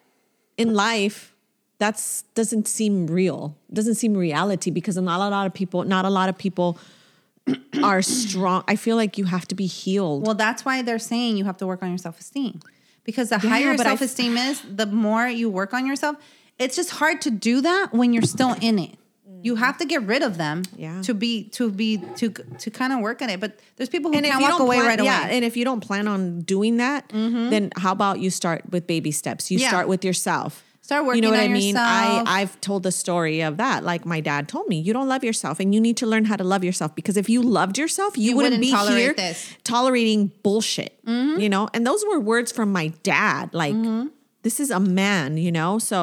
in 0.57 0.75
life, 0.75 1.35
that's 1.79 2.23
doesn't 2.35 2.69
seem 2.69 3.09
real. 3.09 3.57
Doesn't 3.73 3.97
seem 3.97 4.17
reality 4.17 4.71
because 4.71 4.97
not 4.97 5.21
a 5.21 5.29
lot 5.29 5.47
of 5.49 5.55
people, 5.55 5.83
not 5.83 6.05
a 6.05 6.09
lot 6.09 6.29
of 6.29 6.39
people 6.39 6.79
are 7.83 8.01
strong. 8.01 8.63
I 8.69 8.77
feel 8.77 8.95
like 8.95 9.19
you 9.19 9.25
have 9.25 9.49
to 9.49 9.57
be 9.57 9.67
healed. 9.67 10.25
Well, 10.25 10.37
that's 10.37 10.65
why 10.65 10.83
they're 10.83 11.01
saying 11.01 11.37
you 11.37 11.45
have 11.47 11.57
to 11.57 11.67
work 11.67 11.83
on 11.83 11.89
your 11.89 11.99
self 11.99 12.21
esteem. 12.21 12.61
Because 13.03 13.31
the 13.31 13.39
higher 13.39 13.71
I 13.71 13.75
f- 13.75 13.81
self 13.81 14.01
esteem 14.01 14.37
is, 14.37 14.63
the 14.69 14.87
more 14.87 15.27
you 15.27 15.51
work 15.51 15.75
on 15.75 15.85
yourself. 15.85 16.17
It's 16.61 16.77
just 16.77 16.91
hard 16.91 17.21
to 17.23 17.31
do 17.33 17.61
that 17.61 17.93
when 17.93 18.13
you're 18.13 18.23
still 18.23 18.55
in 18.61 18.79
it. 18.79 18.95
You 19.47 19.55
have 19.57 19.77
to 19.79 19.85
get 19.93 20.03
rid 20.13 20.23
of 20.29 20.37
them 20.43 20.63
Yeah. 20.77 21.03
to 21.09 21.13
be 21.15 21.33
to 21.59 21.71
be 21.71 21.91
to 22.21 22.27
to 22.63 22.69
kind 22.81 22.93
of 22.93 22.99
work 23.01 23.19
on 23.23 23.29
it. 23.31 23.39
But 23.45 23.51
there's 23.77 23.89
people 23.97 24.11
who 24.11 24.17
and 24.19 24.27
can't 24.27 24.43
walk 24.43 24.61
away 24.61 24.77
plan, 24.79 24.89
right 24.89 25.01
away. 25.01 25.07
yeah, 25.07 25.35
and 25.35 25.45
if 25.45 25.57
you 25.57 25.65
don't 25.65 25.81
plan 25.89 26.07
on 26.09 26.41
doing 26.55 26.79
that, 26.85 27.09
then 27.53 27.71
how 27.77 27.93
about 27.93 28.17
you 28.25 28.31
start 28.31 28.61
with 28.73 28.87
baby 28.87 29.13
steps? 29.13 29.51
You 29.51 29.59
Yeah. 29.59 29.69
start 29.69 29.87
with 29.89 30.05
yourself. 30.05 30.63
Start 30.83 31.05
working. 31.05 31.23
You 31.25 31.29
know 31.31 31.35
what 31.37 31.43
I 31.43 31.49
mean? 31.63 31.77
I. 31.77 32.23
I've 32.39 32.55
told 32.61 32.83
the 32.85 32.93
story 32.93 33.41
of 33.49 33.57
that. 33.57 33.83
Like 33.83 34.07
my 34.07 34.21
dad 34.21 34.47
told 34.49 34.69
me, 34.69 34.77
you 34.87 34.93
don't 34.93 35.09
love 35.09 35.25
yourself, 35.25 35.59
and 35.59 35.75
you 35.75 35.81
need 35.81 35.97
to 36.03 36.07
learn 36.07 36.25
how 36.31 36.37
to 36.37 36.45
love 36.45 36.63
yourself 36.63 36.95
because 36.95 37.17
if 37.17 37.29
you 37.29 37.43
loved 37.43 37.77
yourself, 37.77 38.17
you, 38.17 38.31
You 38.31 38.37
wouldn't, 38.37 38.61
wouldn't 38.61 38.89
be 38.89 38.95
here 39.01 39.13
this. 39.13 39.39
Mm-hmm. 39.39 39.63
tolerating 39.65 40.21
bullshit. 40.45 40.93
You 41.43 41.49
know, 41.49 41.69
and 41.75 41.85
those 41.87 42.05
were 42.11 42.21
words 42.21 42.51
from 42.53 42.69
my 42.73 42.87
dad. 43.03 43.51
Like 43.53 43.75
Mm-hmm. 43.75 44.07
this 44.47 44.61
is 44.61 44.71
a 44.71 44.79
man. 44.81 45.39
You 45.47 45.51
know, 45.59 45.79
so. 45.79 46.01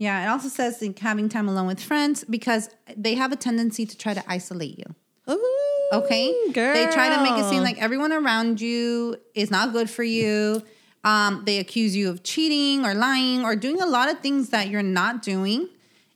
Yeah, 0.00 0.24
it 0.24 0.28
also 0.28 0.48
says 0.48 0.80
like, 0.80 0.98
having 0.98 1.28
time 1.28 1.46
alone 1.46 1.66
with 1.66 1.78
friends 1.78 2.24
because 2.24 2.70
they 2.96 3.16
have 3.16 3.32
a 3.32 3.36
tendency 3.36 3.84
to 3.84 3.98
try 3.98 4.14
to 4.14 4.24
isolate 4.26 4.78
you. 4.78 4.94
Ooh, 5.32 5.88
Okay, 5.92 6.32
girl. 6.52 6.72
they 6.72 6.86
try 6.90 7.14
to 7.14 7.22
make 7.22 7.38
it 7.38 7.44
seem 7.50 7.62
like 7.62 7.80
everyone 7.80 8.10
around 8.10 8.62
you 8.62 9.16
is 9.34 9.50
not 9.50 9.72
good 9.72 9.90
for 9.90 10.02
you. 10.02 10.62
Um, 11.04 11.42
they 11.44 11.58
accuse 11.58 11.94
you 11.94 12.08
of 12.08 12.22
cheating 12.22 12.86
or 12.86 12.94
lying 12.94 13.44
or 13.44 13.54
doing 13.56 13.82
a 13.82 13.86
lot 13.86 14.10
of 14.10 14.20
things 14.20 14.48
that 14.50 14.68
you're 14.68 14.82
not 14.82 15.20
doing, 15.20 15.68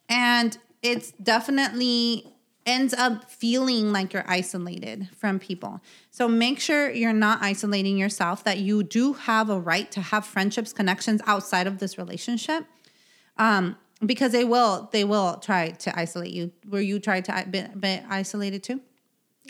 and 0.08 0.56
it's 0.82 1.12
definitely 1.22 2.26
ends 2.64 2.94
up 2.94 3.30
feeling 3.30 3.92
like 3.92 4.14
you're 4.14 4.24
isolated 4.26 5.10
from 5.14 5.38
people. 5.38 5.82
So 6.10 6.26
make 6.26 6.58
sure 6.58 6.90
you're 6.90 7.12
not 7.12 7.42
isolating 7.42 7.98
yourself. 7.98 8.44
That 8.44 8.58
you 8.60 8.82
do 8.82 9.12
have 9.12 9.50
a 9.50 9.60
right 9.60 9.92
to 9.92 10.00
have 10.00 10.24
friendships, 10.24 10.72
connections 10.72 11.20
outside 11.26 11.66
of 11.66 11.78
this 11.80 11.98
relationship 11.98 12.64
um, 13.36 13.76
because 14.04 14.32
they 14.32 14.44
will 14.44 14.88
they 14.92 15.04
will 15.04 15.36
try 15.36 15.70
to 15.70 15.98
isolate 15.98 16.32
you. 16.32 16.52
Were 16.68 16.80
you 16.80 16.98
tried 16.98 17.24
to 17.26 17.46
be, 17.50 17.62
be 17.78 18.00
isolated 18.08 18.62
too? 18.62 18.80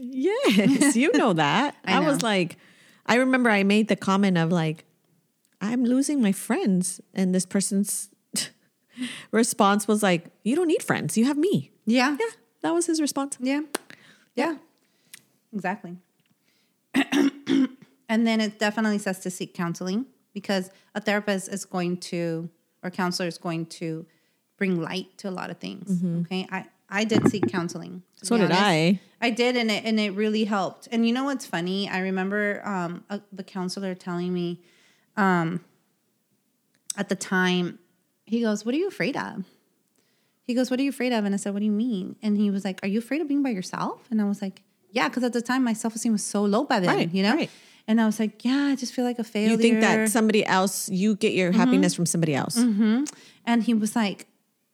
Yes, 0.01 0.97
you 0.97 1.13
know 1.13 1.33
that. 1.45 1.77
I 1.85 1.97
I, 1.97 2.01
was 2.01 2.23
like, 2.23 2.57
I 3.07 3.17
remember 3.17 3.51
I 3.51 3.63
made 3.63 3.89
the 3.89 3.97
comment 3.97 4.37
of 4.39 4.51
like, 4.51 4.85
I'm 5.61 5.85
losing 5.85 6.21
my 6.21 6.33
friends, 6.33 7.01
and 7.15 7.35
this 7.35 7.47
person's 7.47 8.11
response 9.31 9.87
was 9.89 10.03
like, 10.03 10.27
"You 10.43 10.57
don't 10.57 10.69
need 10.69 10.83
friends. 10.83 11.17
You 11.17 11.27
have 11.27 11.37
me." 11.37 11.71
Yeah, 11.87 12.17
Yeah, 12.19 12.27
that 12.63 12.73
was 12.73 12.87
his 12.87 13.01
response. 13.01 13.37
yeah, 13.41 13.61
yeah, 14.35 14.57
exactly. 15.53 15.97
and 18.09 18.27
then 18.27 18.41
it 18.41 18.59
definitely 18.59 18.99
says 18.99 19.19
to 19.21 19.31
seek 19.31 19.55
counseling 19.55 20.07
because 20.33 20.71
a 20.95 21.01
therapist 21.01 21.49
is 21.49 21.65
going 21.65 21.97
to 21.99 22.49
or 22.85 22.91
counselor 22.91 23.27
is 23.27 23.39
going 23.39 23.67
to 23.67 24.07
bring 24.57 24.81
light 24.81 25.17
to 25.19 25.29
a 25.29 25.33
lot 25.33 25.51
of 25.51 25.59
things. 25.59 26.05
Okay, 26.21 26.47
I 26.53 26.67
I 26.89 27.05
did 27.05 27.29
seek 27.31 27.49
counseling. 27.51 28.03
So 28.23 28.37
did 28.37 28.45
honest. 28.45 28.61
I. 28.63 29.01
I 29.21 29.31
did, 29.31 29.57
and 29.57 29.71
it 29.71 29.85
and 29.85 29.99
it 29.99 30.11
really 30.11 30.45
helped. 30.45 30.87
And 30.93 31.07
you 31.07 31.13
know 31.13 31.25
what's 31.25 31.47
funny? 31.47 31.89
I 31.89 32.01
remember 32.01 32.63
um, 32.65 33.05
uh, 33.11 33.19
the 33.33 33.43
counselor 33.43 33.95
telling 33.95 34.33
me, 34.33 34.61
um, 35.17 35.65
at 36.97 37.09
the 37.09 37.17
time, 37.17 37.79
he 38.27 38.43
goes, 38.43 38.65
"What 38.65 38.75
are 38.75 38.79
you 38.79 38.87
afraid 38.89 39.17
of?" 39.17 39.45
He 40.47 40.53
goes, 40.55 40.71
"What 40.71 40.79
are 40.79 40.83
you 40.83 40.91
afraid 40.91 41.13
of?" 41.13 41.25
And 41.25 41.35
I 41.35 41.39
said, 41.39 41.55
"What 41.55 41.61
do 41.61 41.65
you 41.65 41.73
mean?" 41.73 42.17
And 42.23 42.37
he 42.37 42.51
was 42.51 42.65
like, 42.65 42.81
"Are 42.83 42.89
you 42.89 42.99
afraid 42.99 43.21
of 43.23 43.29
being 43.29 43.43
by 43.43 43.51
yourself?" 43.51 44.07
And 44.11 44.21
I 44.21 44.25
was 44.25 44.43
like, 44.43 44.63
"Yeah," 44.91 45.09
because 45.09 45.25
at 45.25 45.33
the 45.33 45.43
time 45.43 45.65
my 45.65 45.73
self 45.73 45.95
esteem 45.97 46.13
was 46.13 46.23
so 46.23 46.45
low 46.45 46.65
by 46.65 46.81
then, 46.81 46.95
Right, 46.95 47.13
you 47.13 47.23
know. 47.23 47.35
right. 47.35 47.51
And 47.87 48.01
I 48.01 48.07
was 48.07 48.19
like, 48.19 48.45
"Yeah, 48.45 48.69
I 48.71 48.77
just 48.77 48.95
feel 48.95 49.05
like 49.05 49.19
a 49.19 49.25
failure." 49.25 49.51
You 49.51 49.57
think 49.59 49.81
that 49.81 50.09
somebody 50.09 50.45
else, 50.45 50.89
you 50.89 51.17
get 51.17 51.35
your 51.35 51.51
mm-hmm. 51.51 51.61
happiness 51.61 51.95
from 51.95 52.07
somebody 52.07 52.35
else. 52.35 52.57
Mm-hmm. 52.57 53.05
And 53.45 53.63
he 53.63 53.75
was 53.75 53.95
like, 53.95 54.27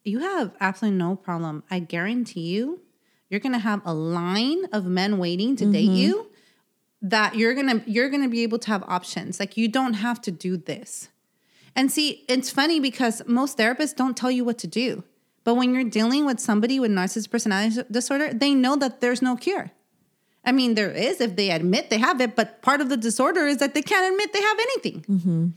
You 0.05 0.21
have 0.21 0.53
absolutely 0.61 0.99
no 0.99 1.17
problem. 1.17 1.65
I 1.71 1.81
guarantee 1.81 2.49
you, 2.49 2.81
you're 3.29 3.41
gonna 3.41 3.59
have 3.59 3.83
a 3.85 3.95
line 3.95 4.67
of 4.73 4.87
men 4.87 5.19
waiting 5.19 5.57
to 5.57 5.67
date 5.67 5.89
mm-hmm. 5.89 5.97
you 5.97 6.31
that 7.03 7.35
you're 7.37 7.55
gonna 7.55 7.83
you're 7.87 8.11
gonna 8.11 8.29
be 8.29 8.43
able 8.43 8.59
to 8.61 8.69
have 8.69 8.83
options. 8.85 9.41
Like 9.41 9.57
you 9.57 9.69
don't 9.69 9.95
have 9.95 10.21
to 10.23 10.31
do 10.31 10.57
this. 10.57 11.09
And 11.77 11.91
see, 11.91 12.25
it's 12.29 12.51
funny 12.51 12.81
because 12.81 13.23
most 13.27 13.57
therapists 13.57 13.95
don't 13.95 14.17
tell 14.17 14.31
you 14.31 14.45
what 14.45 14.59
to 14.59 14.67
do. 14.67 15.05
But 15.45 15.55
when 15.55 15.73
you're 15.73 15.85
dealing 15.85 16.27
with 16.27 16.41
somebody 16.41 16.79
with 16.79 16.91
narcissistic 16.91 17.31
personality 17.31 17.83
disorder, 17.91 18.35
they 18.35 18.55
know 18.55 18.77
that 18.77 19.01
there's 19.01 19.23
no 19.23 19.37
cure. 19.37 19.71
I 20.45 20.53
mean, 20.53 20.75
there 20.75 20.91
is 20.91 21.21
if 21.21 21.37
they 21.37 21.51
admit 21.51 21.91
they 21.91 21.99
have 21.99 22.21
it, 22.21 22.35
but 22.35 22.63
part 22.63 22.81
of 22.81 22.89
the 22.89 22.97
disorder 22.97 23.47
is 23.47 23.59
that 23.59 23.75
they 23.75 23.83
can't 23.83 24.11
admit 24.13 24.33
they 24.33 24.41
have 24.41 24.59
anything. 24.59 25.05
Mm-hmm. 25.09 25.49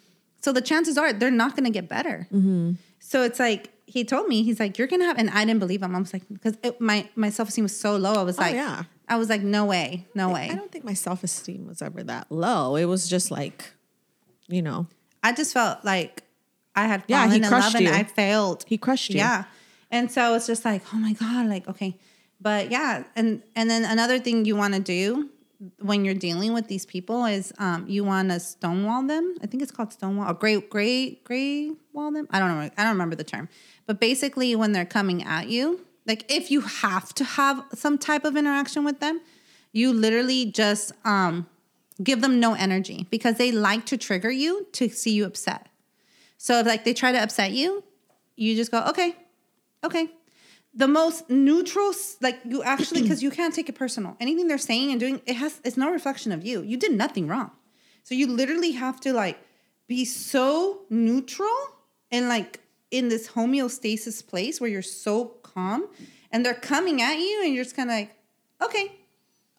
So 0.42 0.52
the 0.52 0.62
chances 0.62 0.98
are 0.98 1.14
they're 1.14 1.32
not 1.32 1.56
going 1.56 1.64
to 1.64 1.70
get 1.72 1.88
better. 1.88 2.28
Mm-hmm. 2.34 2.74
So 3.00 3.24
it's 3.24 3.40
like 3.40 3.70
he 3.86 4.04
told 4.04 4.28
me 4.28 4.44
he's 4.44 4.60
like 4.60 4.78
you're 4.78 4.88
going 4.88 5.00
to 5.02 5.06
have, 5.06 5.18
and 5.18 5.30
I 5.30 5.46
didn't 5.46 5.60
believe 5.60 5.82
him. 5.82 5.96
I 5.96 6.00
was 6.00 6.12
like 6.12 6.24
because 6.30 6.58
my 6.80 7.08
my 7.16 7.30
self 7.30 7.50
esteem 7.50 7.64
was 7.64 7.80
so 7.80 7.96
low. 7.96 8.14
I 8.14 8.24
was 8.24 8.38
oh, 8.38 8.42
like, 8.42 8.56
yeah. 8.56 8.84
I 9.08 9.18
was 9.18 9.30
like, 9.30 9.42
no 9.42 9.66
way, 9.66 10.06
no 10.16 10.30
way. 10.30 10.50
I 10.52 10.56
don't 10.56 10.72
think 10.72 10.84
my 10.84 10.94
self 10.94 11.24
esteem 11.24 11.68
was 11.68 11.82
ever 11.82 12.04
that 12.04 12.32
low. 12.32 12.76
It 12.76 12.86
was 12.86 13.08
just 13.08 13.32
like, 13.32 13.72
you 14.48 14.62
know, 14.62 14.88
I 15.24 15.32
just 15.32 15.54
felt 15.54 15.84
like 15.86 16.24
I 16.76 16.88
had 16.88 17.04
Yeah, 17.08 17.20
fallen 17.20 17.32
he 17.32 17.38
in 17.38 17.42
love 17.44 17.52
crushed 17.52 17.76
and 17.76 17.86
you. 17.86 17.92
I 17.92 18.04
failed. 18.04 18.66
he 18.68 18.78
crushed 18.78 19.12
you. 19.12 19.18
Yeah. 19.18 19.46
And 19.92 20.12
so 20.12 20.34
it's 20.36 20.48
just 20.48 20.66
like, 20.66 20.82
oh 20.94 20.98
my 20.98 21.14
God, 21.14 21.48
like, 21.48 21.68
okay. 21.68 21.96
But 22.44 22.72
yeah, 22.72 23.06
and 23.16 23.42
and 23.56 23.70
then 23.70 23.86
another 23.86 24.20
thing 24.20 24.44
you 24.44 24.56
want 24.58 24.74
to 24.74 24.82
do 24.82 25.30
when 25.80 26.04
you're 26.04 26.14
dealing 26.14 26.54
with 26.54 26.68
these 26.68 26.86
people 26.86 27.24
is 27.24 27.54
um, 27.58 27.86
you 27.88 28.04
want 28.04 28.32
to 28.32 28.40
stonewall 28.40 29.02
them. 29.02 29.36
I 29.42 29.48
think 29.48 29.64
it's 29.64 29.72
called 29.72 29.94
stonewall 29.94 30.30
or 30.30 30.34
gray 30.34 30.60
gray 30.60 31.22
gray 31.24 31.72
wall 31.94 32.12
them. 32.12 32.28
I 32.32 32.40
don't 32.40 32.50
know. 32.50 32.70
I 32.78 32.84
don't 32.84 32.92
remember 32.92 33.16
the 33.16 33.24
term. 33.24 33.48
But 33.86 34.02
basically, 34.02 34.56
when 34.56 34.74
they're 34.74 34.86
coming 34.86 35.24
at 35.24 35.48
you, 35.48 35.86
like 36.06 36.26
if 36.30 36.52
you 36.52 36.62
have 36.62 37.14
to 37.16 37.24
have 37.24 37.64
some 37.74 37.98
type 37.98 38.26
of 38.26 38.36
interaction 38.36 38.84
with 38.84 39.00
them, 39.00 39.22
you 39.72 39.94
literally 39.94 40.46
just 40.52 40.92
um, 41.06 41.48
give 42.04 42.20
them 42.20 42.42
no 42.42 42.56
energy 42.56 43.08
because 43.10 43.38
they 43.38 43.54
like 43.54 43.86
to 43.86 43.98
trigger 43.98 44.32
you 44.32 44.68
to 44.74 44.90
see 44.90 45.12
you 45.12 45.26
upset. 45.26 45.70
So 46.38 46.60
if 46.60 46.68
like 46.68 46.84
they 46.84 46.94
try 46.94 47.14
to 47.14 47.24
upset 47.24 47.54
you, 47.54 47.86
you 48.36 48.54
just 48.54 48.70
go, 48.70 48.84
okay, 48.90 49.16
okay. 49.82 50.10
The 50.76 50.88
most 50.88 51.30
neutral, 51.30 51.92
like 52.22 52.40
you 52.46 52.64
actually, 52.64 53.04
because 53.04 53.22
you 53.22 53.30
can't 53.30 53.54
take 53.54 53.70
it 53.70 53.76
personal. 53.76 54.18
Anything 54.20 54.48
they're 54.48 54.58
saying 54.58 54.90
and 54.92 55.00
doing, 55.00 55.22
it 55.26 55.36
has, 55.36 55.62
it's 55.64 55.78
no 55.78 55.92
reflection 55.92 56.32
of 56.32 56.44
you. 56.44 56.64
You 56.64 56.78
did 56.78 56.94
nothing 56.94 57.28
wrong. 57.28 57.52
So 58.04 58.16
you 58.16 58.26
literally 58.28 58.72
have 58.72 59.00
to 59.02 59.14
like 59.14 59.38
be 59.88 60.04
so 60.04 60.82
neutral 60.90 61.56
and 62.12 62.28
like 62.28 62.60
in 62.90 63.10
this 63.10 63.30
homeostasis 63.30 64.26
place 64.26 64.60
where 64.60 64.70
you're 64.70 64.82
so 64.82 65.26
calm 65.44 65.88
and 66.32 66.44
they're 66.44 66.54
coming 66.56 67.02
at 67.02 67.18
you 67.20 67.42
and 67.46 67.54
you're 67.54 67.64
just 67.64 67.76
kind 67.76 67.90
of 67.90 67.96
like, 67.96 68.16
okay, 68.64 68.92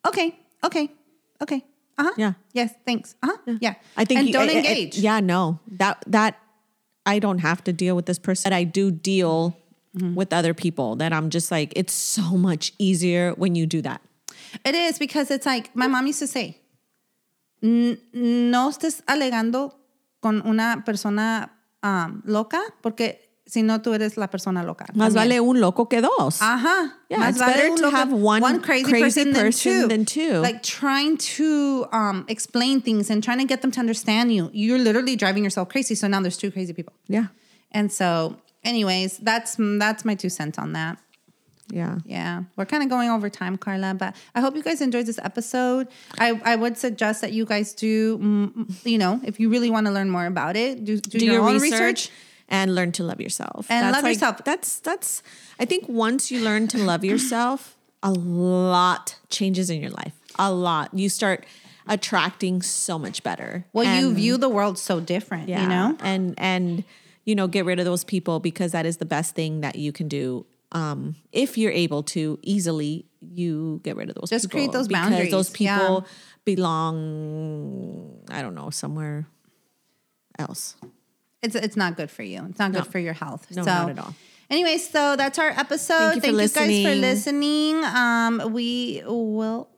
okay, 0.07 0.35
okay, 0.65 0.89
okay. 1.43 1.65
Uh 1.97 2.03
huh. 2.05 2.13
Yeah. 2.17 2.33
Yes. 2.53 2.75
Thanks. 2.85 3.15
Uh 3.23 3.29
huh. 3.47 3.57
Yeah. 3.61 3.75
I 3.97 4.05
think 4.05 4.19
and 4.19 4.27
you- 4.27 4.33
don't 4.33 4.51
engage. 4.51 4.99
yeah, 4.99 5.21
no, 5.21 5.61
that 5.79 6.03
that 6.09 6.41
I 7.07 7.21
don't 7.21 7.39
have 7.39 7.63
to 7.65 7.73
deal 7.73 7.95
with 7.95 8.07
this 8.07 8.19
person. 8.19 8.53
I 8.53 8.65
do 8.65 8.91
deal 8.91 9.57
Mm-hmm. 9.97 10.15
with 10.17 10.33
other 10.33 10.55
people. 10.55 10.97
That 10.97 11.13
I'm 11.13 11.31
just 11.31 11.51
like, 11.53 11.73
it's 11.77 11.93
so 11.93 12.37
much 12.37 12.73
easier 12.79 13.33
when 13.37 13.55
you 13.55 13.65
do 13.67 13.81
that. 13.83 14.01
It 14.65 14.75
is 14.75 14.99
because 14.99 15.31
it's 15.31 15.47
like 15.47 15.75
my 15.75 15.87
mom 15.87 16.07
used 16.07 16.19
to 16.19 16.27
say, 16.27 16.59
no 17.63 18.69
estés 18.71 19.03
alegando 19.07 19.73
con 20.21 20.43
una 20.45 20.83
persona 20.85 21.51
um, 21.83 22.23
loca 22.27 22.61
porque 22.83 23.19
si 23.47 23.63
no 23.63 23.79
tú 23.83 23.95
eres 23.95 24.17
la 24.17 24.27
persona 24.29 24.63
loca. 24.65 24.87
Más 24.95 25.13
también." 25.13 25.15
vale 25.15 25.41
un 25.41 25.61
loco 25.61 25.87
que 25.89 26.01
dos. 26.01 26.41
Ajá. 26.41 26.93
Yeah, 27.09 27.19
Más 27.19 27.31
it's 27.31 27.39
vale 27.39 27.55
better 27.55 27.77
to 27.77 27.91
have 27.91 28.13
one 28.13 28.61
crazy, 28.61 28.85
crazy 28.91 29.03
person, 29.03 29.33
person 29.35 29.73
than, 29.81 29.89
than 29.89 30.05
two. 30.05 30.31
two. 30.33 30.39
Like 30.41 30.63
trying 30.63 31.19
to 31.37 31.87
um, 31.93 32.25
explain 32.29 32.81
things 32.81 33.11
and 33.11 33.23
trying 33.23 33.39
to 33.39 33.45
get 33.45 33.63
them 33.63 33.71
to 33.73 33.81
understand 33.81 34.33
you. 34.33 34.51
You're 34.53 34.79
literally 34.79 35.15
driving 35.17 35.45
yourself 35.45 35.69
crazy. 35.69 35.95
So 35.95 36.09
now 36.09 36.21
there's 36.21 36.37
two 36.39 36.51
crazy 36.51 36.73
people. 36.73 36.95
Yeah, 37.07 37.27
And 37.71 37.93
so, 37.93 38.37
anyways, 38.65 39.19
that's 39.19 39.57
that's 39.59 40.05
my 40.05 40.15
two 40.15 40.29
cents 40.29 40.59
on 40.59 40.73
that. 40.73 40.99
yeah. 41.71 41.99
Yeah, 42.05 42.43
we're 42.57 42.67
kind 42.67 42.83
of 42.83 42.89
going 42.91 43.09
over 43.11 43.29
time, 43.31 43.57
Carla, 43.57 43.95
but 43.95 44.15
I 44.35 44.41
hope 44.41 44.55
you 44.57 44.63
guys 44.63 44.81
enjoyed 44.81 45.07
this 45.07 45.19
episode. 45.23 45.89
I, 46.19 46.39
I 46.45 46.57
would 46.57 46.77
suggest 46.77 47.21
that 47.23 47.33
you 47.33 47.45
guys 47.47 47.73
do, 47.73 48.19
mm, 48.19 48.87
you 48.87 48.99
know, 48.99 49.21
if 49.25 49.41
you 49.41 49.49
really 49.49 49.71
want 49.71 49.87
to 49.87 49.93
learn 49.93 50.11
more 50.11 50.27
about 50.27 50.57
it, 50.57 50.85
do, 50.85 50.99
do, 50.99 51.19
do 51.19 51.25
your, 51.25 51.35
your 51.37 51.49
own 51.49 51.55
research, 51.61 51.81
research. 51.81 52.11
and 52.49 52.75
learn 52.75 52.93
to 52.93 53.03
love 53.03 53.21
yourself 53.21 53.67
And 53.71 53.85
That's 53.87 53.95
love 53.97 54.05
like- 54.05 54.15
yourself. 54.17 54.45
that's 54.45 54.79
that's 54.81 55.23
i 55.59 55.65
think 55.65 55.89
once 55.89 56.31
you 56.31 56.41
learn 56.45 56.69
to 56.69 56.79
love 56.79 57.03
yourself 57.05 57.77
a 58.03 58.11
lot 58.13 59.17
changes 59.31 59.71
in 59.71 59.81
your 59.81 59.91
life 59.91 60.13
a 60.39 60.53
lot 60.53 60.93
you 60.93 61.09
start 61.09 61.47
attracting 61.87 62.61
so 62.63 62.99
much 62.99 63.23
better 63.23 63.65
Well, 63.73 63.87
you 64.01 64.13
view 64.15 64.37
the 64.37 64.49
world 64.49 64.79
so 64.79 65.01
different, 65.01 65.49
yeah, 65.49 65.63
you 65.63 65.69
know? 65.69 65.97
and 66.01 66.35
and 66.39 66.85
you 67.25 67.35
know 67.35 67.47
get 67.49 67.65
rid 67.65 67.79
of 67.79 67.85
those 67.85 68.05
people 68.05 68.41
because 68.41 68.73
that 68.73 68.87
is 68.87 68.97
the 68.99 69.05
best 69.07 69.35
thing 69.35 69.61
that 69.63 69.77
you 69.77 69.93
can 69.93 70.09
do 70.09 70.45
um 70.73 71.15
if 71.33 71.57
you're 71.59 71.73
able 71.73 72.03
to 72.03 72.39
easily 72.43 73.05
you 73.21 73.81
get 73.85 73.97
rid 73.97 74.09
of 74.09 74.15
those 74.17 74.31
Just 74.31 74.45
people 74.45 74.59
create 74.59 74.73
those 74.73 74.89
because 74.89 75.03
boundaries, 75.11 75.31
those 75.31 75.61
yeah. 75.61 75.79
people 75.79 76.07
belong 76.45 78.21
i 78.31 78.43
don't 78.43 78.55
know 78.55 78.71
somewhere 78.71 79.27
else 80.39 80.77
It's 81.43 81.55
it's 81.55 81.77
not 81.77 81.97
good 81.97 82.11
for 82.11 82.23
you. 82.25 82.41
It's 82.49 82.59
not 82.59 82.73
good 82.73 82.87
for 82.87 82.99
your 82.99 83.13
health. 83.13 83.43
No, 83.55 83.63
so, 83.65 83.71
not 83.71 83.91
at 83.91 83.99
all. 83.99 84.15
Anyway, 84.49 84.79
so 84.79 85.15
that's 85.15 85.39
our 85.39 85.51
episode. 85.51 86.17
Thank 86.23 86.27
you 86.27 86.33
Thank 86.33 86.33
you 86.33 86.49
guys 86.49 86.53
for 86.57 86.95
listening. 87.05 87.81
listening. 87.81 87.85
Um, 87.85 88.53
we 88.57 89.03
will 89.05 89.69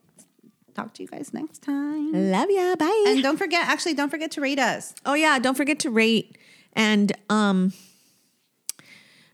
talk 0.74 0.94
to 0.94 1.02
you 1.02 1.08
guys 1.08 1.34
next 1.34 1.62
time. 1.62 2.12
love 2.30 2.50
ya 2.50 2.76
bye 2.76 3.04
And 3.08 3.18
don't 3.22 3.36
forget, 3.36 3.66
actually, 3.66 3.94
don't 3.94 4.10
forget 4.14 4.30
to 4.36 4.40
rate 4.40 4.60
us. 4.60 4.94
Oh 5.04 5.14
yeah, 5.14 5.38
don't 5.40 5.56
forget 5.56 5.78
to 5.80 5.90
rate 5.90 6.38
and 6.76 7.10
um 7.28 7.72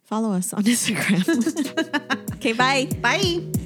follow 0.05 0.32
us 0.32 0.53
on 0.55 0.62
Instagram. 0.74 1.26
okay, 2.36 2.53
bye. 2.55 2.86
Bye. 3.01 3.62